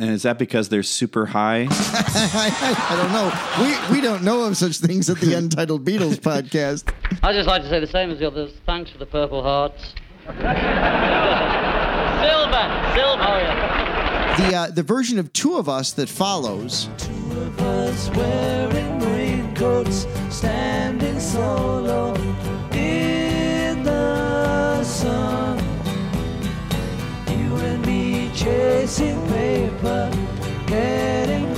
And 0.00 0.10
is 0.10 0.22
that 0.22 0.38
because 0.38 0.68
they're 0.68 0.84
super 0.84 1.26
high? 1.26 1.66
I 1.70 2.94
don't 2.96 3.12
know. 3.12 3.32
We, 3.90 3.96
we 3.96 4.00
don't 4.00 4.22
know 4.22 4.44
of 4.44 4.56
such 4.56 4.76
things 4.76 5.10
at 5.10 5.18
the 5.18 5.34
Untitled 5.34 5.84
Beatles 5.84 6.18
podcast. 6.20 6.92
I'd 7.22 7.32
just 7.32 7.48
like 7.48 7.62
to 7.62 7.68
say 7.68 7.80
the 7.80 7.86
same 7.88 8.10
as 8.10 8.20
the 8.20 8.26
others. 8.28 8.52
Thanks 8.64 8.92
for 8.92 8.98
the 8.98 9.06
Purple 9.06 9.42
Hearts. 9.42 9.94
silver, 10.26 10.44
silver. 12.94 13.22
Oh, 13.24 13.38
yeah. 13.42 14.36
The, 14.38 14.56
uh, 14.56 14.70
the 14.70 14.84
version 14.84 15.18
of 15.18 15.32
Two 15.32 15.56
of 15.56 15.68
Us 15.68 15.90
that 15.94 16.08
follows 16.08 16.88
Two 16.98 17.12
of 17.40 17.60
us 17.60 18.08
wearing 18.10 19.00
raincoats, 19.00 20.06
standing 20.30 21.18
solo 21.18 22.14
in 22.72 23.82
the 23.82 24.84
sun. 24.84 25.47
Chasing 28.38 29.20
paper, 29.26 30.12
getting 30.68 31.57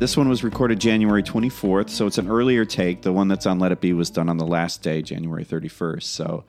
This 0.00 0.16
one 0.16 0.30
was 0.30 0.42
recorded 0.42 0.80
January 0.80 1.22
24th, 1.22 1.90
so 1.90 2.06
it's 2.06 2.16
an 2.16 2.26
earlier 2.26 2.64
take. 2.64 3.02
The 3.02 3.12
one 3.12 3.28
that's 3.28 3.44
on 3.44 3.58
Let 3.58 3.70
It 3.70 3.82
Be 3.82 3.92
was 3.92 4.08
done 4.08 4.30
on 4.30 4.38
the 4.38 4.46
last 4.46 4.80
day, 4.80 5.02
January 5.02 5.44
31st. 5.44 6.04
So, 6.04 6.44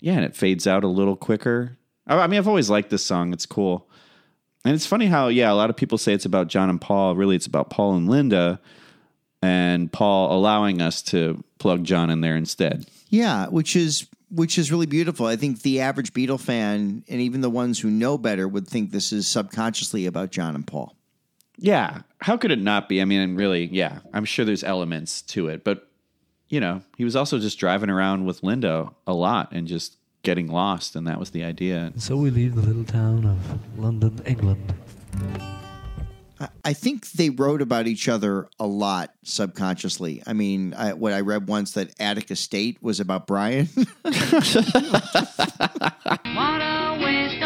yeah, 0.00 0.12
and 0.12 0.24
it 0.24 0.36
fades 0.36 0.66
out 0.66 0.84
a 0.84 0.88
little 0.88 1.16
quicker. 1.16 1.78
I 2.06 2.26
mean, 2.26 2.36
I've 2.36 2.46
always 2.46 2.68
liked 2.68 2.90
this 2.90 3.02
song. 3.02 3.32
It's 3.32 3.46
cool. 3.46 3.88
And 4.66 4.74
it's 4.74 4.84
funny 4.84 5.06
how, 5.06 5.28
yeah, 5.28 5.50
a 5.50 5.54
lot 5.54 5.70
of 5.70 5.76
people 5.76 5.96
say 5.96 6.12
it's 6.12 6.26
about 6.26 6.48
John 6.48 6.68
and 6.68 6.78
Paul. 6.78 7.16
Really, 7.16 7.36
it's 7.36 7.46
about 7.46 7.70
Paul 7.70 7.94
and 7.94 8.06
Linda, 8.06 8.60
and 9.40 9.90
Paul 9.90 10.36
allowing 10.36 10.82
us 10.82 11.00
to 11.04 11.42
plug 11.58 11.84
John 11.84 12.10
in 12.10 12.20
there 12.20 12.36
instead. 12.36 12.84
Yeah, 13.08 13.46
which 13.46 13.76
is 13.76 14.06
which 14.30 14.58
is 14.58 14.70
really 14.70 14.84
beautiful. 14.84 15.24
I 15.24 15.36
think 15.36 15.62
the 15.62 15.80
average 15.80 16.12
Beatle 16.12 16.38
fan 16.38 17.02
and 17.08 17.20
even 17.22 17.40
the 17.40 17.48
ones 17.48 17.80
who 17.80 17.88
know 17.88 18.18
better 18.18 18.46
would 18.46 18.68
think 18.68 18.90
this 18.90 19.10
is 19.10 19.26
subconsciously 19.26 20.04
about 20.04 20.32
John 20.32 20.54
and 20.54 20.66
Paul. 20.66 20.94
Yeah. 21.56 22.00
How 22.20 22.36
could 22.36 22.50
it 22.50 22.58
not 22.60 22.88
be? 22.88 23.00
I 23.00 23.04
mean, 23.04 23.36
really, 23.36 23.66
yeah, 23.66 23.98
I'm 24.12 24.24
sure 24.24 24.44
there's 24.44 24.64
elements 24.64 25.22
to 25.22 25.48
it, 25.48 25.62
but 25.64 25.88
you 26.48 26.60
know, 26.60 26.82
he 26.96 27.04
was 27.04 27.16
also 27.16 27.38
just 27.38 27.58
driving 27.58 27.90
around 27.90 28.24
with 28.26 28.42
Linda 28.42 28.90
a 29.06 29.14
lot 29.14 29.50
and 29.52 29.66
just 29.66 29.96
getting 30.22 30.46
lost, 30.48 30.94
and 30.96 31.06
that 31.06 31.18
was 31.18 31.30
the 31.30 31.42
idea. 31.44 31.92
So 31.96 32.16
we 32.16 32.30
leave 32.30 32.54
the 32.54 32.62
little 32.62 32.84
town 32.84 33.24
of 33.26 33.78
London, 33.78 34.20
England. 34.26 34.72
I- 36.40 36.48
I 36.64 36.72
think 36.72 37.10
they 37.12 37.30
wrote 37.30 37.62
about 37.62 37.86
each 37.86 38.08
other 38.08 38.48
a 38.58 38.66
lot 38.66 39.12
subconsciously. 39.22 40.22
I 40.26 40.32
mean, 40.32 40.74
I, 40.74 40.92
what 40.94 41.12
I 41.12 41.20
read 41.20 41.46
once 41.48 41.72
that 41.72 41.90
Attic 42.00 42.30
Estate 42.30 42.78
was 42.82 43.00
about 43.00 43.26
Brian. 43.26 43.68
What 46.34 46.60
a 46.60 46.98
waste 47.02 47.40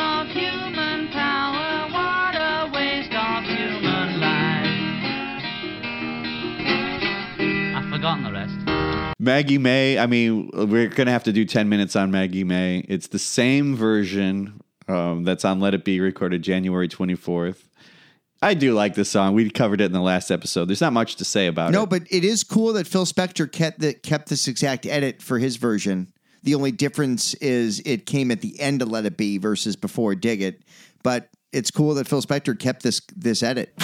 forgotten 8.09 8.25
the 8.25 8.33
rest. 8.33 9.19
Maggie 9.19 9.59
May, 9.59 9.99
I 9.99 10.07
mean, 10.07 10.51
we're 10.53 10.89
going 10.89 11.07
to 11.07 11.13
have 11.13 11.25
to 11.25 11.33
do 11.33 11.45
10 11.45 11.69
minutes 11.69 11.97
on 11.97 12.11
Maggie 12.11 12.45
May. 12.45 12.85
It's 12.89 13.09
the 13.09 13.19
same 13.19 13.77
version 13.77 14.61
um, 14.87 15.25
that's 15.25 15.45
on 15.45 15.61
Let 15.61 15.75
It 15.75 15.85
Be, 15.85 16.01
recorded 16.01 16.43
January 16.43 16.89
24th. 16.89 17.65
I 18.41 18.55
do 18.55 18.73
like 18.73 18.95
this 18.95 19.11
song. 19.11 19.35
We 19.35 19.51
covered 19.51 19.81
it 19.81 19.87
in 19.87 19.93
the 19.93 20.01
last 20.01 20.31
episode. 20.31 20.69
There's 20.69 20.81
not 20.81 20.93
much 20.93 21.17
to 21.17 21.25
say 21.25 21.49
about 21.49 21.73
no, 21.73 21.81
it. 21.81 21.83
No, 21.83 21.87
but 21.87 22.03
it 22.11 22.25
is 22.25 22.45
cool 22.45 22.73
that 22.75 22.87
Phil 22.87 23.05
Spector 23.05 23.51
kept 23.51 23.81
the, 23.81 23.95
kept 23.95 24.29
this 24.29 24.47
exact 24.47 24.87
edit 24.87 25.21
for 25.21 25.39
his 25.39 25.57
version. 25.57 26.13
The 26.45 26.55
only 26.55 26.71
difference 26.71 27.35
is 27.35 27.83
it 27.85 28.07
came 28.07 28.31
at 28.31 28.41
the 28.41 28.59
end 28.61 28.81
of 28.81 28.89
Let 28.89 29.07
It 29.07 29.17
Be 29.17 29.39
versus 29.39 29.75
before 29.75 30.15
Dig 30.15 30.41
It. 30.41 30.63
But 31.03 31.29
it's 31.53 31.73
cool 31.73 31.95
that 31.95 32.07
Phil 32.07 32.23
Spector 32.23 32.57
kept 32.57 32.85
this 32.85 33.01
this 33.17 33.43
edit. 33.43 33.75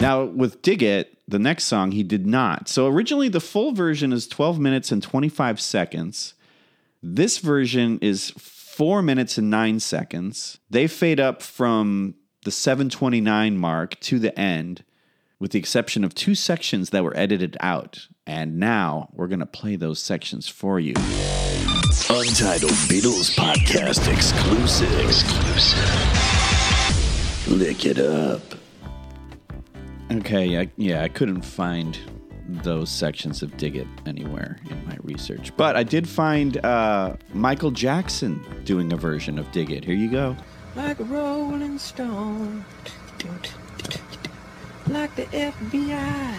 Now, 0.00 0.24
with 0.24 0.62
Dig 0.62 0.82
It, 0.82 1.18
the 1.28 1.38
next 1.38 1.64
song, 1.64 1.92
he 1.92 2.02
did 2.02 2.26
not. 2.26 2.68
So 2.68 2.86
originally, 2.86 3.28
the 3.28 3.40
full 3.40 3.72
version 3.72 4.12
is 4.12 4.26
12 4.26 4.58
minutes 4.58 4.90
and 4.90 5.02
25 5.02 5.60
seconds. 5.60 6.34
This 7.02 7.38
version 7.38 7.98
is 8.00 8.30
4 8.30 9.02
minutes 9.02 9.36
and 9.36 9.50
9 9.50 9.80
seconds. 9.80 10.58
They 10.70 10.86
fade 10.86 11.20
up 11.20 11.42
from 11.42 12.14
the 12.44 12.50
729 12.50 13.58
mark 13.58 14.00
to 14.00 14.18
the 14.18 14.38
end, 14.38 14.84
with 15.38 15.52
the 15.52 15.58
exception 15.58 16.02
of 16.04 16.14
two 16.14 16.34
sections 16.34 16.90
that 16.90 17.04
were 17.04 17.16
edited 17.16 17.56
out. 17.60 18.08
And 18.26 18.58
now 18.58 19.10
we're 19.12 19.28
going 19.28 19.40
to 19.40 19.46
play 19.46 19.76
those 19.76 19.98
sections 20.00 20.48
for 20.48 20.80
you. 20.80 20.94
Untitled 22.08 22.72
Beatles 22.88 23.36
Podcast 23.36 24.10
exclusive. 24.12 25.00
Exclusive. 25.00 25.88
Lick 27.48 27.84
it 27.84 27.98
up. 27.98 28.59
Okay, 30.10 30.46
yeah, 30.46 30.64
yeah, 30.76 31.02
I 31.02 31.08
couldn't 31.08 31.42
find 31.42 31.96
those 32.48 32.90
sections 32.90 33.42
of 33.42 33.56
Dig 33.56 33.76
It 33.76 33.86
anywhere 34.06 34.58
in 34.68 34.84
my 34.86 34.96
research. 35.02 35.56
But 35.56 35.76
I 35.76 35.84
did 35.84 36.08
find 36.08 36.56
uh, 36.64 37.16
Michael 37.32 37.70
Jackson 37.70 38.44
doing 38.64 38.92
a 38.92 38.96
version 38.96 39.38
of 39.38 39.50
Dig 39.52 39.70
It. 39.70 39.84
Here 39.84 39.94
you 39.94 40.10
go. 40.10 40.36
like 40.74 40.98
a 40.98 41.04
rolling 41.04 41.78
stone, 41.78 42.64
like 44.88 45.14
the 45.14 45.26
FBI. 45.26 46.34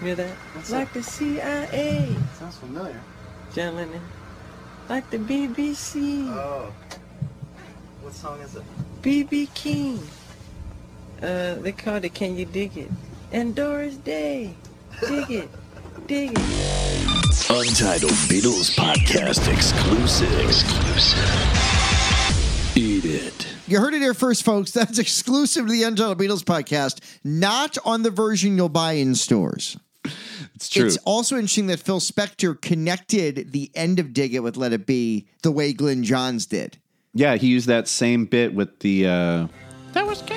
Hear 0.00 0.14
that? 0.16 0.36
like 0.70 0.92
the 0.92 1.02
CIA. 1.02 2.14
Sounds 2.38 2.56
familiar. 2.58 3.00
John 3.54 3.76
Lennon. 3.76 4.00
Like 4.88 5.08
the 5.10 5.18
BBC. 5.18 6.26
Oh. 6.28 6.72
What 8.02 8.12
song 8.12 8.40
is 8.40 8.56
it? 8.56 8.62
BB 9.02 9.52
King. 9.54 10.00
Uh, 11.22 11.54
they 11.56 11.72
called 11.72 12.04
it 12.04 12.14
Can 12.14 12.36
You 12.36 12.44
Dig 12.44 12.76
It? 12.76 12.90
And 13.32 13.54
Doris 13.54 13.96
Day. 13.96 14.54
Dig 15.00 15.30
it. 15.30 15.48
Dig 16.06 16.30
it. 16.32 16.38
Untitled 17.48 18.12
Beatles 18.28 18.74
Podcast 18.76 19.52
exclusive. 19.52 20.40
Exclusive. 20.46 21.56
Eat 22.76 23.04
it. 23.04 23.46
You 23.66 23.80
heard 23.80 23.94
it 23.94 24.00
here 24.02 24.14
first, 24.14 24.44
folks. 24.44 24.70
That's 24.72 24.98
exclusive 24.98 25.66
to 25.66 25.72
the 25.72 25.82
Untitled 25.84 26.18
Beatles 26.18 26.44
podcast, 26.44 27.00
not 27.24 27.76
on 27.84 28.02
the 28.02 28.10
version 28.10 28.56
you'll 28.56 28.68
buy 28.68 28.92
in 28.92 29.14
stores. 29.14 29.76
It's 30.54 30.68
true. 30.68 30.86
It's 30.86 30.98
also 30.98 31.36
interesting 31.36 31.66
that 31.68 31.80
Phil 31.80 31.98
Spector 32.00 32.60
connected 32.60 33.52
the 33.52 33.70
end 33.74 33.98
of 33.98 34.12
Dig 34.12 34.34
It 34.34 34.40
with 34.40 34.56
Let 34.56 34.72
It 34.72 34.86
Be 34.86 35.26
the 35.42 35.50
way 35.50 35.72
Glyn 35.72 36.04
Johns 36.04 36.46
did. 36.46 36.78
Yeah, 37.14 37.36
he 37.36 37.48
used 37.48 37.66
that 37.66 37.88
same 37.88 38.26
bit 38.26 38.54
with 38.54 38.78
the. 38.80 39.06
Uh, 39.06 39.46
That 39.94 40.06
was 40.06 40.22
Can 40.22 40.35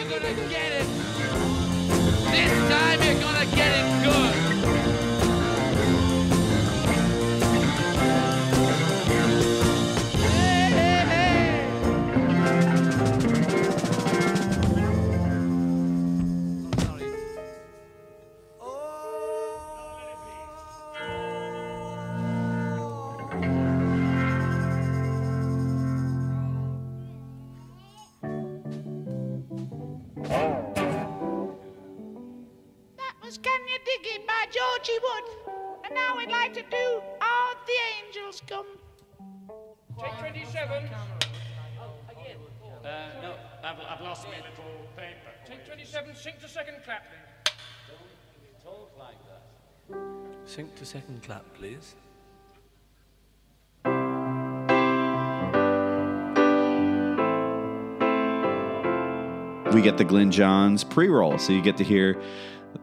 Glyn 60.09 60.31
Johns 60.31 60.83
pre-roll, 60.83 61.37
so 61.37 61.53
you 61.53 61.61
get 61.61 61.77
to 61.77 61.83
hear 61.83 62.19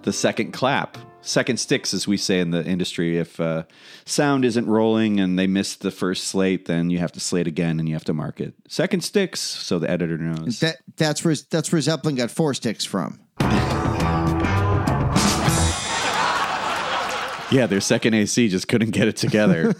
the 0.03 0.12
second 0.12 0.53
clap, 0.53 0.97
second 1.22 1.59
sticks, 1.59 1.93
as 1.93 2.07
we 2.07 2.16
say 2.16 2.39
in 2.39 2.53
the 2.53 2.64
industry. 2.64 3.18
If 3.18 3.41
uh, 3.41 3.64
sound 4.05 4.45
isn't 4.45 4.66
rolling 4.66 5.18
and 5.18 5.37
they 5.37 5.49
missed 5.49 5.83
the 5.83 5.91
first 5.91 6.29
slate, 6.29 6.66
then 6.66 6.89
you 6.89 6.99
have 6.99 7.11
to 7.12 7.20
slate 7.20 7.49
again 7.49 7.81
and 7.81 7.89
you 7.89 7.97
have 7.97 8.05
to 8.05 8.14
mark 8.14 8.41
it 8.41 8.55
second 8.68 9.03
sticks, 9.03 9.41
so 9.41 9.81
the 9.81 9.91
editor 9.91 10.16
knows. 10.16 10.61
That 10.61 10.77
that's 10.97 11.24
where 11.24 11.35
that's 11.51 11.72
where 11.72 11.81
Zeppelin 11.81 12.14
got 12.14 12.31
four 12.31 12.55
sticks 12.55 12.85
from. 12.85 13.20
Yeah, 17.49 17.66
their 17.66 17.81
second 17.81 18.14
AC 18.14 18.49
just 18.49 18.66
couldn't 18.66 18.91
get 18.91 19.07
it 19.07 19.16
together. 19.16 19.72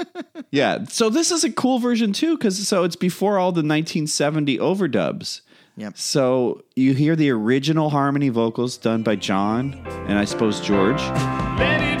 yeah, 0.50 0.82
so 0.88 1.08
this 1.08 1.30
is 1.30 1.44
a 1.44 1.52
cool 1.52 1.78
version 1.78 2.12
too, 2.12 2.36
because 2.36 2.66
so 2.66 2.82
it's 2.82 2.96
before 2.96 3.38
all 3.38 3.52
the 3.52 3.58
1970 3.58 4.58
overdubs. 4.58 5.42
Yep. 5.76 5.96
So 5.96 6.62
you 6.76 6.94
hear 6.94 7.16
the 7.16 7.30
original 7.30 7.90
harmony 7.90 8.28
vocals 8.28 8.76
done 8.76 9.02
by 9.02 9.16
John 9.16 9.74
and 10.06 10.18
I 10.18 10.24
suppose 10.24 10.60
George. 10.60 11.00
Let 11.00 11.91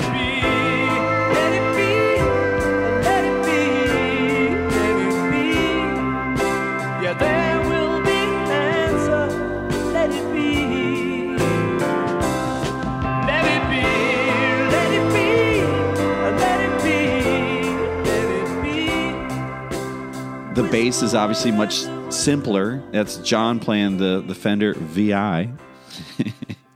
bass 20.92 21.02
is 21.02 21.14
obviously 21.14 21.50
much 21.50 21.86
simpler. 22.12 22.82
That's 22.90 23.16
John 23.18 23.58
playing 23.60 23.96
the 23.96 24.22
the 24.26 24.34
Fender 24.34 24.74
VI. 24.74 25.50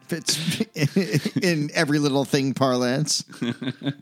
Fits 0.07 0.61
in 1.43 1.69
every 1.75 1.99
little 1.99 2.25
thing 2.25 2.55
parlance. 2.55 3.25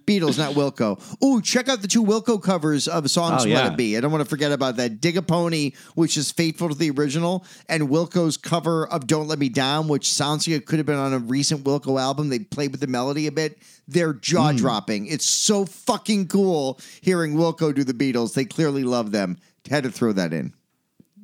Beatles, 0.06 0.38
not 0.38 0.54
Wilco. 0.54 1.02
Ooh, 1.24 1.42
check 1.42 1.68
out 1.68 1.82
the 1.82 1.88
two 1.88 2.04
Wilco 2.04 2.40
covers 2.40 2.86
of 2.86 3.10
songs 3.10 3.44
Oh, 3.44 3.48
yeah. 3.48 3.62
Let 3.62 3.72
It 3.72 3.76
Be. 3.76 3.96
I 3.96 4.00
don't 4.00 4.12
want 4.12 4.22
to 4.22 4.28
forget 4.28 4.52
about 4.52 4.76
that. 4.76 5.00
Dig 5.00 5.16
a 5.16 5.22
Pony, 5.22 5.72
which 5.96 6.16
is 6.16 6.30
faithful 6.30 6.68
to 6.68 6.76
the 6.76 6.90
original, 6.90 7.44
and 7.68 7.88
Wilco's 7.88 8.36
cover 8.36 8.86
of 8.86 9.08
Don't 9.08 9.26
Let 9.26 9.40
Me 9.40 9.48
Down, 9.48 9.88
which 9.88 10.12
sounds 10.12 10.46
like 10.46 10.58
it 10.58 10.66
could 10.66 10.78
have 10.78 10.86
been 10.86 10.94
on 10.94 11.12
a 11.12 11.18
recent 11.18 11.64
Wilco 11.64 12.00
album. 12.00 12.28
They 12.28 12.38
played 12.38 12.70
with 12.70 12.80
the 12.80 12.86
melody 12.86 13.26
a 13.26 13.32
bit. 13.32 13.58
They're 13.88 14.12
jaw 14.12 14.52
dropping. 14.52 15.06
Mm. 15.06 15.12
It's 15.12 15.28
so 15.28 15.64
fucking 15.64 16.28
cool 16.28 16.78
hearing 17.00 17.34
Wilco 17.34 17.74
do 17.74 17.82
the 17.82 17.94
Beatles. 17.94 18.34
They 18.34 18.44
clearly 18.44 18.84
love 18.84 19.10
them. 19.10 19.38
Had 19.70 19.84
to 19.84 19.90
throw 19.90 20.12
that 20.12 20.32
in. 20.32 20.52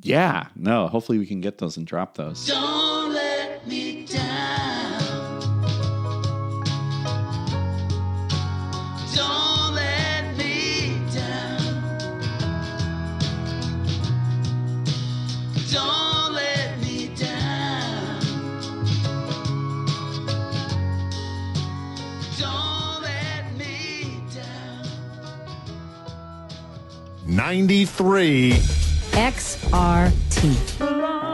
Yeah, 0.02 0.46
no. 0.56 0.88
Hopefully 0.88 1.18
we 1.18 1.26
can 1.26 1.40
get 1.40 1.58
those 1.58 1.76
and 1.76 1.86
drop 1.86 2.16
those. 2.16 2.46
Don't 2.46 3.12
let 3.12 3.66
me 3.66 4.06
down. 4.06 4.29
93. 27.30 28.54
XRT. 29.12 31.29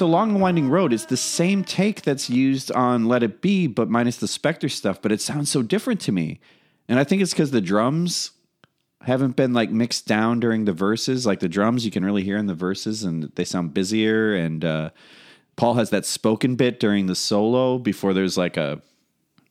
So 0.00 0.06
Long 0.06 0.30
and 0.30 0.40
Winding 0.40 0.70
Road 0.70 0.94
It's 0.94 1.04
the 1.04 1.16
same 1.18 1.62
take 1.62 2.00
that's 2.00 2.30
used 2.30 2.72
on 2.72 3.04
Let 3.04 3.22
It 3.22 3.42
Be, 3.42 3.66
but 3.66 3.90
minus 3.90 4.16
the 4.16 4.28
Spector 4.28 4.70
stuff, 4.70 5.02
but 5.02 5.12
it 5.12 5.20
sounds 5.20 5.50
so 5.50 5.60
different 5.60 6.00
to 6.00 6.10
me. 6.10 6.40
And 6.88 6.98
I 6.98 7.04
think 7.04 7.20
it's 7.20 7.32
because 7.34 7.50
the 7.50 7.60
drums 7.60 8.30
haven't 9.02 9.36
been 9.36 9.52
like 9.52 9.70
mixed 9.70 10.06
down 10.06 10.40
during 10.40 10.64
the 10.64 10.72
verses. 10.72 11.26
Like 11.26 11.40
the 11.40 11.50
drums 11.50 11.84
you 11.84 11.90
can 11.90 12.02
really 12.02 12.22
hear 12.24 12.38
in 12.38 12.46
the 12.46 12.54
verses 12.54 13.04
and 13.04 13.24
they 13.34 13.44
sound 13.44 13.74
busier. 13.74 14.34
And 14.34 14.64
uh, 14.64 14.88
Paul 15.56 15.74
has 15.74 15.90
that 15.90 16.06
spoken 16.06 16.56
bit 16.56 16.80
during 16.80 17.04
the 17.04 17.14
solo 17.14 17.76
before 17.76 18.14
there's 18.14 18.38
like 18.38 18.56
a 18.56 18.80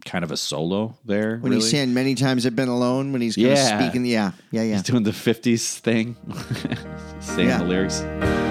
kind 0.03 0.23
of 0.23 0.31
a 0.31 0.37
solo 0.37 0.97
there. 1.05 1.37
When 1.37 1.51
really. 1.51 1.57
he's 1.57 1.69
saying 1.69 1.93
many 1.93 2.15
times 2.15 2.47
I've 2.47 2.55
been 2.55 2.69
alone, 2.69 3.11
when 3.11 3.21
he's 3.21 3.37
Yeah. 3.37 3.79
speaking, 3.79 4.03
yeah, 4.03 4.31
yeah, 4.49 4.63
yeah. 4.63 4.73
He's 4.77 4.81
doing 4.81 5.03
the 5.03 5.11
50s 5.11 5.77
thing, 5.77 6.15
saying 7.19 7.49
Yeah. 7.49 7.59
the 7.59 7.65
lyrics. 7.65 8.48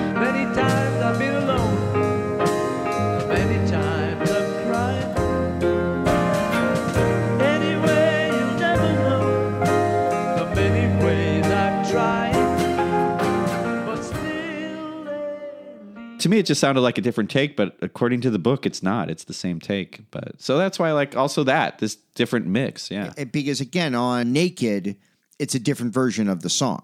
To 16.29 16.31
me 16.31 16.39
it 16.41 16.47
just 16.47 16.61
sounded 16.61 16.83
like 16.83 16.99
a 16.99 17.01
different 17.01 17.31
take 17.31 17.57
but 17.57 17.77
according 17.81 18.21
to 18.23 18.31
the 18.31 18.39
book 18.39 18.67
it's 18.67 18.83
not. 18.83 19.09
It's 19.11 19.25
the 19.25 19.33
same 19.33 19.61
take. 19.61 20.11
But 20.11 20.41
so 20.41 20.59
that's 20.59 20.79
why 20.79 20.91
i 20.91 20.93
like 20.93 21.17
also 21.17 21.43
that 21.45 21.79
this 21.79 21.97
different 22.15 22.47
mix. 22.47 22.91
Yeah. 22.91 23.13
It- 23.17 23.33
because 23.33 23.61
again, 23.63 23.95
on 23.95 24.33
Naked, 24.33 24.97
it's 25.39 25.55
a 25.55 25.59
different 25.59 25.95
version 25.95 26.29
of 26.29 26.43
the 26.43 26.51
song. 26.51 26.83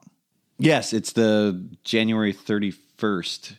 yes 0.58 0.92
it's 0.92 1.12
the 1.12 1.68
january 1.82 2.32
31st 2.32 3.56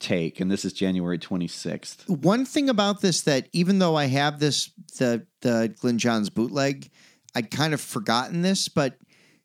take 0.00 0.40
and 0.40 0.50
this 0.50 0.64
is 0.64 0.72
january 0.74 1.18
26th 1.18 2.08
One 2.08 2.44
thing 2.44 2.68
about 2.68 3.00
this 3.00 3.22
that 3.22 3.48
even 3.52 3.78
though 3.78 3.96
I 3.96 4.06
have 4.06 4.38
this 4.40 4.70
the 4.98 5.24
the 5.40 5.72
Glyn 5.80 5.96
Johns 5.98 6.28
bootleg, 6.28 6.90
I'd 7.34 7.50
kind 7.50 7.72
of 7.72 7.80
forgotten 7.80 8.42
this, 8.42 8.68
but 8.68 8.98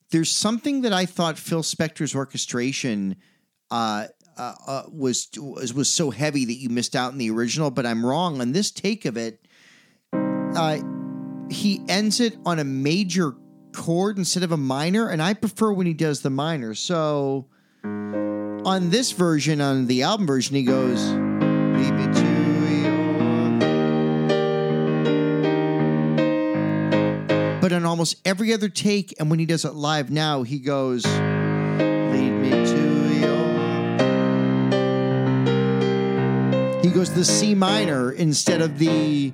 there's 0.09 0.31
something 0.31 0.81
that 0.81 0.91
I 0.91 1.05
thought 1.05 1.37
Phil 1.37 1.61
Spector's 1.63 2.13
orchestration 2.15 3.15
uh, 3.69 4.07
uh, 4.41 4.55
uh, 4.65 4.83
was, 4.91 5.29
was 5.37 5.71
was 5.71 5.87
so 5.87 6.09
heavy 6.09 6.45
that 6.45 6.55
you 6.55 6.69
missed 6.69 6.95
out 6.95 7.11
in 7.11 7.19
the 7.19 7.29
original. 7.29 7.69
But 7.69 7.85
I'm 7.85 8.03
wrong 8.03 8.41
on 8.41 8.53
this 8.53 8.71
take 8.71 9.05
of 9.05 9.15
it. 9.15 9.45
Uh, 10.11 10.79
he 11.51 11.81
ends 11.87 12.19
it 12.19 12.37
on 12.43 12.57
a 12.57 12.63
major 12.63 13.35
chord 13.71 14.17
instead 14.17 14.41
of 14.41 14.51
a 14.51 14.57
minor, 14.57 15.09
and 15.09 15.21
I 15.21 15.35
prefer 15.35 15.71
when 15.71 15.85
he 15.85 15.93
does 15.93 16.21
the 16.21 16.31
minor. 16.31 16.73
So 16.73 17.49
on 17.83 18.89
this 18.89 19.11
version, 19.11 19.61
on 19.61 19.85
the 19.85 20.01
album 20.03 20.25
version, 20.25 20.55
he 20.55 20.63
goes. 20.63 21.07
But 27.61 27.73
on 27.73 27.85
almost 27.85 28.15
every 28.25 28.53
other 28.53 28.69
take, 28.69 29.13
and 29.19 29.29
when 29.29 29.37
he 29.37 29.45
does 29.45 29.65
it 29.65 29.75
live 29.75 30.09
now, 30.09 30.41
he 30.41 30.57
goes. 30.57 31.05
He 36.81 36.89
goes 36.89 37.09
to 37.09 37.15
the 37.15 37.25
C 37.25 37.53
minor 37.53 38.11
instead 38.11 38.61
of 38.61 38.79
the. 38.79 39.33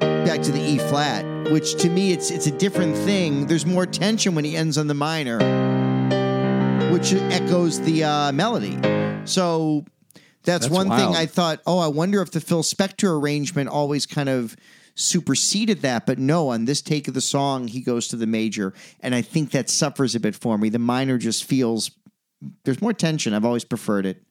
Back 0.00 0.42
to 0.42 0.52
the 0.52 0.60
E 0.60 0.78
flat, 0.78 1.24
which 1.50 1.74
to 1.82 1.88
me 1.90 2.12
it's 2.12 2.30
it's 2.30 2.46
a 2.46 2.50
different 2.50 2.96
thing. 2.96 3.46
There's 3.46 3.66
more 3.66 3.86
tension 3.86 4.34
when 4.34 4.44
he 4.44 4.56
ends 4.56 4.78
on 4.78 4.86
the 4.86 4.94
minor, 4.94 5.38
which 6.92 7.12
echoes 7.14 7.80
the 7.80 8.04
uh, 8.04 8.32
melody. 8.32 8.78
So 9.26 9.84
that's, 10.44 10.66
That's 10.66 10.74
one 10.74 10.88
thing. 10.88 11.14
I 11.14 11.26
thought. 11.26 11.60
Oh, 11.66 11.78
I 11.78 11.88
wonder 11.88 12.22
if 12.22 12.30
the 12.30 12.40
Phil 12.40 12.62
Spector 12.62 13.20
arrangement 13.20 13.68
always 13.68 14.06
kind 14.06 14.30
of 14.30 14.56
superseded 14.94 15.82
that, 15.82 16.06
but 16.06 16.18
no. 16.18 16.48
On 16.48 16.64
this 16.64 16.80
take 16.80 17.06
of 17.08 17.14
the 17.14 17.20
song, 17.20 17.68
he 17.68 17.80
goes 17.80 18.08
to 18.08 18.16
the 18.16 18.26
major, 18.26 18.72
and 19.00 19.14
I 19.14 19.22
think 19.22 19.50
that 19.50 19.68
suffers 19.68 20.14
a 20.14 20.20
bit 20.20 20.34
for 20.34 20.56
me. 20.56 20.70
The 20.70 20.78
minor 20.78 21.18
just 21.18 21.44
feels 21.44 21.90
there's 22.64 22.80
more 22.80 22.92
tension. 22.92 23.34
I've 23.34 23.44
always 23.44 23.64
preferred 23.64 24.06
it. 24.06 24.22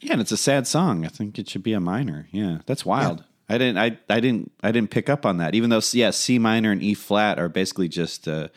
Yeah, 0.00 0.12
and 0.12 0.20
it's 0.20 0.32
a 0.32 0.36
sad 0.36 0.66
song. 0.66 1.04
I 1.04 1.08
think 1.08 1.38
it 1.38 1.48
should 1.48 1.62
be 1.62 1.72
a 1.72 1.80
minor. 1.80 2.28
Yeah, 2.30 2.58
that's 2.66 2.84
wild. 2.84 3.24
I 3.48 3.58
didn't. 3.58 3.78
I 3.78 3.98
I 4.08 4.20
didn't. 4.20 4.52
I 4.62 4.72
didn't 4.72 4.90
pick 4.90 5.08
up 5.08 5.24
on 5.24 5.38
that. 5.38 5.54
Even 5.54 5.70
though, 5.70 5.80
yeah, 5.92 6.10
C 6.10 6.38
minor 6.38 6.72
and 6.72 6.82
E 6.82 6.94
flat 6.94 7.38
are 7.38 7.48
basically 7.48 7.88
just. 7.88 8.28
Uh, 8.28 8.48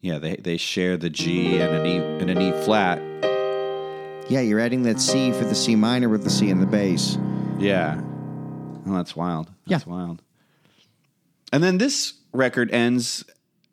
yeah, 0.00 0.18
they 0.18 0.36
they 0.36 0.56
share 0.56 0.96
the 0.96 1.10
G 1.10 1.58
and 1.58 1.74
an 1.74 1.86
E 1.86 1.96
and 1.96 2.30
an 2.30 2.40
E 2.40 2.64
flat. 2.64 2.98
Yeah, 4.30 4.40
you're 4.40 4.60
adding 4.60 4.82
that 4.84 5.00
C 5.00 5.32
for 5.32 5.44
the 5.44 5.54
C 5.54 5.76
minor 5.76 6.08
with 6.08 6.24
the 6.24 6.30
C 6.30 6.50
in 6.50 6.60
the 6.60 6.66
bass. 6.66 7.18
Yeah. 7.58 8.00
Oh, 8.86 8.94
that's 8.94 9.14
wild. 9.14 9.50
That's 9.66 9.86
wild. 9.86 10.22
And 11.52 11.62
then 11.62 11.78
this 11.78 12.14
record 12.32 12.70
ends 12.70 13.24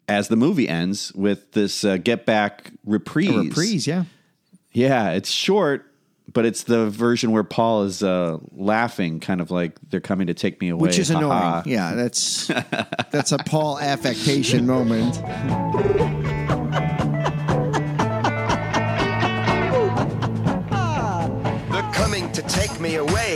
as 0.08 0.28
the 0.28 0.36
movie 0.36 0.68
ends 0.68 1.14
with 1.14 1.52
this 1.52 1.84
uh, 1.84 1.98
Get 1.98 2.26
Back 2.26 2.72
reprise. 2.86 3.30
A 3.30 3.38
reprise, 3.38 3.88
yeah. 3.88 4.06
Yeah, 4.72 5.12
it's 5.12 5.30
short, 5.32 5.86
but 6.32 6.46
it's 6.46 6.64
the 6.64 6.90
version 6.90 7.32
where 7.32 7.44
Paul 7.44 7.84
is 7.84 8.04
uh, 8.04 8.38
laughing, 8.52 9.20
kind 9.20 9.42
of 9.42 9.50
like 9.52 9.78
they're 9.90 10.00
coming 10.02 10.28
to 10.28 10.34
take 10.34 10.62
me 10.62 10.70
away. 10.70 10.82
Which 10.82 11.00
is 11.00 11.10
Ha 11.10 11.18
annoying. 11.18 11.32
ha. 11.32 11.64
Yeah, 11.66 11.94
that's 11.96 12.48
that's 13.12 13.32
a 13.32 13.38
Paul 13.40 13.80
affectation 13.80 14.66
moment. 14.68 15.16
They're 21.72 21.92
coming 21.94 22.32
to 22.32 22.42
take 22.44 22.80
me 22.80 22.96
away, 22.96 23.27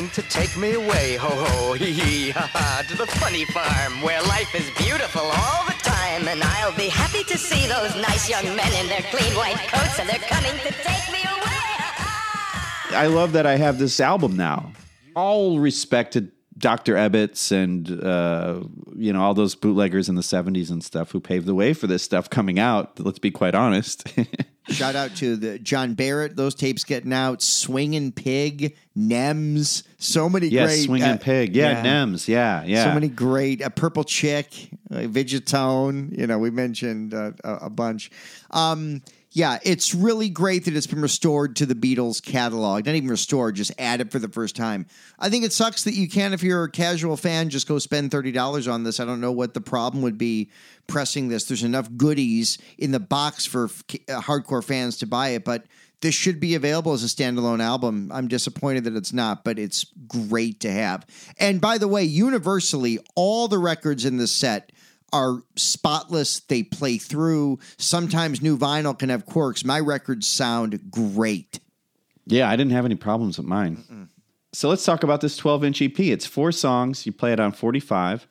Coming 0.00 0.12
to 0.12 0.22
take 0.22 0.56
me 0.56 0.72
away, 0.72 1.16
ho 1.16 1.28
ho, 1.28 1.74
hee 1.74 1.92
hee, 1.92 2.30
ha 2.30 2.48
ha. 2.54 2.82
To 2.88 2.96
the 2.96 3.06
funny 3.06 3.44
farm 3.44 4.00
where 4.00 4.22
life 4.22 4.54
is 4.54 4.64
beautiful 4.78 5.20
all 5.20 5.66
the 5.66 5.76
time. 5.82 6.26
And 6.26 6.42
I'll 6.42 6.74
be 6.74 6.88
happy 6.88 7.22
to 7.24 7.36
see 7.36 7.68
those 7.68 7.94
nice 7.96 8.26
young 8.26 8.44
men 8.56 8.72
in 8.80 8.88
their 8.88 9.02
clean 9.10 9.36
white 9.36 9.58
coats, 9.68 9.98
and 9.98 10.08
they're 10.08 10.18
coming 10.20 10.58
to 10.60 10.72
take 10.72 11.12
me 11.12 11.20
away. 11.20 12.96
I 12.96 13.08
love 13.12 13.32
that 13.32 13.44
I 13.44 13.56
have 13.56 13.78
this 13.78 14.00
album 14.00 14.38
now. 14.38 14.72
All 15.14 15.60
respected 15.60 16.32
Dr. 16.56 16.94
Ebbetts 16.94 17.52
and 17.52 18.02
uh, 18.02 18.62
you 18.96 19.12
know 19.12 19.20
all 19.20 19.34
those 19.34 19.54
bootleggers 19.54 20.08
in 20.08 20.14
the 20.14 20.22
'70s 20.22 20.70
and 20.70 20.82
stuff 20.82 21.10
who 21.10 21.20
paved 21.20 21.44
the 21.44 21.54
way 21.54 21.74
for 21.74 21.86
this 21.86 22.02
stuff 22.02 22.30
coming 22.30 22.58
out. 22.58 22.98
Let's 22.98 23.18
be 23.18 23.30
quite 23.30 23.54
honest. 23.54 24.10
Shout 24.68 24.94
out 24.94 25.16
to 25.16 25.36
the 25.36 25.58
John 25.58 25.94
Barrett, 25.94 26.36
those 26.36 26.54
tapes 26.54 26.84
getting 26.84 27.12
out, 27.12 27.42
Swinging 27.42 28.12
Pig, 28.12 28.76
Nems, 28.96 29.84
so 29.98 30.28
many 30.28 30.48
yeah, 30.48 30.66
great. 30.66 30.84
Swinging 30.84 31.08
uh, 31.08 31.18
Pig. 31.18 31.56
Yeah, 31.56 31.82
Nems. 31.82 32.28
Yeah, 32.28 32.62
yeah. 32.64 32.84
So 32.84 32.94
many 32.94 33.08
great. 33.08 33.62
Uh, 33.62 33.70
Purple 33.70 34.04
Chick, 34.04 34.70
uh, 34.90 34.98
Vigotone. 34.98 36.16
You 36.16 36.26
know, 36.26 36.38
we 36.38 36.50
mentioned 36.50 37.14
uh, 37.14 37.32
a, 37.42 37.54
a 37.54 37.70
bunch. 37.70 38.10
Um, 38.50 39.02
yeah, 39.32 39.58
it's 39.62 39.94
really 39.94 40.28
great 40.28 40.64
that 40.64 40.74
it's 40.74 40.88
been 40.88 41.00
restored 41.00 41.54
to 41.56 41.66
the 41.66 41.74
Beatles 41.74 42.20
catalog. 42.20 42.86
Not 42.86 42.96
even 42.96 43.08
restored, 43.08 43.54
just 43.54 43.72
added 43.78 44.10
for 44.10 44.18
the 44.18 44.28
first 44.28 44.56
time. 44.56 44.86
I 45.20 45.30
think 45.30 45.44
it 45.44 45.52
sucks 45.52 45.84
that 45.84 45.94
you 45.94 46.08
can't, 46.08 46.34
if 46.34 46.42
you're 46.42 46.64
a 46.64 46.70
casual 46.70 47.16
fan, 47.16 47.48
just 47.48 47.68
go 47.68 47.78
spend 47.78 48.10
thirty 48.10 48.32
dollars 48.32 48.66
on 48.66 48.82
this. 48.82 48.98
I 48.98 49.04
don't 49.04 49.20
know 49.20 49.32
what 49.32 49.54
the 49.54 49.60
problem 49.60 50.02
would 50.02 50.18
be 50.18 50.50
pressing 50.88 51.28
this. 51.28 51.44
There's 51.44 51.62
enough 51.62 51.88
goodies 51.96 52.58
in 52.76 52.90
the 52.90 52.98
box 52.98 53.46
for 53.46 53.66
uh, 53.66 54.20
hardcore 54.20 54.64
fans 54.64 54.98
to 54.98 55.06
buy 55.06 55.28
it, 55.28 55.44
but 55.44 55.64
this 56.00 56.14
should 56.14 56.40
be 56.40 56.54
available 56.54 56.92
as 56.92 57.04
a 57.04 57.06
standalone 57.06 57.62
album. 57.62 58.10
I'm 58.12 58.26
disappointed 58.26 58.84
that 58.84 58.96
it's 58.96 59.12
not, 59.12 59.44
but 59.44 59.58
it's 59.58 59.84
great 60.08 60.60
to 60.60 60.72
have. 60.72 61.06
And 61.38 61.60
by 61.60 61.78
the 61.78 61.88
way, 61.88 62.02
universally, 62.04 62.98
all 63.14 63.48
the 63.48 63.58
records 63.58 64.04
in 64.04 64.16
this 64.16 64.32
set 64.32 64.72
are 65.12 65.42
spotless. 65.56 66.40
They 66.40 66.62
play 66.62 66.98
through. 66.98 67.58
Sometimes 67.78 68.42
new 68.42 68.56
vinyl 68.56 68.98
can 68.98 69.08
have 69.08 69.26
quirks. 69.26 69.64
My 69.64 69.80
records 69.80 70.26
sound 70.26 70.90
great. 70.90 71.60
Yeah, 72.26 72.48
I 72.48 72.56
didn't 72.56 72.72
have 72.72 72.84
any 72.84 72.94
problems 72.94 73.38
with 73.38 73.46
mine. 73.46 74.08
So 74.52 74.68
let's 74.68 74.84
talk 74.84 75.02
about 75.02 75.20
this 75.20 75.36
12 75.36 75.64
inch 75.64 75.82
EP. 75.82 75.98
It's 76.00 76.26
four 76.26 76.52
songs. 76.52 77.06
You 77.06 77.12
play 77.12 77.32
it 77.32 77.40
on 77.40 77.52
45. 77.52 78.26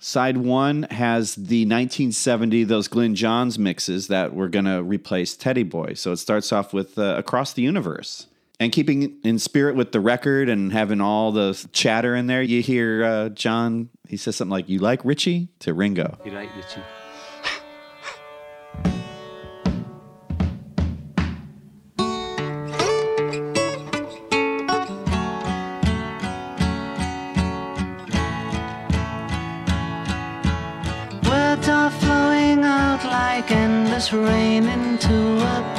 Side 0.00 0.36
one 0.36 0.84
has 0.84 1.34
the 1.34 1.64
1970, 1.64 2.62
those 2.64 2.86
Glyn 2.86 3.16
Johns 3.16 3.58
mixes 3.58 4.06
that 4.06 4.32
were 4.32 4.48
going 4.48 4.64
to 4.64 4.80
replace 4.82 5.36
Teddy 5.36 5.64
Boy. 5.64 5.94
So 5.94 6.12
it 6.12 6.18
starts 6.18 6.52
off 6.52 6.72
with 6.72 6.96
uh, 6.98 7.16
Across 7.18 7.54
the 7.54 7.62
Universe. 7.62 8.28
And 8.60 8.72
keeping 8.72 9.18
in 9.22 9.38
spirit 9.38 9.76
with 9.76 9.92
the 9.92 10.00
record 10.00 10.48
and 10.48 10.72
having 10.72 11.00
all 11.00 11.30
the 11.30 11.54
chatter 11.72 12.16
in 12.16 12.26
there, 12.26 12.42
you 12.42 12.60
hear 12.60 13.04
uh, 13.04 13.28
John, 13.28 13.88
he 14.08 14.16
says 14.16 14.34
something 14.34 14.50
like, 14.50 14.68
You 14.68 14.80
like 14.80 15.04
Richie? 15.04 15.48
to 15.60 15.72
Ringo. 15.72 16.18
You 16.24 16.32
right, 16.34 16.50
Richie? 16.56 16.82
Words 31.28 31.68
are 31.68 31.90
flowing 31.90 32.62
out 32.64 33.04
like 33.04 33.50
endless 33.50 34.12
rain 34.12 34.64
into 34.66 35.14
a 35.14 35.27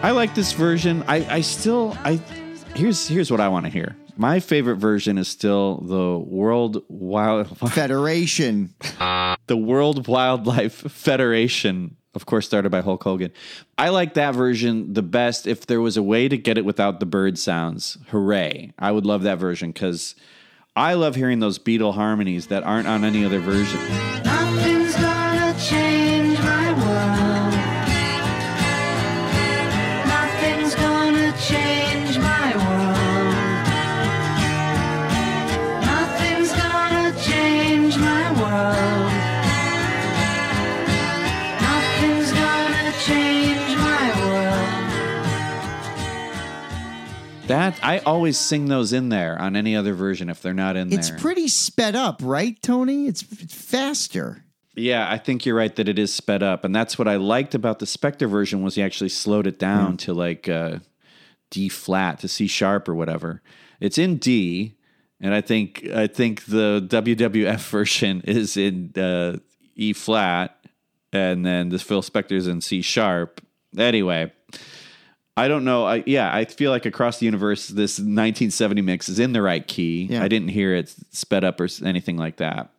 I 0.00 0.12
like 0.12 0.34
this 0.34 0.52
version. 0.52 1.02
I, 1.08 1.26
I 1.36 1.40
still 1.40 1.96
I 2.04 2.20
here's 2.76 3.08
here's 3.08 3.30
what 3.30 3.40
I 3.40 3.48
want 3.48 3.66
to 3.66 3.70
hear. 3.70 3.96
My 4.16 4.38
favorite 4.40 4.76
version 4.76 5.18
is 5.18 5.26
still 5.28 5.78
the 5.78 6.18
World 6.18 6.82
Wild 6.88 7.58
Federation. 7.72 8.74
the 8.98 9.56
World 9.56 10.06
Wildlife 10.06 10.72
Federation, 10.74 11.96
of 12.14 12.26
course, 12.26 12.46
started 12.46 12.70
by 12.70 12.80
Hulk 12.80 13.02
Hogan. 13.02 13.32
I 13.76 13.88
like 13.88 14.14
that 14.14 14.34
version 14.34 14.92
the 14.92 15.02
best. 15.02 15.46
If 15.48 15.66
there 15.66 15.80
was 15.80 15.96
a 15.96 16.02
way 16.02 16.28
to 16.28 16.38
get 16.38 16.58
it 16.58 16.64
without 16.64 17.00
the 17.00 17.06
bird 17.06 17.36
sounds, 17.36 17.98
hooray! 18.08 18.72
I 18.78 18.92
would 18.92 19.04
love 19.04 19.24
that 19.24 19.38
version 19.38 19.72
because 19.72 20.14
I 20.76 20.94
love 20.94 21.16
hearing 21.16 21.40
those 21.40 21.58
Beatle 21.58 21.94
harmonies 21.94 22.46
that 22.48 22.62
aren't 22.62 22.86
on 22.86 23.04
any 23.04 23.24
other 23.24 23.40
version. 23.40 23.80
That 47.48 47.78
I 47.82 47.98
always 48.00 48.38
sing 48.38 48.66
those 48.66 48.92
in 48.92 49.08
there 49.08 49.40
on 49.40 49.56
any 49.56 49.74
other 49.74 49.94
version 49.94 50.28
if 50.28 50.42
they're 50.42 50.52
not 50.52 50.76
in 50.76 50.90
there. 50.90 50.98
It's 50.98 51.08
there. 51.08 51.18
pretty 51.18 51.48
sped 51.48 51.96
up, 51.96 52.20
right, 52.22 52.60
Tony? 52.62 53.06
It's, 53.06 53.22
it's 53.22 53.54
faster. 53.54 54.44
Yeah, 54.74 55.10
I 55.10 55.16
think 55.18 55.46
you're 55.46 55.56
right 55.56 55.74
that 55.76 55.88
it 55.88 55.98
is 55.98 56.12
sped 56.12 56.42
up, 56.42 56.64
and 56.64 56.74
that's 56.74 56.98
what 56.98 57.08
I 57.08 57.16
liked 57.16 57.54
about 57.54 57.78
the 57.78 57.86
Spector 57.86 58.28
version 58.30 58.62
was 58.62 58.74
he 58.74 58.82
actually 58.82 59.08
slowed 59.08 59.46
it 59.46 59.58
down 59.58 59.96
to 59.98 60.12
like 60.14 60.48
uh, 60.48 60.78
D 61.50 61.68
flat 61.68 62.20
to 62.20 62.28
C 62.28 62.46
sharp 62.46 62.88
or 62.88 62.94
whatever. 62.94 63.42
It's 63.80 63.98
in 63.98 64.18
D, 64.18 64.76
and 65.20 65.34
I 65.34 65.40
think 65.40 65.84
I 65.88 66.06
think 66.06 66.44
the 66.44 66.86
WWF 66.86 67.60
version 67.70 68.20
is 68.24 68.56
in 68.56 68.92
uh, 68.96 69.38
E 69.74 69.94
flat, 69.94 70.64
and 71.12 71.44
then 71.44 71.70
the 71.70 71.78
Phil 71.78 72.02
Spector's 72.02 72.46
in 72.46 72.60
C 72.60 72.82
sharp. 72.82 73.40
Anyway, 73.76 74.32
I 75.38 75.48
don't 75.48 75.64
know. 75.64 75.86
I, 75.86 76.02
yeah, 76.06 76.34
I 76.34 76.44
feel 76.44 76.70
like 76.70 76.86
across 76.86 77.18
the 77.18 77.26
universe, 77.26 77.68
this 77.68 77.98
1970 77.98 78.82
mix 78.82 79.08
is 79.08 79.18
in 79.18 79.32
the 79.32 79.42
right 79.42 79.66
key. 79.66 80.08
Yeah. 80.10 80.22
I 80.22 80.28
didn't 80.28 80.48
hear 80.48 80.74
it 80.74 80.94
sped 81.10 81.44
up 81.44 81.60
or 81.60 81.68
anything 81.84 82.16
like 82.16 82.36
that. 82.36 82.70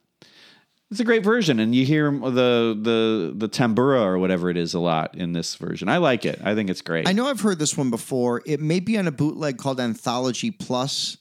It's 0.91 0.99
a 0.99 1.03
great 1.03 1.23
version, 1.23 1.59
and 1.59 1.75
you 1.75 1.85
hear 1.85 2.09
the 2.09 2.75
the 2.81 3.31
the 3.35 3.47
tambura 3.47 4.01
or 4.01 4.17
whatever 4.17 4.49
it 4.49 4.57
is 4.57 4.73
a 4.73 4.79
lot 4.79 5.13
in 5.15 5.33
this 5.33 5.55
version. 5.55 5.87
I 5.87 5.97
like 5.97 6.25
it. 6.25 6.41
I 6.43 6.55
think 6.55 6.71
it's 6.71 6.81
great. 6.81 7.07
I 7.07 7.11
know 7.11 7.27
I've 7.27 7.41
heard 7.41 7.59
this 7.59 7.77
one 7.77 7.91
before. 7.91 8.41
It 8.43 8.59
may 8.59 8.79
be 8.79 8.97
on 8.97 9.07
a 9.07 9.11
bootleg 9.11 9.59
called 9.59 9.79
Anthology 9.79 10.49
Plus 10.49 11.17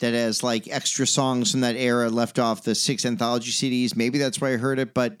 that 0.00 0.12
has 0.12 0.42
like 0.42 0.68
extra 0.68 1.06
songs 1.06 1.50
from 1.52 1.62
that 1.62 1.76
era 1.76 2.10
left 2.10 2.38
off 2.38 2.64
the 2.64 2.74
six 2.74 3.06
anthology 3.06 3.50
CDs. 3.50 3.96
Maybe 3.96 4.18
that's 4.18 4.38
why 4.38 4.52
I 4.52 4.56
heard 4.58 4.78
it, 4.78 4.92
but 4.92 5.16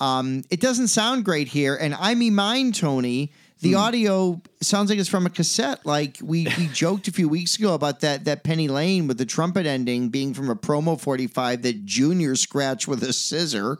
um, 0.00 0.44
it 0.50 0.60
doesn't 0.60 0.88
sound 0.88 1.24
great 1.24 1.48
here. 1.48 1.76
And 1.76 1.94
I 1.94 2.14
mean, 2.14 2.34
mine, 2.34 2.72
Tony. 2.72 3.32
The 3.60 3.72
hmm. 3.72 3.78
audio 3.78 4.42
sounds 4.62 4.90
like 4.90 4.98
it's 4.98 5.08
from 5.08 5.26
a 5.26 5.30
cassette. 5.30 5.84
Like 5.84 6.18
we, 6.22 6.46
we 6.58 6.66
joked 6.68 7.08
a 7.08 7.12
few 7.12 7.28
weeks 7.28 7.58
ago 7.58 7.74
about 7.74 8.00
that 8.00 8.24
that 8.24 8.44
Penny 8.44 8.68
Lane 8.68 9.06
with 9.06 9.18
the 9.18 9.26
trumpet 9.26 9.66
ending 9.66 10.08
being 10.08 10.34
from 10.34 10.50
a 10.50 10.56
promo 10.56 11.00
45 11.00 11.62
that 11.62 11.84
Junior 11.84 12.36
scratched 12.36 12.88
with 12.88 13.02
a 13.02 13.12
scissor. 13.12 13.78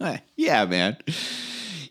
yeah, 0.36 0.64
man. 0.64 0.96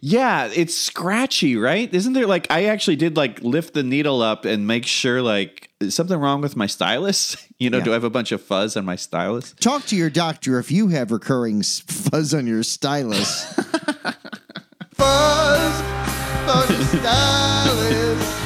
Yeah, 0.03 0.49
it's 0.51 0.75
scratchy, 0.75 1.57
right? 1.57 1.93
Isn't 1.93 2.13
there 2.13 2.25
like 2.25 2.47
I 2.49 2.65
actually 2.65 2.95
did 2.95 3.15
like 3.15 3.41
lift 3.41 3.75
the 3.75 3.83
needle 3.83 4.23
up 4.23 4.45
and 4.45 4.65
make 4.65 4.87
sure 4.87 5.21
like 5.21 5.69
is 5.79 5.93
something 5.93 6.17
wrong 6.17 6.41
with 6.41 6.55
my 6.55 6.67
stylus? 6.67 7.37
You 7.61 7.69
know, 7.69 7.77
Yeah. 7.77 7.83
do 7.83 7.91
I 7.91 7.93
have 7.93 8.03
a 8.03 8.09
bunch 8.09 8.31
of 8.31 8.41
fuzz 8.41 8.75
on 8.75 8.85
my 8.85 8.95
stylus? 8.95 9.53
Talk 9.59 9.85
to 9.85 9.95
your 9.95 10.09
doctor 10.09 10.57
if 10.57 10.71
you 10.71 10.87
have 10.87 11.11
recurring 11.11 11.61
fuzz 11.61 12.33
on 12.33 12.47
your 12.47 12.63
stylus. 12.63 13.53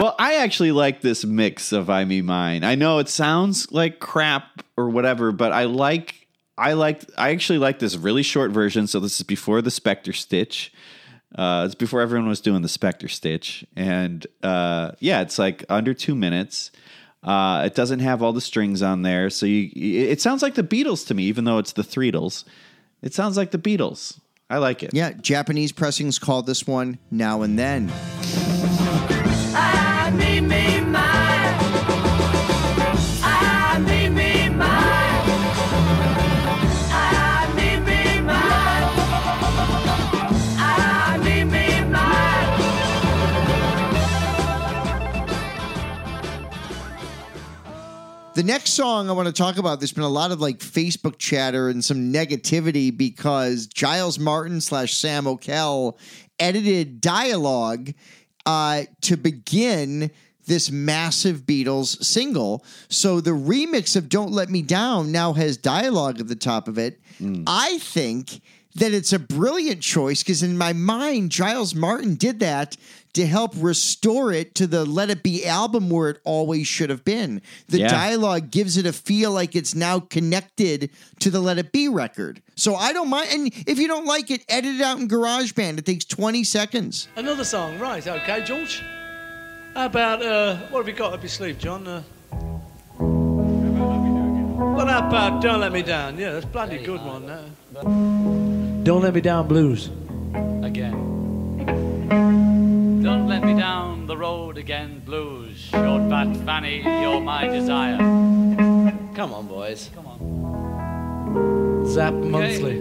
Well, 0.00 0.14
I 0.18 0.36
actually 0.36 0.72
like 0.72 1.02
this 1.02 1.26
mix 1.26 1.72
of 1.72 1.90
I 1.90 2.06
Me 2.06 2.22
Mine. 2.22 2.64
I 2.64 2.74
know 2.74 3.00
it 3.00 3.08
sounds 3.10 3.70
like 3.70 3.98
crap 3.98 4.62
or 4.78 4.88
whatever, 4.88 5.30
but 5.30 5.52
I 5.52 5.64
like 5.64 6.26
I 6.56 6.72
like 6.72 7.04
I 7.18 7.32
actually 7.32 7.58
like 7.58 7.80
this 7.80 7.96
really 7.96 8.22
short 8.22 8.50
version. 8.50 8.86
So 8.86 8.98
this 8.98 9.20
is 9.20 9.26
before 9.26 9.60
the 9.60 9.68
Spector 9.68 10.14
Stitch. 10.14 10.72
Uh, 11.34 11.64
it's 11.66 11.74
before 11.74 12.00
everyone 12.00 12.28
was 12.28 12.40
doing 12.40 12.62
the 12.62 12.68
Spector 12.68 13.10
Stitch, 13.10 13.62
and 13.76 14.26
uh, 14.42 14.92
yeah, 15.00 15.20
it's 15.20 15.38
like 15.38 15.64
under 15.68 15.92
two 15.92 16.14
minutes. 16.14 16.70
Uh, 17.22 17.64
it 17.66 17.74
doesn't 17.74 18.00
have 18.00 18.22
all 18.22 18.32
the 18.32 18.40
strings 18.40 18.80
on 18.80 19.02
there, 19.02 19.28
so 19.28 19.44
you 19.44 19.70
it 19.74 20.22
sounds 20.22 20.42
like 20.42 20.54
the 20.54 20.62
Beatles 20.62 21.06
to 21.08 21.14
me, 21.14 21.24
even 21.24 21.44
though 21.44 21.58
it's 21.58 21.72
the 21.72 21.82
Threedles. 21.82 22.44
It 23.02 23.14
sounds 23.14 23.36
like 23.36 23.50
the 23.50 23.58
Beatles. 23.58 24.20
I 24.48 24.58
like 24.58 24.82
it. 24.82 24.90
yeah, 24.92 25.12
Japanese 25.12 25.70
pressings 25.72 26.18
called 26.18 26.46
this 26.46 26.66
one 26.66 26.98
Now 27.10 27.42
and 27.42 27.58
Then. 27.58 27.90
The 48.40 48.46
next 48.46 48.70
song 48.70 49.10
I 49.10 49.12
want 49.12 49.26
to 49.26 49.34
talk 49.34 49.58
about, 49.58 49.80
there's 49.80 49.92
been 49.92 50.02
a 50.02 50.08
lot 50.08 50.32
of 50.32 50.40
like 50.40 50.60
Facebook 50.60 51.18
chatter 51.18 51.68
and 51.68 51.84
some 51.84 52.10
negativity 52.10 52.96
because 52.96 53.66
Giles 53.66 54.18
Martin 54.18 54.62
slash 54.62 54.94
Sam 54.94 55.24
Okell 55.24 55.98
edited 56.38 57.02
dialogue 57.02 57.92
uh, 58.46 58.84
to 59.02 59.18
begin 59.18 60.10
this 60.46 60.70
massive 60.70 61.42
Beatles 61.42 62.02
single. 62.02 62.64
So 62.88 63.20
the 63.20 63.32
remix 63.32 63.94
of 63.94 64.08
Don't 64.08 64.32
Let 64.32 64.48
Me 64.48 64.62
Down 64.62 65.12
now 65.12 65.34
has 65.34 65.58
dialogue 65.58 66.18
at 66.18 66.28
the 66.28 66.34
top 66.34 66.66
of 66.66 66.78
it. 66.78 66.98
I 67.46 67.76
think 67.76 68.40
that 68.76 68.94
it's 68.94 69.12
a 69.12 69.18
brilliant 69.18 69.82
choice 69.82 70.22
because 70.22 70.42
in 70.42 70.56
my 70.56 70.72
mind, 70.72 71.30
Giles 71.30 71.74
Martin 71.74 72.14
did 72.14 72.40
that 72.40 72.78
to 73.14 73.26
help 73.26 73.52
restore 73.56 74.32
it 74.32 74.54
to 74.56 74.66
the 74.66 74.84
Let 74.84 75.10
It 75.10 75.22
Be 75.22 75.44
album 75.46 75.90
where 75.90 76.10
it 76.10 76.20
always 76.24 76.66
should 76.66 76.90
have 76.90 77.04
been. 77.04 77.42
The 77.68 77.80
Yeah. 77.80 77.88
dialogue 77.88 78.50
gives 78.50 78.76
it 78.76 78.86
a 78.86 78.92
feel 78.92 79.30
like 79.32 79.54
it's 79.56 79.74
now 79.74 80.00
connected 80.00 80.90
to 81.20 81.30
the 81.30 81.40
Let 81.40 81.58
It 81.58 81.72
Be 81.72 81.88
record. 81.88 82.40
So 82.56 82.74
I 82.76 82.92
don't 82.92 83.08
mind. 83.08 83.28
And 83.32 83.52
if 83.66 83.78
you 83.78 83.88
don't 83.88 84.06
like 84.06 84.30
it, 84.30 84.42
edit 84.48 84.76
it 84.76 84.80
out 84.80 84.98
in 85.00 85.08
GarageBand. 85.08 85.78
It 85.78 85.86
takes 85.86 86.04
20 86.04 86.44
seconds. 86.44 87.08
Another 87.16 87.44
song, 87.44 87.78
right? 87.78 88.06
Okay, 88.06 88.42
George. 88.44 88.82
How 89.74 89.86
about 89.86 90.20
uh, 90.24 90.56
what 90.70 90.80
have 90.80 90.88
you 90.88 90.94
got 90.94 91.12
up 91.14 91.22
your 91.22 91.28
sleeve, 91.30 91.58
John? 91.58 91.86
Uh, 91.86 92.02
what 94.74 94.88
about 94.88 95.40
"Don't 95.42 95.60
Let 95.60 95.72
Me 95.72 95.82
Down"? 95.82 96.18
Yeah, 96.18 96.32
that's 96.32 96.44
bloody 96.46 96.78
good 96.82 97.00
one. 97.04 97.26
That. 97.26 97.44
Don't 98.84 99.02
Let 99.02 99.14
Me 99.14 99.20
Down 99.20 99.46
blues. 99.46 99.88
Again. 100.62 101.06
Don't 103.02 103.26
let 103.26 103.42
me 103.42 103.54
down 103.54 104.06
the 104.06 104.16
road 104.16 104.58
again, 104.58 105.00
blues. 105.00 105.58
Short 105.58 106.10
fat 106.10 106.36
Fanny, 106.44 106.82
you're 106.82 107.20
my 107.20 107.46
desire. 107.48 107.96
Come 107.96 109.32
on, 109.32 109.46
boys. 109.46 109.88
Come 109.94 110.06
on. 110.06 111.86
Zap 111.86 112.12
monthly. 112.12 112.76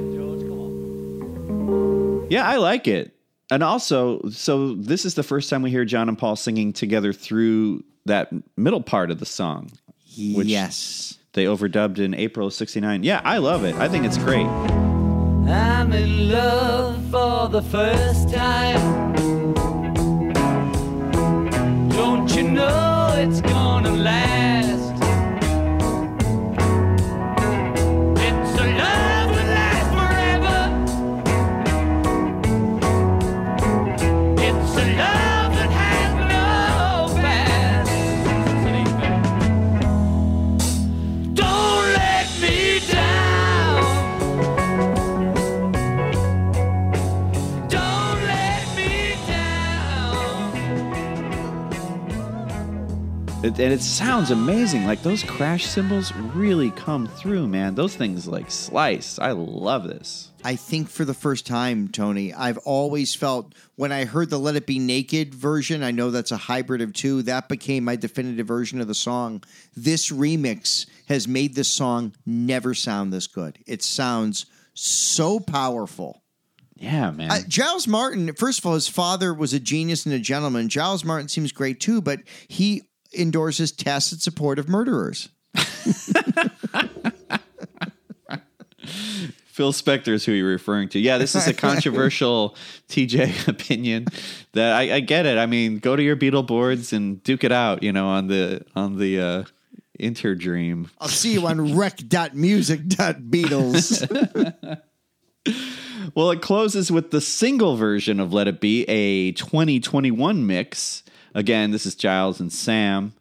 Yeah, 2.29 2.47
I 2.47 2.57
like 2.57 2.87
it. 2.87 3.15
And 3.49 3.63
also, 3.63 4.21
so 4.29 4.75
this 4.75 5.05
is 5.05 5.15
the 5.15 5.23
first 5.23 5.49
time 5.49 5.61
we 5.61 5.71
hear 5.71 5.85
John 5.85 6.09
and 6.09 6.17
Paul 6.17 6.35
singing 6.35 6.73
together 6.73 7.13
through 7.13 7.83
that 8.05 8.29
middle 8.57 8.81
part 8.81 9.11
of 9.11 9.19
the 9.19 9.25
song. 9.25 9.71
Which 10.17 10.47
yes. 10.47 11.17
They 11.33 11.45
overdubbed 11.45 11.99
in 11.99 12.13
April 12.13 12.47
of 12.47 12.53
69. 12.53 13.03
Yeah, 13.03 13.21
I 13.23 13.37
love 13.37 13.63
it. 13.63 13.75
I 13.75 13.87
think 13.87 14.05
it's 14.05 14.17
great. 14.17 14.45
I'm 14.45 15.93
in 15.93 16.29
love 16.29 17.03
for 17.09 17.47
the 17.47 17.61
first 17.61 18.33
time. 18.33 19.08
It's 23.19 23.41
gonna 23.41 23.91
last? 23.91 24.38
It, 53.49 53.59
and 53.59 53.73
it 53.73 53.81
sounds 53.81 54.29
amazing. 54.29 54.85
Like 54.85 55.01
those 55.01 55.23
crash 55.23 55.65
cymbals 55.65 56.13
really 56.13 56.69
come 56.69 57.07
through, 57.07 57.47
man. 57.47 57.73
Those 57.73 57.95
things 57.95 58.27
like 58.27 58.51
slice. 58.51 59.17
I 59.17 59.31
love 59.31 59.85
this. 59.85 60.29
I 60.43 60.55
think 60.55 60.87
for 60.87 61.03
the 61.03 61.15
first 61.15 61.47
time, 61.47 61.87
Tony, 61.87 62.31
I've 62.31 62.59
always 62.59 63.15
felt 63.15 63.55
when 63.75 63.91
I 63.91 64.05
heard 64.05 64.29
the 64.29 64.37
Let 64.37 64.55
It 64.55 64.67
Be 64.67 64.77
Naked 64.77 65.33
version, 65.33 65.81
I 65.81 65.89
know 65.89 66.11
that's 66.11 66.31
a 66.31 66.37
hybrid 66.37 66.81
of 66.81 66.93
two, 66.93 67.23
that 67.23 67.49
became 67.49 67.83
my 67.85 67.95
definitive 67.95 68.45
version 68.45 68.81
of 68.81 68.87
the 68.87 68.93
song. 68.93 69.43
This 69.75 70.11
remix 70.11 70.85
has 71.07 71.27
made 71.27 71.55
this 71.55 71.69
song 71.69 72.13
never 72.27 72.75
sound 72.75 73.11
this 73.11 73.25
good. 73.25 73.57
It 73.65 73.81
sounds 73.81 74.45
so 74.75 75.39
powerful. 75.39 76.21
Yeah, 76.75 77.09
man. 77.11 77.31
Uh, 77.31 77.39
Giles 77.47 77.87
Martin, 77.87 78.33
first 78.35 78.59
of 78.59 78.65
all, 78.67 78.75
his 78.75 78.87
father 78.87 79.33
was 79.33 79.53
a 79.53 79.59
genius 79.59 80.05
and 80.05 80.13
a 80.13 80.19
gentleman. 80.19 80.69
Giles 80.69 81.03
Martin 81.03 81.27
seems 81.27 81.51
great 81.51 81.79
too, 81.79 81.99
but 81.99 82.21
he 82.47 82.83
endorses 83.17 83.71
tacit 83.71 84.21
support 84.21 84.59
of 84.59 84.69
murderers. 84.69 85.29
Phil 89.59 89.73
Spector 89.73 90.13
is 90.13 90.25
who 90.25 90.31
you're 90.31 90.47
referring 90.47 90.87
to. 90.89 90.99
Yeah, 90.99 91.17
this 91.17 91.33
is 91.35 91.47
a 91.47 91.53
controversial 91.67 92.55
TJ 92.87 93.49
opinion. 93.49 94.05
That 94.53 94.73
I, 94.73 94.95
I 94.95 94.99
get 95.01 95.25
it. 95.25 95.37
I 95.37 95.47
mean, 95.47 95.79
go 95.79 95.97
to 95.97 96.01
your 96.01 96.15
Beetle 96.15 96.43
boards 96.43 96.93
and 96.93 97.21
duke 97.23 97.43
it 97.43 97.51
out. 97.51 97.83
You 97.83 97.91
know, 97.91 98.07
on 98.07 98.27
the 98.27 98.63
on 98.73 98.97
the 98.97 99.19
uh, 99.19 99.43
Interdream. 99.99 100.89
I'll 100.99 101.09
see 101.09 101.33
you 101.33 101.45
on 101.45 101.75
rec.music.beatles. 101.79 104.79
Well, 106.15 106.31
it 106.31 106.41
closes 106.41 106.91
with 106.91 107.11
the 107.11 107.21
single 107.21 107.75
version 107.75 108.19
of 108.19 108.33
Let 108.33 108.47
It 108.47 108.59
Be, 108.59 108.83
a 108.85 109.31
2021 109.33 110.47
mix. 110.47 111.03
Again, 111.35 111.71
this 111.71 111.85
is 111.85 111.95
Giles 111.95 112.39
and 112.39 112.51
Sam. 112.51 113.13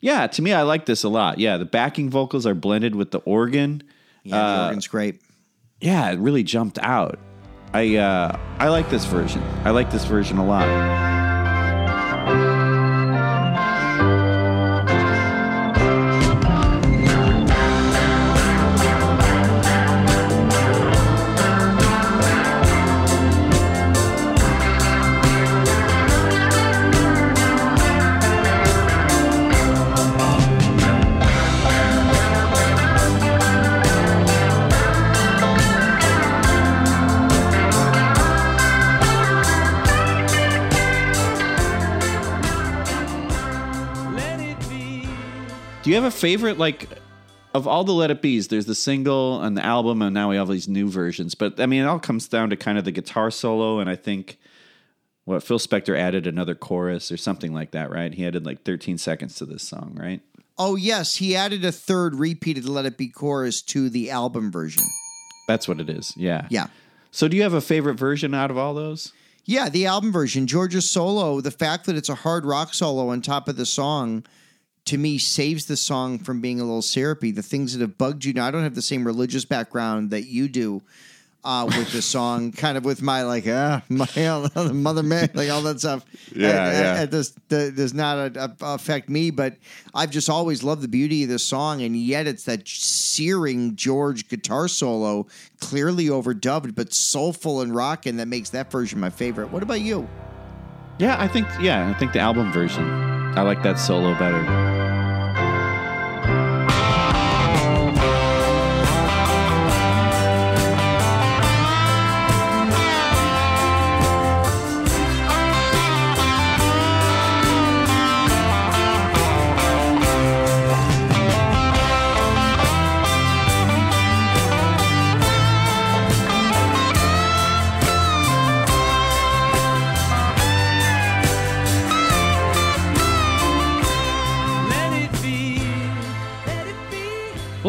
Yeah, 0.00 0.26
to 0.28 0.42
me, 0.42 0.52
I 0.52 0.62
like 0.62 0.86
this 0.86 1.02
a 1.02 1.08
lot. 1.08 1.38
Yeah, 1.38 1.56
the 1.56 1.64
backing 1.64 2.08
vocals 2.08 2.46
are 2.46 2.54
blended 2.54 2.94
with 2.94 3.10
the 3.10 3.18
organ. 3.20 3.82
Yeah, 4.22 4.36
the 4.36 4.42
Uh, 4.60 4.64
organ's 4.66 4.86
great. 4.86 5.20
Yeah, 5.80 6.10
it 6.10 6.18
really 6.18 6.42
jumped 6.44 6.78
out. 6.82 7.18
I 7.74 7.96
uh, 7.96 8.38
I 8.58 8.68
like 8.68 8.90
this 8.90 9.04
version. 9.04 9.42
I 9.64 9.70
like 9.70 9.90
this 9.90 10.04
version 10.04 10.38
a 10.38 10.46
lot. 10.46 11.17
Do 45.88 45.92
you 45.94 46.02
have 46.02 46.12
a 46.12 46.14
favorite 46.14 46.58
like 46.58 46.86
of 47.54 47.66
all 47.66 47.82
the 47.82 47.94
Let 47.94 48.10
It 48.10 48.20
Be's? 48.20 48.48
There's 48.48 48.66
the 48.66 48.74
single 48.74 49.40
and 49.40 49.56
the 49.56 49.64
album, 49.64 50.02
and 50.02 50.12
now 50.12 50.28
we 50.28 50.36
have 50.36 50.46
these 50.46 50.68
new 50.68 50.86
versions. 50.86 51.34
But 51.34 51.58
I 51.58 51.64
mean, 51.64 51.80
it 51.82 51.86
all 51.86 51.98
comes 51.98 52.28
down 52.28 52.50
to 52.50 52.56
kind 52.56 52.76
of 52.76 52.84
the 52.84 52.92
guitar 52.92 53.30
solo, 53.30 53.78
and 53.78 53.88
I 53.88 53.96
think 53.96 54.38
what 55.24 55.42
Phil 55.42 55.58
Spector 55.58 55.98
added 55.98 56.26
another 56.26 56.54
chorus 56.54 57.10
or 57.10 57.16
something 57.16 57.54
like 57.54 57.70
that, 57.70 57.90
right? 57.90 58.12
He 58.12 58.26
added 58.26 58.44
like 58.44 58.64
13 58.64 58.98
seconds 58.98 59.36
to 59.36 59.46
this 59.46 59.62
song, 59.62 59.96
right? 59.98 60.20
Oh 60.58 60.76
yes, 60.76 61.16
he 61.16 61.34
added 61.34 61.64
a 61.64 61.72
third 61.72 62.16
repeated 62.16 62.66
"Let 62.66 62.84
It 62.84 62.98
Be" 62.98 63.08
chorus 63.08 63.62
to 63.62 63.88
the 63.88 64.10
album 64.10 64.52
version. 64.52 64.84
That's 65.46 65.66
what 65.66 65.80
it 65.80 65.88
is. 65.88 66.12
Yeah. 66.18 66.48
Yeah. 66.50 66.66
So, 67.12 67.28
do 67.28 67.36
you 67.38 67.42
have 67.44 67.54
a 67.54 67.62
favorite 67.62 67.94
version 67.94 68.34
out 68.34 68.50
of 68.50 68.58
all 68.58 68.74
those? 68.74 69.14
Yeah, 69.46 69.70
the 69.70 69.86
album 69.86 70.12
version, 70.12 70.46
George's 70.46 70.90
solo, 70.90 71.40
the 71.40 71.50
fact 71.50 71.86
that 71.86 71.96
it's 71.96 72.10
a 72.10 72.14
hard 72.14 72.44
rock 72.44 72.74
solo 72.74 73.08
on 73.08 73.22
top 73.22 73.48
of 73.48 73.56
the 73.56 73.64
song, 73.64 74.26
to 74.88 74.98
me, 74.98 75.16
saves 75.18 75.66
the 75.66 75.76
song 75.76 76.18
from 76.18 76.40
being 76.40 76.60
a 76.60 76.64
little 76.64 76.82
syrupy. 76.82 77.30
The 77.32 77.42
things 77.42 77.72
that 77.72 77.80
have 77.80 77.96
bugged 77.96 78.24
you. 78.24 78.32
Now, 78.34 78.46
I 78.46 78.50
don't 78.50 78.62
have 78.64 78.74
the 78.74 78.82
same 78.82 79.06
religious 79.06 79.44
background 79.44 80.10
that 80.10 80.24
you 80.24 80.48
do 80.48 80.82
uh, 81.44 81.64
with 81.66 81.92
the 81.92 82.02
song, 82.02 82.50
kind 82.64 82.76
of 82.76 82.84
with 82.84 83.00
my, 83.00 83.22
like, 83.22 83.44
ah, 83.46 83.82
my 83.88 84.72
Mother 84.72 85.02
Mary, 85.02 85.28
like 85.34 85.48
all 85.50 85.62
that 85.62 85.78
stuff. 85.80 86.04
Yeah, 86.34 86.48
Uh, 86.48 86.52
yeah. 86.52 87.00
uh, 87.00 87.02
It 87.04 87.76
does, 87.76 87.94
not 87.94 88.36
uh, 88.36 88.40
uh, 88.40 88.48
affect 88.74 89.08
me, 89.08 89.30
but 89.30 89.56
I've 89.94 90.10
just 90.10 90.28
always 90.28 90.62
loved 90.64 90.82
the 90.82 90.88
beauty 90.88 91.22
of 91.22 91.28
this 91.28 91.44
song, 91.44 91.82
and 91.82 91.96
yet 91.96 92.26
it's 92.26 92.44
that 92.44 92.66
searing 92.66 93.76
George 93.76 94.28
guitar 94.28 94.68
solo, 94.68 95.26
clearly 95.60 96.06
overdubbed, 96.06 96.74
but 96.74 96.92
soulful 96.92 97.60
and 97.62 97.74
rocking 97.74 98.16
that 98.16 98.26
makes 98.28 98.50
that 98.50 98.70
version 98.70 98.98
my 99.00 99.10
favorite. 99.10 99.50
What 99.52 99.62
about 99.62 99.80
you? 99.80 100.08
Yeah, 100.98 101.16
I 101.20 101.28
think 101.28 101.46
yeah, 101.60 101.88
I 101.88 101.94
think 101.98 102.12
the 102.12 102.18
album 102.18 102.52
version. 102.52 102.84
I 103.38 103.42
like 103.42 103.62
that 103.62 103.78
solo 103.78 104.18
better. 104.18 104.77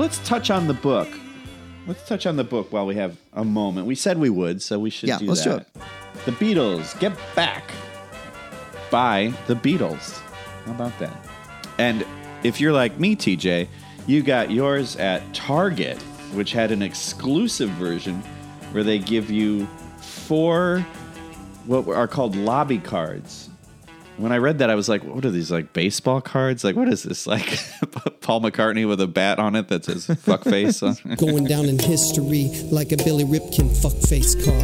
Let's 0.10 0.28
touch 0.28 0.50
on 0.50 0.66
the 0.66 0.74
book. 0.74 1.08
Let's 1.86 2.08
touch 2.08 2.26
on 2.26 2.36
the 2.36 2.44
book 2.44 2.74
while 2.74 2.88
we 2.88 2.96
have 2.96 3.16
a 3.34 3.46
moment. 3.46 3.86
We 3.86 3.94
said 3.94 4.18
we 4.18 4.32
would, 4.32 4.60
so 4.60 4.80
we 4.80 4.90
should 4.90 5.08
Yeah, 5.08 5.20
do 5.20 5.28
let's 5.28 5.44
do 5.44 5.58
it. 5.58 5.68
The 6.26 6.32
Beatles, 6.32 7.00
Get 7.00 7.16
Back 7.36 7.64
by 8.90 9.32
the 9.46 9.54
Beatles. 9.54 10.18
How 10.66 10.72
about 10.72 10.98
that? 10.98 11.16
And 11.78 12.04
if 12.42 12.60
you're 12.60 12.74
like 12.74 13.00
me, 13.00 13.16
TJ, 13.16 13.68
you 14.08 14.24
got 14.24 14.50
yours 14.50 14.96
at 14.96 15.32
Target, 15.36 16.02
which 16.34 16.54
had 16.54 16.72
an 16.72 16.82
exclusive 16.82 17.70
version 17.70 18.24
where 18.72 18.84
they 18.84 18.98
give 18.98 19.30
you 19.30 19.68
four 20.00 20.80
what 21.68 21.88
are 21.88 22.08
called 22.08 22.36
lobby 22.36 22.80
cards. 22.80 23.49
When 24.20 24.34
I 24.34 24.38
read 24.38 24.60
that, 24.60 24.70
I 24.70 24.76
was 24.76 24.90
like, 24.90 25.02
"What 25.06 25.24
are 25.24 25.32
these 25.32 25.50
like 25.50 25.72
baseball 25.72 26.20
cards? 26.20 26.66
Like, 26.66 26.76
what 26.76 26.90
is 26.90 27.04
this? 27.04 27.26
Like 27.26 27.46
Paul 28.22 28.42
McCartney 28.42 28.86
with 28.86 29.00
a 29.00 29.08
bat 29.08 29.40
on 29.40 29.56
it 29.56 29.70
that 29.70 29.86
says 29.86 30.08
"fuck 30.08 30.44
face"? 30.44 30.84
on? 30.84 30.98
Going 31.16 31.46
down 31.46 31.66
in 31.66 31.80
history 31.80 32.50
like 32.70 32.92
a 32.92 32.98
Billy 32.98 33.24
Ripken 33.24 33.70
fuckface 33.70 34.36
car. 34.44 34.60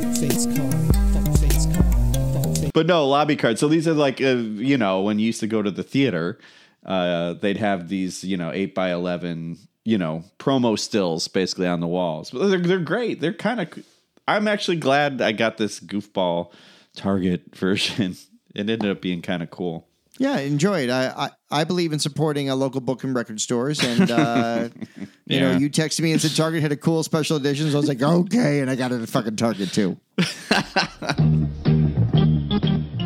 Fuckface 0.00 0.46
car. 0.56 0.70
Fuckface 1.12 1.74
car. 1.74 1.82
Fuckface 1.82 2.72
But 2.72 2.86
no, 2.86 3.04
lobby 3.04 3.34
cards. 3.34 3.58
So 3.58 3.66
these 3.66 3.88
are 3.88 3.94
like, 3.94 4.20
uh, 4.20 4.36
you 4.36 4.78
know, 4.78 5.00
when 5.00 5.18
you 5.18 5.26
used 5.26 5.40
to 5.40 5.48
go 5.48 5.60
to 5.60 5.72
the 5.72 5.82
theater, 5.82 6.38
uh, 6.86 7.32
they'd 7.32 7.56
have 7.56 7.88
these, 7.88 8.22
you 8.22 8.36
know, 8.36 8.52
eight 8.52 8.76
by 8.76 8.92
eleven, 8.92 9.58
you 9.84 9.98
know, 9.98 10.22
promo 10.38 10.78
stills 10.78 11.26
basically 11.26 11.66
on 11.66 11.80
the 11.80 11.88
walls. 11.88 12.30
But 12.30 12.46
they're 12.46 12.60
they're 12.60 12.78
great. 12.78 13.20
They're 13.20 13.34
kind 13.34 13.60
of. 13.60 13.84
I'm 14.28 14.46
actually 14.46 14.76
glad 14.76 15.20
I 15.20 15.32
got 15.32 15.56
this 15.56 15.80
goofball 15.80 16.52
Target 16.94 17.42
version. 17.56 18.16
It 18.54 18.68
ended 18.70 18.90
up 18.90 19.00
being 19.00 19.22
kind 19.22 19.42
of 19.42 19.50
cool. 19.50 19.86
Yeah, 20.18 20.38
enjoy 20.38 20.80
it. 20.82 20.90
I, 20.90 21.06
I, 21.08 21.30
I 21.50 21.64
believe 21.64 21.94
in 21.94 21.98
supporting 21.98 22.50
a 22.50 22.54
local 22.54 22.82
book 22.82 23.04
and 23.04 23.14
record 23.14 23.40
stores. 23.40 23.82
And, 23.82 24.10
uh, 24.10 24.68
you 25.24 25.40
know, 25.40 25.52
you 25.52 25.70
texted 25.70 26.02
me 26.02 26.12
and 26.12 26.20
said 26.20 26.36
Target 26.36 26.60
had 26.60 26.72
a 26.72 26.76
cool 26.76 27.02
special 27.02 27.38
edition. 27.38 27.70
So 27.70 27.78
I 27.78 27.80
was 27.80 27.88
like, 27.88 28.02
okay. 28.02 28.60
And 28.60 28.70
I 28.70 28.76
got 28.76 28.92
it 28.92 29.00
at 29.00 29.08
fucking 29.08 29.36
Target 29.36 29.72
too. 29.72 29.96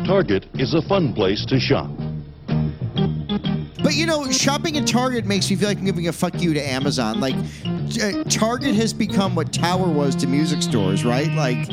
Target 0.05 0.45
is 0.55 0.73
a 0.73 0.81
fun 0.89 1.13
place 1.13 1.45
to 1.45 1.57
shop. 1.57 1.89
But, 3.81 3.93
you 3.93 4.05
know, 4.05 4.29
shopping 4.31 4.77
at 4.77 4.85
Target 4.85 5.25
makes 5.25 5.49
me 5.49 5.55
feel 5.55 5.69
like 5.69 5.77
I'm 5.77 5.85
giving 5.85 6.07
a 6.07 6.11
fuck 6.11 6.41
you 6.41 6.53
to 6.53 6.59
Amazon. 6.59 7.19
Like, 7.21 7.35
uh, 8.01 8.23
Target 8.25 8.75
has 8.75 8.93
become 8.93 9.35
what 9.35 9.53
Tower 9.53 9.87
was 9.87 10.15
to 10.17 10.27
music 10.27 10.61
stores, 10.63 11.05
right? 11.05 11.31
Like, 11.31 11.69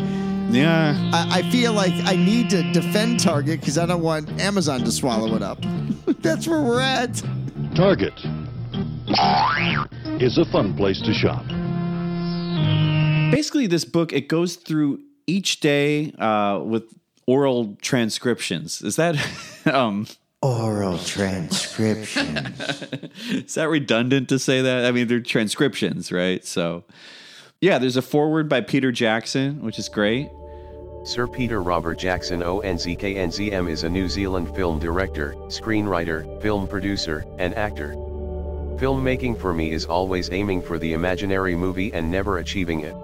yeah. 0.50 1.10
I, 1.12 1.38
I 1.38 1.50
feel 1.50 1.72
like 1.72 1.92
I 2.04 2.16
need 2.16 2.50
to 2.50 2.62
defend 2.72 3.20
Target 3.20 3.60
because 3.60 3.78
I 3.78 3.86
don't 3.86 4.02
want 4.02 4.28
Amazon 4.40 4.80
to 4.84 4.92
swallow 4.92 5.34
it 5.36 5.42
up. 5.42 5.58
That's 6.20 6.46
where 6.46 6.62
we're 6.62 6.80
at. 6.80 7.22
Target 7.74 8.14
is 10.20 10.38
a 10.38 10.44
fun 10.46 10.76
place 10.76 11.00
to 11.02 11.12
shop. 11.12 11.44
Basically, 13.32 13.66
this 13.66 13.84
book 13.84 14.12
it 14.12 14.28
goes 14.28 14.56
through 14.56 15.00
each 15.26 15.60
day 15.60 16.12
uh, 16.18 16.60
with 16.62 16.84
oral 17.26 17.76
transcriptions. 17.80 18.82
Is 18.82 18.96
that 18.96 19.16
um, 19.66 20.06
oral 20.42 20.98
transcription? 20.98 22.36
Is 23.30 23.54
that 23.54 23.68
redundant 23.68 24.28
to 24.28 24.38
say 24.38 24.60
that? 24.62 24.84
I 24.84 24.90
mean, 24.90 25.08
they're 25.08 25.20
transcriptions, 25.20 26.12
right? 26.12 26.44
So, 26.44 26.84
yeah, 27.62 27.78
there's 27.78 27.96
a 27.96 28.02
foreword 28.02 28.48
by 28.48 28.60
Peter 28.60 28.90
Jackson, 28.90 29.62
which 29.62 29.78
is 29.78 29.88
great. 29.88 30.28
Sir 31.04 31.28
Peter 31.28 31.62
Robert 31.62 31.96
Jackson 31.96 32.40
ONZKNZM 32.40 33.70
is 33.70 33.84
a 33.84 33.88
New 33.88 34.08
Zealand 34.08 34.52
film 34.56 34.80
director, 34.80 35.34
screenwriter, 35.46 36.42
film 36.42 36.66
producer, 36.66 37.24
and 37.38 37.54
actor. 37.54 37.94
Filmmaking 38.80 39.40
for 39.40 39.54
me 39.54 39.70
is 39.70 39.84
always 39.84 40.28
aiming 40.32 40.60
for 40.60 40.76
the 40.76 40.92
imaginary 40.92 41.54
movie 41.54 41.92
and 41.92 42.10
never 42.10 42.38
achieving 42.38 42.80
it. 42.80 42.96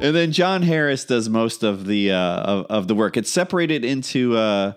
And 0.00 0.14
then 0.14 0.30
John 0.30 0.62
Harris 0.62 1.04
does 1.04 1.28
most 1.28 1.64
of 1.64 1.86
the 1.86 2.12
uh, 2.12 2.42
of, 2.42 2.66
of 2.66 2.88
the 2.88 2.94
work. 2.94 3.16
It's 3.16 3.30
separated 3.30 3.84
into 3.84 4.36
uh, 4.36 4.74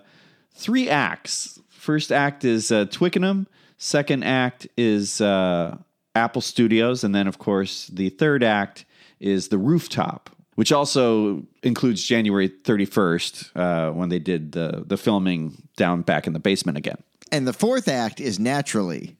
three 0.52 0.90
acts. 0.90 1.60
First 1.68 2.10
act 2.10 2.44
is 2.44 2.72
uh, 2.72 2.86
Twickenham. 2.86 3.46
Second 3.78 4.24
act 4.24 4.66
is 4.76 5.20
uh, 5.20 5.76
Apple 6.16 6.42
Studios, 6.42 7.04
and 7.04 7.14
then 7.14 7.28
of 7.28 7.38
course 7.38 7.86
the 7.86 8.08
third 8.08 8.42
act 8.42 8.84
is 9.22 9.48
the 9.48 9.58
Rooftop, 9.58 10.30
which 10.56 10.72
also 10.72 11.46
includes 11.62 12.02
January 12.02 12.48
thirty 12.48 12.84
first 12.84 13.50
uh, 13.56 13.90
when 13.90 14.08
they 14.08 14.18
did 14.18 14.52
the 14.52 14.84
the 14.86 14.96
filming 14.96 15.62
down 15.76 16.02
back 16.02 16.26
in 16.26 16.32
the 16.32 16.40
basement 16.40 16.76
again. 16.78 16.98
And 17.30 17.46
the 17.46 17.52
fourth 17.54 17.88
act 17.88 18.20
is 18.20 18.38
naturally. 18.38 19.16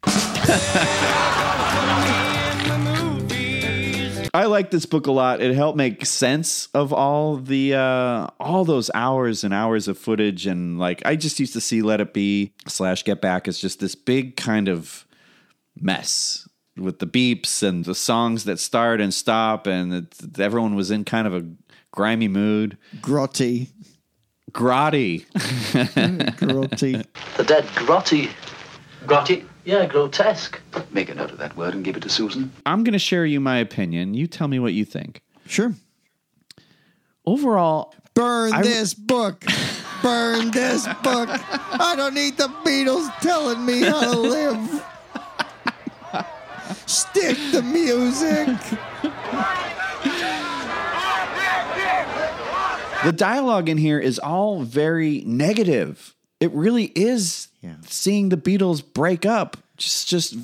I 4.35 4.47
like 4.47 4.71
this 4.71 4.87
book 4.87 5.07
a 5.07 5.13
lot. 5.13 5.43
It 5.43 5.55
helped 5.55 5.77
make 5.77 6.07
sense 6.07 6.69
of 6.73 6.91
all 6.93 7.37
the 7.37 7.75
uh, 7.75 8.29
all 8.41 8.65
those 8.65 8.91
hours 8.95 9.45
and 9.45 9.53
hours 9.53 9.89
of 9.89 9.99
footage, 9.99 10.47
and 10.47 10.79
like 10.79 11.03
I 11.05 11.17
just 11.17 11.39
used 11.39 11.53
to 11.53 11.61
see 11.61 11.83
Let 11.83 12.01
It 12.01 12.15
Be 12.15 12.53
slash 12.67 13.05
Get 13.05 13.21
Back 13.21 13.47
as 13.47 13.59
just 13.59 13.81
this 13.81 13.95
big 13.95 14.37
kind 14.37 14.69
of 14.69 15.07
mess 15.77 16.49
with 16.77 16.99
the 16.99 17.07
beeps 17.07 17.63
and 17.63 17.85
the 17.85 17.95
songs 17.95 18.45
that 18.45 18.59
start 18.59 19.01
and 19.01 19.13
stop, 19.13 19.67
and 19.67 19.93
it, 19.93 20.41
everyone 20.41 20.75
was 20.75 20.91
in 20.91 21.05
kind 21.05 21.27
of 21.27 21.35
a 21.35 21.47
grimy 21.91 22.29
mood. 22.29 22.79
Grotty, 23.01 23.69
grotty, 24.53 25.27
mm, 25.33 26.37
grotty. 26.37 27.05
The 27.37 27.45
dead 27.45 27.65
grotty. 27.65 28.31
Grotty? 29.07 29.45
Yeah, 29.65 29.87
grotesque. 29.87 30.61
Make 30.93 31.09
a 31.09 31.15
note 31.15 31.31
of 31.31 31.39
that 31.39 31.57
word 31.57 31.75
and 31.75 31.85
give 31.85 31.97
it 31.97 32.03
to 32.03 32.09
Susan. 32.09 32.53
I'm 32.67 32.85
going 32.85 32.93
to 32.93 32.99
share 32.99 33.25
you 33.27 33.41
my 33.41 33.59
opinion. 33.59 34.15
You 34.15 34.27
tell 34.27 34.49
me 34.49 34.59
what 34.59 34.73
you 34.73 34.85
think. 34.85 35.23
Sure. 35.47 35.75
Overall, 37.25 37.95
burn 38.15 38.53
I- 38.53 38.63
this 38.63 38.95
book. 38.95 39.45
Burn 40.03 40.51
this 40.51 40.85
book. 41.05 41.29
I 41.31 41.95
don't 41.97 42.15
need 42.15 42.37
the 42.37 42.49
Beatles 42.65 43.09
telling 43.21 43.65
me 43.65 43.83
how 43.83 44.01
to 44.01 44.19
live. 44.19 44.85
Stick 46.87 47.37
the 47.53 47.63
music. 47.63 48.49
The 53.05 53.13
dialogue 53.13 53.69
in 53.69 53.79
here 53.79 53.99
is 53.99 54.19
all 54.19 54.63
very 54.63 55.23
negative. 55.27 56.15
It 56.41 56.53
really 56.53 56.93
is 56.95 57.49
seeing 57.87 58.29
the 58.29 58.37
Beatles 58.37 58.83
break 58.93 59.27
up. 59.27 59.57
Just 59.77 60.09
just 60.09 60.37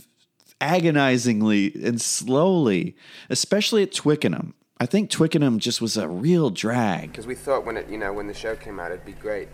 agonizingly 0.60 1.72
and 1.84 2.00
slowly, 2.00 2.96
especially 3.30 3.84
at 3.84 3.92
Twickenham. 3.92 4.54
I 4.80 4.86
think 4.86 5.10
Twickenham 5.10 5.58
just 5.58 5.80
was 5.80 5.96
a 5.96 6.08
real 6.08 6.50
drag. 6.50 7.10
Because 7.12 7.26
we 7.26 7.34
thought 7.34 7.64
when 7.64 7.76
it, 7.76 7.88
you 7.88 7.98
know, 7.98 8.12
when 8.12 8.26
the 8.26 8.34
show 8.34 8.56
came 8.56 8.78
out, 8.78 8.92
it'd 8.92 9.04
be 9.04 9.12
great. 9.12 9.48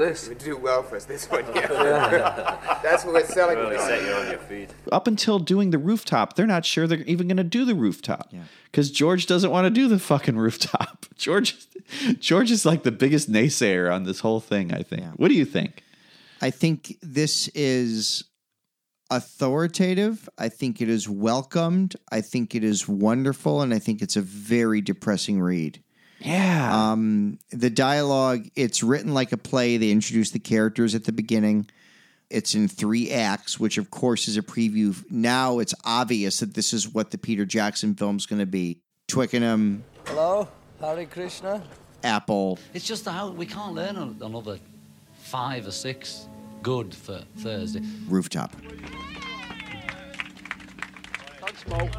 This 0.00 0.24
It 0.24 0.28
would 0.30 0.38
do 0.38 0.56
well 0.56 0.82
for 0.82 0.96
us. 0.96 1.04
This 1.04 1.30
one, 1.30 1.44
yeah. 1.54 2.80
That's 2.82 3.04
what 3.04 3.12
we're 3.12 3.26
selling. 3.26 3.58
Really 3.58 3.76
set 3.76 4.02
you 4.02 4.12
on 4.12 4.30
your 4.30 4.38
feet. 4.38 4.70
Up 4.90 5.06
until 5.06 5.38
doing 5.38 5.72
the 5.72 5.78
rooftop, 5.78 6.36
they're 6.36 6.46
not 6.46 6.64
sure 6.64 6.86
they're 6.86 7.02
even 7.02 7.28
going 7.28 7.36
to 7.36 7.44
do 7.44 7.66
the 7.66 7.74
rooftop 7.74 8.32
because 8.64 8.90
George 8.90 9.26
doesn't 9.26 9.50
want 9.50 9.66
to 9.66 9.70
do 9.70 9.88
the 9.88 9.98
fucking 9.98 10.38
rooftop. 10.38 11.04
George, 11.16 11.54
George 12.18 12.50
is 12.50 12.64
like 12.64 12.82
the 12.82 12.90
biggest 12.90 13.30
naysayer 13.30 13.92
on 13.92 14.04
this 14.04 14.20
whole 14.20 14.40
thing. 14.40 14.72
I 14.72 14.82
think. 14.82 15.04
What 15.16 15.28
do 15.28 15.34
you 15.34 15.44
think? 15.44 15.84
I 16.40 16.50
think 16.50 16.96
this 17.02 17.48
is 17.48 18.24
authoritative. 19.10 20.30
I 20.38 20.48
think 20.48 20.80
it 20.80 20.88
is 20.88 21.10
welcomed. 21.10 21.96
I 22.10 22.22
think 22.22 22.54
it 22.54 22.64
is 22.64 22.88
wonderful, 22.88 23.60
and 23.60 23.74
I 23.74 23.78
think 23.78 24.00
it's 24.00 24.16
a 24.16 24.22
very 24.22 24.80
depressing 24.80 25.42
read. 25.42 25.82
Yeah. 26.20 26.92
Um, 26.92 27.38
the 27.50 27.70
dialogue, 27.70 28.48
it's 28.54 28.82
written 28.82 29.14
like 29.14 29.32
a 29.32 29.36
play. 29.36 29.76
They 29.76 29.90
introduce 29.90 30.30
the 30.30 30.38
characters 30.38 30.94
at 30.94 31.04
the 31.04 31.12
beginning. 31.12 31.68
It's 32.28 32.54
in 32.54 32.68
three 32.68 33.10
acts, 33.10 33.58
which 33.58 33.78
of 33.78 33.90
course 33.90 34.28
is 34.28 34.36
a 34.36 34.42
preview. 34.42 34.94
Now 35.10 35.58
it's 35.58 35.74
obvious 35.84 36.40
that 36.40 36.54
this 36.54 36.72
is 36.72 36.88
what 36.88 37.10
the 37.10 37.18
Peter 37.18 37.44
Jackson 37.44 37.94
film's 37.94 38.26
going 38.26 38.38
to 38.38 38.46
be. 38.46 38.80
Twickenham, 39.08 39.82
Hello, 40.06 40.46
Hare 40.80 41.06
Krishna. 41.06 41.62
Apple. 42.04 42.58
It's 42.72 42.86
just 42.86 43.04
how 43.04 43.30
we 43.30 43.46
can't 43.46 43.74
learn 43.74 43.96
another 44.22 44.58
five 45.22 45.66
or 45.66 45.72
six 45.72 46.28
good 46.62 46.94
for 46.94 47.22
Thursday. 47.38 47.82
rooftop. 48.08 48.54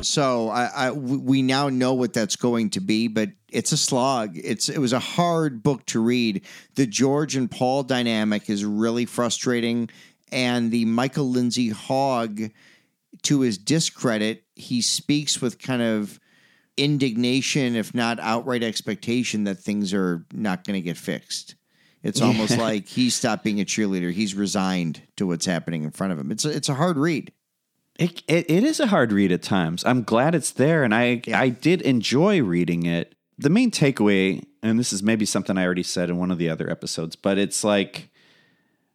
So 0.02 0.50
I, 0.50 0.66
I 0.88 0.92
we 0.92 1.42
now 1.42 1.70
know 1.70 1.94
what 1.94 2.14
that's 2.14 2.36
going 2.36 2.70
to 2.72 2.80
be, 2.82 3.08
but 3.08 3.30
it's 3.50 3.72
a 3.72 3.78
slog. 3.78 4.32
It's 4.36 4.70
it 4.70 4.80
was 4.80 4.94
a 4.94 5.00
hard 5.00 5.64
book 5.64 5.86
to 5.88 6.02
read. 6.02 6.46
The 6.76 6.86
George 6.88 7.36
and 7.36 7.50
Paul 7.50 7.84
dynamic 7.84 8.50
is 8.50 8.66
really 8.66 9.06
frustrating, 9.06 9.90
and 10.32 10.72
the 10.72 10.86
Michael 10.86 11.30
Lindsay 11.30 11.70
Hogg, 11.70 12.52
to 13.24 13.42
his 13.42 13.58
discredit, 13.58 14.44
he 14.56 14.82
speaks 14.82 15.42
with 15.42 15.60
kind 15.60 15.82
of 15.82 16.20
indignation, 16.78 17.76
if 17.76 17.94
not 17.94 18.20
outright 18.20 18.64
expectation, 18.64 19.44
that 19.44 19.56
things 19.60 19.94
are 19.94 20.26
not 20.34 20.64
going 20.64 20.76
to 20.76 20.82
get 20.82 20.98
fixed. 20.98 21.56
It's 22.04 22.22
almost 22.22 22.54
Yeah. 22.54 22.62
like 22.64 22.88
he 22.88 23.10
stopped 23.12 23.44
being 23.44 23.62
a 23.62 23.66
cheerleader. 23.66 24.12
He's 24.12 24.34
resigned 24.34 25.02
to 25.18 25.28
what's 25.28 25.46
happening 25.46 25.84
in 25.84 25.92
front 25.92 26.14
of 26.14 26.18
him. 26.20 26.32
It's 26.32 26.46
a, 26.46 26.50
it's 26.50 26.70
a 26.70 26.74
hard 26.74 26.98
read. 26.98 27.32
It, 28.02 28.24
it 28.28 28.50
it 28.50 28.64
is 28.64 28.80
a 28.80 28.88
hard 28.88 29.12
read 29.12 29.32
at 29.32 29.44
times. 29.44 29.86
I'm 29.86 30.02
glad 30.02 30.34
it's 30.34 30.50
there, 30.50 30.84
and 30.84 30.94
I 30.94 31.22
I 31.32 31.50
did 31.50 31.84
enjoy 31.84 32.42
reading 32.42 32.88
it. 32.88 33.14
The 33.38 33.50
main 33.50 33.70
takeaway, 33.70 34.44
and 34.64 34.80
this 34.80 34.92
is 34.92 35.04
maybe 35.04 35.24
something 35.24 35.56
I 35.56 35.66
already 35.66 35.84
said 35.84 36.10
in 36.10 36.18
one 36.18 36.32
of 36.32 36.40
the 36.40 36.50
other 36.50 36.68
episodes, 36.68 37.16
but 37.16 37.38
it's 37.38 37.64
like 37.64 38.10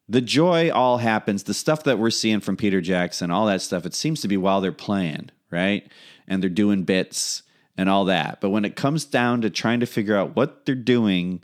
the 0.08 0.20
joy 0.20 0.72
all 0.72 0.98
happens. 0.98 1.44
The 1.44 1.54
stuff 1.54 1.84
that 1.84 2.00
we're 2.00 2.10
seeing 2.10 2.40
from 2.40 2.56
Peter 2.56 2.80
Jackson, 2.80 3.30
all 3.30 3.46
that 3.46 3.62
stuff, 3.62 3.86
it 3.86 3.94
seems 3.94 4.20
to 4.22 4.28
be 4.28 4.36
while 4.36 4.60
they're 4.60 4.72
playing, 4.72 5.30
right? 5.52 5.86
And 6.26 6.42
they're 6.42 6.50
doing 6.50 6.82
bits 6.82 7.44
and 7.76 7.88
all 7.88 8.06
that. 8.06 8.40
But 8.40 8.50
when 8.50 8.64
it 8.64 8.74
comes 8.74 9.04
down 9.04 9.40
to 9.42 9.50
trying 9.50 9.80
to 9.80 9.86
figure 9.86 10.16
out 10.16 10.34
what 10.34 10.66
they're 10.66 10.74
doing, 10.74 11.42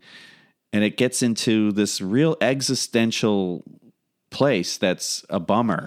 and 0.72 0.82
it 0.82 0.96
gets 0.96 1.22
into 1.22 1.70
this 1.70 2.00
real 2.00 2.36
existential 2.40 3.62
place 4.30 4.78
that's 4.78 5.24
a 5.28 5.38
bummer. 5.38 5.84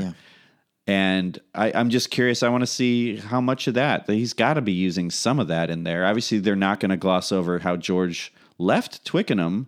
And 0.88 1.40
I, 1.56 1.72
I'm 1.74 1.90
just 1.90 2.12
curious. 2.12 2.44
I 2.44 2.50
want 2.50 2.62
to 2.62 2.68
see 2.68 3.18
how 3.18 3.42
much 3.42 3.68
of 3.68 3.74
that. 3.74 4.08
He's 4.08 4.34
got 4.34 4.54
to 4.54 4.62
be 4.62 4.72
using 4.72 5.10
some 5.10 5.40
of 5.40 5.48
that 5.48 5.70
in 5.70 5.84
there. 5.84 6.06
Obviously, 6.06 6.40
they're 6.40 6.56
not 6.56 6.80
going 6.80 6.92
to 6.92 6.98
gloss 6.98 7.32
over 7.32 7.60
how 7.60 7.76
George 7.76 8.32
left 8.58 9.04
Twickenham. 9.04 9.68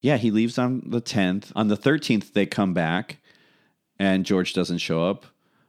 Yeah, 0.00 0.16
he 0.16 0.32
leaves 0.32 0.58
on 0.58 0.82
the 0.86 1.00
10th. 1.00 1.52
On 1.54 1.68
the 1.68 1.76
13th, 1.76 2.32
they 2.32 2.44
come 2.44 2.74
back, 2.74 3.18
and 4.00 4.26
George 4.26 4.52
doesn't 4.52 4.78
show 4.78 5.04
up. 5.06 5.26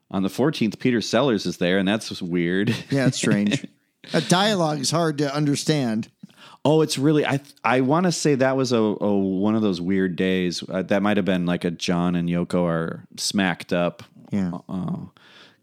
On 0.10 0.24
the 0.24 0.30
14th, 0.30 0.80
Peter 0.80 1.02
Sellers 1.02 1.46
is 1.46 1.58
there, 1.58 1.78
and 1.78 1.88
that's 1.88 2.20
weird. 2.22 2.76
Yeah, 2.90 3.08
it's 3.08 3.18
strange. 3.18 3.68
a 4.12 4.22
dialogue 4.22 4.80
is 4.80 4.92
hard 4.92 5.18
to 5.20 5.34
understand. 5.34 6.10
Oh, 6.66 6.82
it's 6.82 6.98
really 6.98 7.26
I 7.26 7.40
I 7.64 7.82
want 7.82 8.06
to 8.06 8.12
say 8.12 8.36
that 8.36 8.58
was 8.58 8.72
a, 8.72 8.78
a 8.78 9.18
one 9.18 9.56
of 9.56 9.62
those 9.62 9.82
weird 9.82 10.16
days. 10.16 10.64
Uh, 10.68 10.82
that 10.84 11.02
might 11.02 11.18
have 11.18 11.26
been 11.26 11.46
like 11.46 11.64
a 11.64 11.72
John 11.72 12.16
and 12.16 12.30
Yoko 12.30 12.66
are 12.66 13.06
smacked 13.18 13.74
up. 13.74 14.04
Yeah. 14.32 14.52
Oh. 14.68 15.12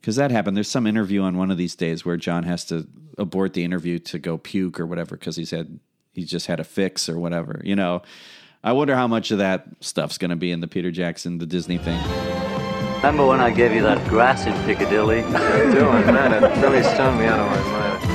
Cuz 0.03 0.17
that 0.17 0.31
happened. 0.31 0.57
There's 0.57 0.71
some 0.71 0.87
interview 0.87 1.23
on 1.23 1.37
one 1.37 1.51
of 1.51 1.59
these 1.59 1.75
days 1.75 2.05
where 2.05 2.17
John 2.17 2.45
has 2.45 2.65
to 2.67 2.87
abort 3.19 3.53
the 3.53 3.65
interview 3.65 3.99
to 3.99 4.19
go 4.19 4.39
puke 4.39 4.81
or 4.81 4.87
whatever 4.87 5.17
cuz 5.17 5.37
he's 5.37 5.51
had 5.51 5.79
he's 6.13 6.31
just 6.31 6.47
had 6.47 6.61
a 6.61 6.65
fix 6.65 7.09
or 7.09 7.19
whatever. 7.19 7.61
You 7.65 7.77
know. 7.77 8.03
I 8.63 8.73
wonder 8.73 8.95
how 8.95 9.07
much 9.07 9.31
of 9.31 9.39
that 9.39 9.67
stuff's 9.81 10.19
going 10.19 10.29
to 10.29 10.37
be 10.37 10.53
in 10.53 10.61
the 10.61 10.69
Peter 10.69 10.91
Jackson 10.91 11.39
the 11.39 11.47
Disney 11.47 11.79
thing. 11.79 11.99
Remember 12.97 13.25
when 13.25 13.41
I 13.41 13.49
gave 13.51 13.73
you 13.73 13.81
that 13.85 14.07
grass 14.07 14.45
in 14.45 14.53
Piccadilly? 14.65 15.23
doing, 15.23 16.05
man. 16.13 16.45
It 16.45 16.63
really 16.63 16.83
stung 16.83 17.19
me 17.19 17.25
out 17.25 17.41
of 17.41 17.47
my 17.47 17.73
mind. 17.73 18.10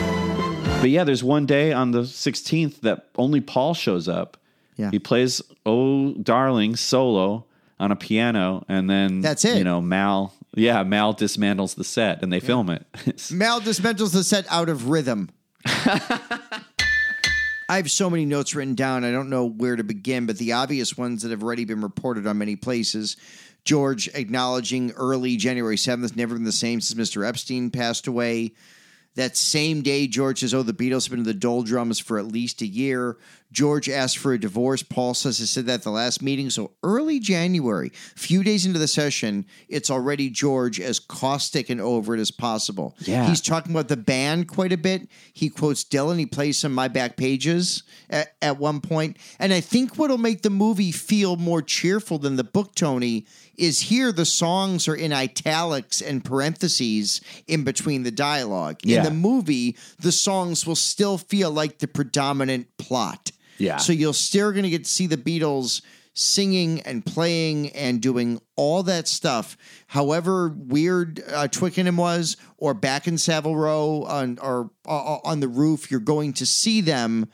But 0.85 0.91
yeah, 0.91 1.03
there's 1.03 1.23
one 1.23 1.47
day 1.47 1.73
on 1.73 1.89
the 1.89 2.03
16th 2.03 2.81
that 2.81 3.07
only 3.15 3.41
Paul 3.41 3.73
shows 3.73 4.07
up. 4.07 4.37
Yeah. 4.75 4.91
He 4.91 4.99
plays 4.99 5.41
Oh 5.65 6.13
Darling 6.13 6.75
solo 6.75 7.47
on 7.79 7.91
a 7.91 7.95
piano 7.95 8.63
and 8.69 8.87
then 8.87 9.21
That's 9.21 9.43
it. 9.45 9.57
You 9.57 9.63
know, 9.63 9.81
Mal 9.81 10.31
yeah, 10.53 10.83
Mal 10.83 11.15
dismantles 11.15 11.73
the 11.73 11.83
set 11.83 12.21
and 12.21 12.31
they 12.31 12.39
film 12.39 12.69
it. 12.69 12.85
Mal 13.31 13.61
dismantles 13.61 14.13
the 14.13 14.23
set 14.23 14.45
out 14.51 14.69
of 14.69 14.87
rhythm. 14.87 15.31
I 15.65 16.61
have 17.67 17.89
so 17.89 18.07
many 18.07 18.25
notes 18.25 18.53
written 18.53 18.75
down. 18.75 19.03
I 19.03 19.11
don't 19.11 19.31
know 19.31 19.49
where 19.49 19.75
to 19.75 19.83
begin, 19.83 20.27
but 20.27 20.37
the 20.37 20.51
obvious 20.51 20.95
ones 20.95 21.23
that 21.23 21.31
have 21.31 21.41
already 21.41 21.65
been 21.65 21.81
reported 21.81 22.27
on 22.27 22.37
many 22.37 22.57
places. 22.57 23.17
George 23.63 24.07
acknowledging 24.09 24.91
early 24.91 25.35
January 25.35 25.77
7th, 25.77 26.15
never 26.15 26.35
been 26.35 26.43
the 26.43 26.51
same 26.51 26.79
since 26.79 27.09
Mr. 27.09 27.27
Epstein 27.27 27.71
passed 27.71 28.05
away. 28.05 28.53
That 29.15 29.37
same 29.37 29.81
day, 29.81 30.07
George 30.07 30.41
says, 30.41 30.53
Oh, 30.53 30.63
the 30.63 30.73
Beatles 30.73 31.05
have 31.05 31.11
been 31.11 31.19
in 31.19 31.25
the 31.25 31.33
doldrums 31.33 31.99
for 31.99 32.19
at 32.19 32.25
least 32.25 32.61
a 32.61 32.67
year. 32.67 33.17
George 33.51 33.87
asked 33.87 34.17
for 34.17 34.33
a 34.33 34.39
divorce. 34.39 34.83
Paul 34.83 35.13
says 35.13 35.37
he 35.39 35.45
said 35.45 35.65
that 35.67 35.75
at 35.75 35.83
the 35.83 35.89
last 35.89 36.21
meeting. 36.21 36.49
So 36.49 36.71
early 36.83 37.19
January, 37.19 37.91
few 38.15 38.43
days 38.43 38.65
into 38.65 38.79
the 38.79 38.87
session, 38.87 39.45
it's 39.69 39.89
already 39.89 40.29
George 40.29 40.81
as 40.81 40.99
caustic 40.99 41.69
and 41.69 41.79
over 41.79 42.15
it 42.15 42.19
as 42.19 42.31
possible. 42.31 42.95
Yeah. 42.99 43.25
He's 43.27 43.39
talking 43.39 43.71
about 43.71 43.87
the 43.87 43.97
band 43.97 44.49
quite 44.49 44.73
a 44.73 44.77
bit. 44.77 45.07
He 45.31 45.49
quotes 45.49 45.85
Dylan. 45.85 46.19
He 46.19 46.25
plays 46.25 46.59
some 46.59 46.73
My 46.73 46.89
Back 46.89 47.15
Pages 47.15 47.83
at, 48.09 48.35
at 48.41 48.59
one 48.59 48.81
point. 48.81 49.17
And 49.39 49.53
I 49.53 49.61
think 49.61 49.97
what'll 49.97 50.17
make 50.17 50.41
the 50.41 50.49
movie 50.49 50.91
feel 50.91 51.37
more 51.37 51.61
cheerful 51.61 52.17
than 52.17 52.35
the 52.35 52.43
book, 52.43 52.75
Tony, 52.75 53.25
is 53.57 53.81
here 53.81 54.11
the 54.11 54.25
songs 54.25 54.87
are 54.87 54.95
in 54.95 55.13
italics 55.13 56.01
and 56.01 56.23
parentheses 56.23 57.21
in 57.47 57.63
between 57.63 58.03
the 58.03 58.11
dialogue. 58.11 58.79
Yeah. 58.83 58.97
In 58.97 59.03
the 59.03 59.11
movie, 59.11 59.77
the 59.99 60.11
songs 60.11 60.65
will 60.65 60.75
still 60.75 61.17
feel 61.17 61.51
like 61.51 61.79
the 61.79 61.87
predominant 61.87 62.67
plot. 62.77 63.31
Yeah. 63.57 63.77
So 63.77 63.93
you're 63.93 64.13
still 64.13 64.51
going 64.51 64.63
to 64.63 64.69
get 64.69 64.83
to 64.83 64.89
see 64.89 65.07
the 65.07 65.17
Beatles 65.17 65.81
singing 66.13 66.81
and 66.81 67.05
playing 67.05 67.69
and 67.71 68.01
doing 68.01 68.39
all 68.55 68.83
that 68.83 69.07
stuff. 69.07 69.57
However 69.87 70.49
weird 70.49 71.21
uh, 71.31 71.47
Twickenham 71.49 71.97
was, 71.97 72.37
or 72.57 72.73
back 72.73 73.07
in 73.07 73.17
Savile 73.17 73.55
Row 73.55 74.03
on 74.03 74.39
or 74.41 74.71
uh, 74.87 75.17
on 75.23 75.41
the 75.41 75.47
roof, 75.47 75.91
you're 75.91 75.99
going 75.99 76.33
to 76.33 76.45
see 76.45 76.81
them 76.81 77.29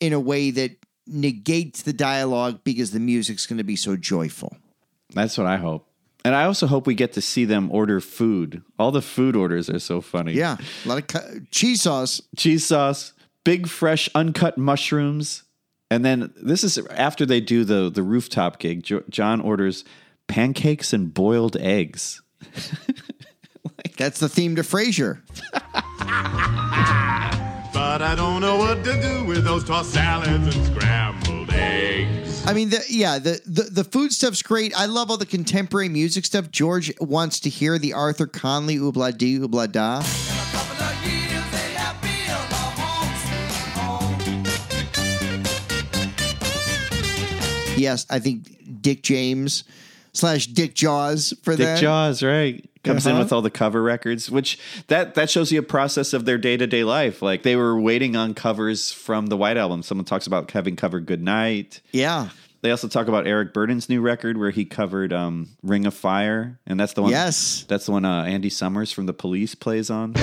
in 0.00 0.12
a 0.12 0.20
way 0.20 0.50
that 0.52 0.76
negates 1.06 1.82
the 1.82 1.92
dialogue 1.92 2.60
because 2.62 2.92
the 2.92 3.00
music's 3.00 3.46
going 3.46 3.58
to 3.58 3.64
be 3.64 3.76
so 3.76 3.96
joyful. 3.96 4.56
That's 5.12 5.36
what 5.38 5.46
I 5.46 5.56
hope. 5.56 5.86
And 6.24 6.34
I 6.34 6.44
also 6.44 6.66
hope 6.66 6.86
we 6.86 6.94
get 6.94 7.14
to 7.14 7.22
see 7.22 7.44
them 7.46 7.70
order 7.72 8.00
food. 8.00 8.62
All 8.78 8.92
the 8.92 9.00
food 9.02 9.34
orders 9.36 9.70
are 9.70 9.78
so 9.78 10.00
funny. 10.00 10.32
Yeah, 10.34 10.56
a 10.84 10.88
lot 10.88 10.98
of 10.98 11.06
cu- 11.06 11.40
cheese 11.50 11.82
sauce. 11.82 12.20
cheese 12.36 12.66
sauce, 12.66 13.14
big 13.44 13.66
fresh 13.66 14.08
uncut 14.14 14.58
mushrooms, 14.58 15.44
and 15.90 16.04
then 16.04 16.30
this 16.36 16.62
is 16.62 16.76
after 16.90 17.24
they 17.24 17.40
do 17.40 17.64
the 17.64 17.90
the 17.90 18.02
rooftop 18.02 18.58
gig. 18.58 18.82
Jo- 18.82 19.02
John 19.08 19.40
orders 19.40 19.84
pancakes 20.26 20.92
and 20.92 21.12
boiled 21.14 21.56
eggs. 21.56 22.20
That's 23.96 24.20
the 24.20 24.28
theme 24.28 24.56
to 24.56 24.62
Frasier. 24.62 25.20
But 27.72 28.02
I 28.02 28.14
don't 28.14 28.40
know 28.40 28.56
what 28.56 28.84
to 28.84 29.00
do 29.00 29.24
with 29.24 29.44
those 29.44 29.64
tossed 29.64 29.92
salads 29.92 30.54
and 30.56 30.66
scrambled 30.66 31.50
eggs. 31.52 32.29
I 32.46 32.52
mean, 32.54 32.70
the, 32.70 32.82
yeah, 32.88 33.18
the, 33.18 33.40
the 33.46 33.62
the 33.64 33.84
food 33.84 34.12
stuff's 34.12 34.42
great. 34.42 34.72
I 34.76 34.86
love 34.86 35.10
all 35.10 35.16
the 35.16 35.26
contemporary 35.26 35.88
music 35.88 36.24
stuff. 36.24 36.50
George 36.50 36.92
wants 37.00 37.38
to 37.40 37.50
hear 37.50 37.78
the 37.78 37.92
Arthur 37.92 38.26
Conley 38.26 38.76
"Obla 38.78 39.16
Di 39.16 39.38
Obla 39.38 39.70
Da." 39.70 40.02
Yes, 47.76 48.06
I 48.10 48.18
think 48.18 48.82
Dick 48.82 49.02
James 49.02 49.64
slash 50.12 50.46
Dick 50.46 50.74
Jaws 50.74 51.32
for 51.42 51.56
that. 51.56 51.74
Dick 51.74 51.80
Jaws, 51.80 52.22
right? 52.22 52.68
Comes 52.82 53.04
in 53.06 53.12
Uh-huh. 53.12 53.22
with 53.22 53.32
all 53.32 53.42
the 53.42 53.50
cover 53.50 53.82
records, 53.82 54.30
which 54.30 54.58
that 54.88 55.14
that 55.14 55.28
shows 55.28 55.52
you 55.52 55.58
a 55.58 55.62
process 55.62 56.12
of 56.14 56.24
their 56.24 56.38
day 56.38 56.56
to 56.56 56.66
day 56.66 56.82
life. 56.82 57.20
Like 57.20 57.42
they 57.42 57.54
were 57.56 57.78
waiting 57.78 58.16
on 58.16 58.32
covers 58.34 58.90
from 58.90 59.26
the 59.26 59.36
White 59.36 59.58
Album. 59.58 59.82
Someone 59.82 60.06
talks 60.06 60.26
about 60.26 60.50
having 60.50 60.76
covered 60.76 61.04
"Good 61.06 61.22
Night." 61.22 61.80
Yeah. 61.92 62.28
They 62.62 62.70
also 62.70 62.88
talk 62.88 63.08
about 63.08 63.26
Eric 63.26 63.54
Burdon's 63.54 63.88
new 63.88 64.00
record 64.02 64.36
where 64.38 64.50
he 64.50 64.64
covered 64.64 65.12
um, 65.12 65.48
"Ring 65.62 65.84
of 65.86 65.92
Fire," 65.94 66.58
and 66.66 66.80
that's 66.80 66.94
the 66.94 67.02
one. 67.02 67.10
Yes. 67.10 67.64
that's 67.68 67.86
the 67.86 67.92
one 67.92 68.04
uh, 68.06 68.24
Andy 68.24 68.50
Summers 68.50 68.92
from 68.92 69.04
the 69.06 69.14
Police 69.14 69.54
plays 69.54 69.90
on. 69.90 70.14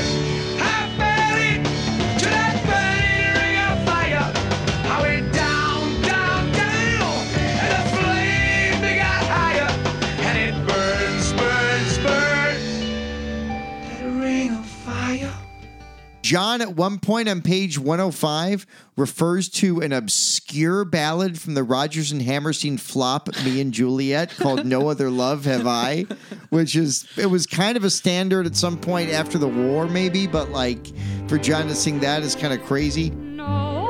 John, 16.28 16.60
at 16.60 16.76
one 16.76 17.00
point 17.00 17.30
on 17.30 17.42
page 17.42 17.80
105, 17.80 18.68
refers 18.98 19.48
to 19.48 19.80
an 19.80 19.94
obscure 19.94 20.84
ballad 20.84 21.40
from 21.40 21.54
the 21.54 21.64
Rodgers 21.64 22.12
and 22.12 22.22
Hammerstein 22.22 22.78
flop, 22.78 23.30
Me 23.46 23.62
and 23.62 23.74
Juliet, 23.74 24.32
called 24.32 24.66
No 24.66 24.90
Other 24.90 25.10
Love 25.10 25.46
Have 25.46 25.66
I, 25.66 26.06
which 26.50 26.76
is, 26.76 27.08
it 27.16 27.28
was 27.28 27.48
kind 27.48 27.78
of 27.78 27.86
a 27.86 27.90
standard 27.90 28.46
at 28.46 28.58
some 28.58 28.78
point 28.78 29.10
after 29.10 29.38
the 29.38 29.48
war, 29.48 29.88
maybe, 29.88 30.28
but 30.28 30.50
like 30.50 30.88
for 31.30 31.38
John 31.38 31.66
to 31.68 31.76
sing 31.76 32.02
that 32.02 32.24
is 32.24 32.36
kind 32.36 32.54
of 32.54 32.62
crazy. 32.66 33.14
Only 33.40 33.87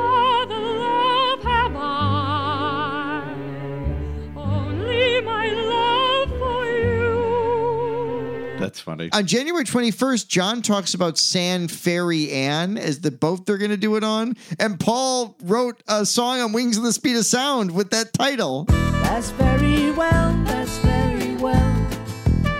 That's 8.68 8.80
funny. 8.80 9.08
On 9.12 9.24
January 9.24 9.64
21st, 9.64 10.28
John 10.28 10.60
talks 10.60 10.92
about 10.92 11.16
San 11.16 11.68
Ferry 11.68 12.30
Anne 12.30 12.76
as 12.76 13.00
the 13.00 13.10
boat 13.10 13.46
they're 13.46 13.56
going 13.56 13.70
to 13.70 13.78
do 13.78 13.96
it 13.96 14.04
on. 14.04 14.36
And 14.58 14.78
Paul 14.78 15.38
wrote 15.42 15.82
a 15.88 16.04
song 16.04 16.42
on 16.42 16.52
Wings 16.52 16.76
of 16.76 16.82
the 16.82 16.92
Speed 16.92 17.16
of 17.16 17.24
Sound 17.24 17.70
with 17.70 17.88
that 17.92 18.12
title. 18.12 18.64
That's 18.64 19.30
very 19.30 19.90
well, 19.92 20.44
that's 20.44 20.76
very 20.80 21.36
well. 21.36 21.88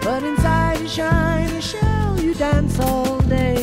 But 0.00 0.22
inside 0.22 0.78
your 0.80 0.88
shiny 0.88 1.60
shell, 1.60 2.18
you 2.18 2.32
dance 2.32 2.80
all 2.80 3.20
day, 3.20 3.57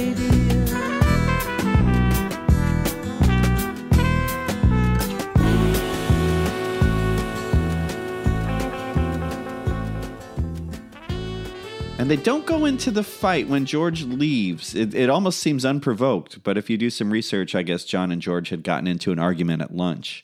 And 12.05 12.11
they 12.11 12.17
don't 12.17 12.45
go 12.45 12.65
into 12.65 12.91
the 12.91 13.01
fight 13.01 13.47
when 13.47 13.65
George 13.65 14.03
leaves. 14.03 14.75
It, 14.75 14.93
it 14.93 15.09
almost 15.09 15.39
seems 15.39 15.65
unprovoked, 15.65 16.43
but 16.43 16.55
if 16.55 16.69
you 16.69 16.77
do 16.77 16.91
some 16.91 17.09
research, 17.09 17.55
I 17.55 17.63
guess 17.63 17.83
John 17.83 18.11
and 18.11 18.21
George 18.21 18.49
had 18.49 18.61
gotten 18.61 18.85
into 18.85 19.11
an 19.11 19.17
argument 19.17 19.63
at 19.63 19.75
lunch, 19.75 20.23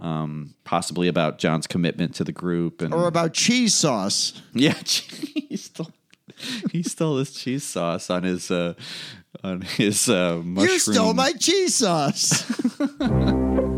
um, 0.00 0.52
possibly 0.64 1.08
about 1.08 1.38
John's 1.38 1.66
commitment 1.66 2.14
to 2.16 2.24
the 2.24 2.32
group 2.32 2.82
and 2.82 2.92
Or 2.92 3.06
about 3.06 3.32
cheese 3.32 3.72
sauce. 3.72 4.42
yeah, 4.52 4.74
he 4.84 5.56
stole 5.56 5.92
he 6.70 6.82
stole 6.82 7.16
his 7.16 7.32
cheese 7.32 7.64
sauce 7.64 8.10
on 8.10 8.24
his 8.24 8.50
uh, 8.50 8.74
on 9.42 9.62
his 9.62 10.10
uh, 10.10 10.42
mushroom. 10.44 10.72
You 10.74 10.78
stole 10.78 11.14
my 11.14 11.32
cheese 11.32 11.76
sauce. 11.76 12.44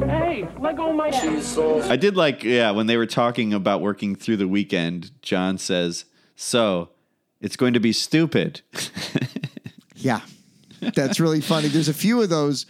Hey, 0.06 0.48
let 0.58 0.76
go 0.76 0.90
of 0.90 0.96
my 0.96 1.10
cheese 1.10 1.46
sauce. 1.46 1.88
I 1.88 1.94
did 1.94 2.16
like, 2.16 2.42
yeah, 2.42 2.72
when 2.72 2.86
they 2.88 2.96
were 2.96 3.06
talking 3.06 3.54
about 3.54 3.80
working 3.80 4.16
through 4.16 4.36
the 4.36 4.48
weekend, 4.48 5.10
John 5.22 5.58
says, 5.58 6.04
So 6.34 6.90
it's 7.46 7.56
going 7.56 7.72
to 7.72 7.80
be 7.80 7.92
stupid. 7.92 8.60
Yeah, 9.98 10.20
that's 10.94 11.18
really 11.18 11.40
funny. 11.40 11.68
There's 11.68 11.88
a 11.88 11.94
few 11.94 12.20
of 12.22 12.28
those. 12.28 12.66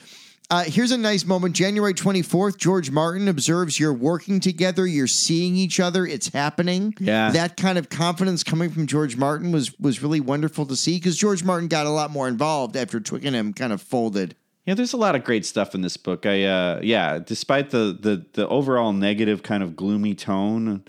Uh, 0.49 0.63
here's 0.63 0.93
a 0.93 0.97
nice 0.97 1.27
moment. 1.27 1.57
January 1.57 1.93
24th, 1.93 2.57
George 2.57 2.91
Martin 2.91 3.27
observes 3.27 3.81
you're 3.81 3.93
working 3.93 4.39
together, 4.39 4.87
you're 4.87 5.09
seeing 5.09 5.57
each 5.57 5.81
other, 5.81 6.07
it's 6.07 6.29
happening. 6.29 6.95
Yeah. 7.01 7.31
That 7.33 7.57
kind 7.57 7.79
of 7.79 7.89
confidence 7.89 8.45
coming 8.45 8.71
from 8.71 8.87
George 8.87 9.17
Martin 9.17 9.51
was 9.51 9.77
was 9.81 10.03
really 10.03 10.21
wonderful 10.21 10.65
to 10.67 10.77
see 10.77 10.99
because 10.99 11.17
George 11.17 11.43
Martin 11.43 11.67
got 11.67 11.85
a 11.85 11.91
lot 11.91 12.13
more 12.13 12.29
involved 12.29 12.77
after 12.77 13.01
Twickenham 13.01 13.53
kind 13.53 13.73
of 13.73 13.83
folded. 13.83 14.37
Yeah, 14.65 14.75
there's 14.75 14.93
a 14.93 14.97
lot 14.97 15.17
of 15.17 15.25
great 15.25 15.45
stuff 15.45 15.75
in 15.75 15.81
this 15.83 15.97
book. 15.97 16.27
I 16.27 16.45
uh 16.45 16.81
yeah, 16.83 17.19
despite 17.19 17.71
the 17.71 17.99
the 18.01 18.25
the 18.35 18.49
overall 18.49 18.93
negative 18.93 19.43
kind 19.43 19.65
of 19.65 19.75
gloomy 19.75 20.15
tone, 20.15 20.85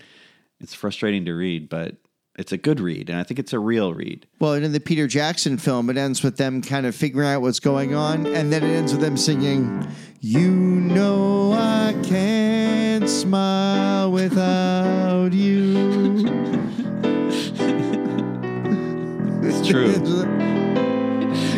it's 0.60 0.72
frustrating 0.72 1.24
to 1.24 1.32
read, 1.32 1.68
but 1.68 1.96
it's 2.38 2.52
a 2.52 2.56
good 2.56 2.78
read 2.78 3.10
and 3.10 3.18
I 3.18 3.24
think 3.24 3.40
it's 3.40 3.52
a 3.52 3.58
real 3.58 3.92
read. 3.92 4.26
Well, 4.38 4.54
and 4.54 4.64
in 4.64 4.72
the 4.72 4.80
Peter 4.80 5.08
Jackson 5.08 5.58
film, 5.58 5.90
it 5.90 5.96
ends 5.96 6.22
with 6.22 6.36
them 6.36 6.62
kind 6.62 6.86
of 6.86 6.94
figuring 6.94 7.28
out 7.28 7.42
what's 7.42 7.60
going 7.60 7.94
on, 7.94 8.26
and 8.26 8.52
then 8.52 8.62
it 8.62 8.70
ends 8.70 8.92
with 8.92 9.00
them 9.00 9.16
singing, 9.16 9.86
You 10.20 10.50
know 10.50 11.52
I 11.52 11.94
can't 12.04 13.08
smile 13.10 14.12
without 14.12 15.32
you. 15.32 16.26
It's 19.42 19.68
true. 19.68 19.88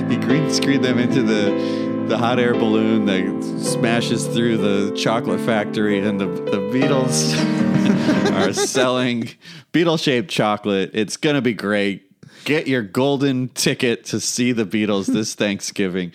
he 0.08 0.16
green 0.16 0.50
screened 0.52 0.84
them 0.84 0.98
into 0.98 1.22
the 1.22 2.08
the 2.08 2.18
hot 2.18 2.40
air 2.40 2.54
balloon 2.54 3.06
that 3.06 3.60
smashes 3.62 4.26
through 4.26 4.56
the 4.56 4.96
chocolate 4.96 5.40
factory, 5.40 5.98
and 6.00 6.18
the 6.18 6.26
the 6.26 6.58
Beatles 6.72 7.59
are 7.90 8.52
selling 8.52 9.30
beetle 9.72 9.96
shaped 9.96 10.30
chocolate. 10.30 10.90
It's 10.94 11.16
gonna 11.16 11.42
be 11.42 11.54
great. 11.54 12.06
Get 12.44 12.66
your 12.66 12.82
golden 12.82 13.48
ticket 13.48 14.04
to 14.06 14.20
see 14.20 14.52
the 14.52 14.64
Beatles 14.64 15.06
this 15.06 15.34
Thanksgiving. 15.34 16.12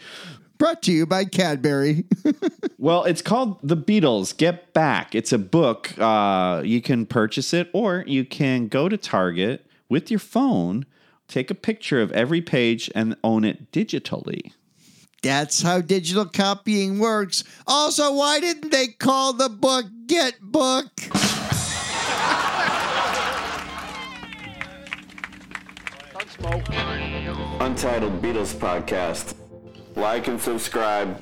Brought 0.57 0.81
to 0.83 0.91
you 0.91 1.05
by 1.05 1.25
Cadbury. 1.25 2.05
Well, 2.85 3.05
it's 3.05 3.23
called 3.23 3.57
The 3.63 3.75
Beatles 3.75 4.37
Get 4.37 4.71
Back. 4.73 5.15
It's 5.15 5.33
a 5.33 5.39
book. 5.39 5.97
Uh, 5.97 6.61
you 6.63 6.81
can 6.83 7.07
purchase 7.07 7.51
it, 7.51 7.67
or 7.73 8.03
you 8.05 8.23
can 8.25 8.67
go 8.67 8.87
to 8.87 8.95
Target 8.95 9.65
with 9.89 10.11
your 10.11 10.19
phone, 10.19 10.85
take 11.27 11.49
a 11.49 11.55
picture 11.55 11.99
of 11.99 12.11
every 12.11 12.41
page, 12.41 12.91
and 12.93 13.15
own 13.23 13.43
it 13.43 13.71
digitally. 13.71 14.51
That's 15.23 15.63
how 15.63 15.81
digital 15.81 16.25
copying 16.25 16.99
works. 16.99 17.43
Also, 17.65 18.13
why 18.13 18.39
didn't 18.39 18.69
they 18.69 18.87
call 18.89 19.33
the 19.33 19.49
book 19.49 19.85
Get 20.05 20.39
Book? 20.39 20.91
Untitled 26.43 28.21
Beatles 28.21 28.53
Podcast. 28.53 29.33
Like 29.95 30.27
and 30.27 30.39
subscribe 30.39 31.17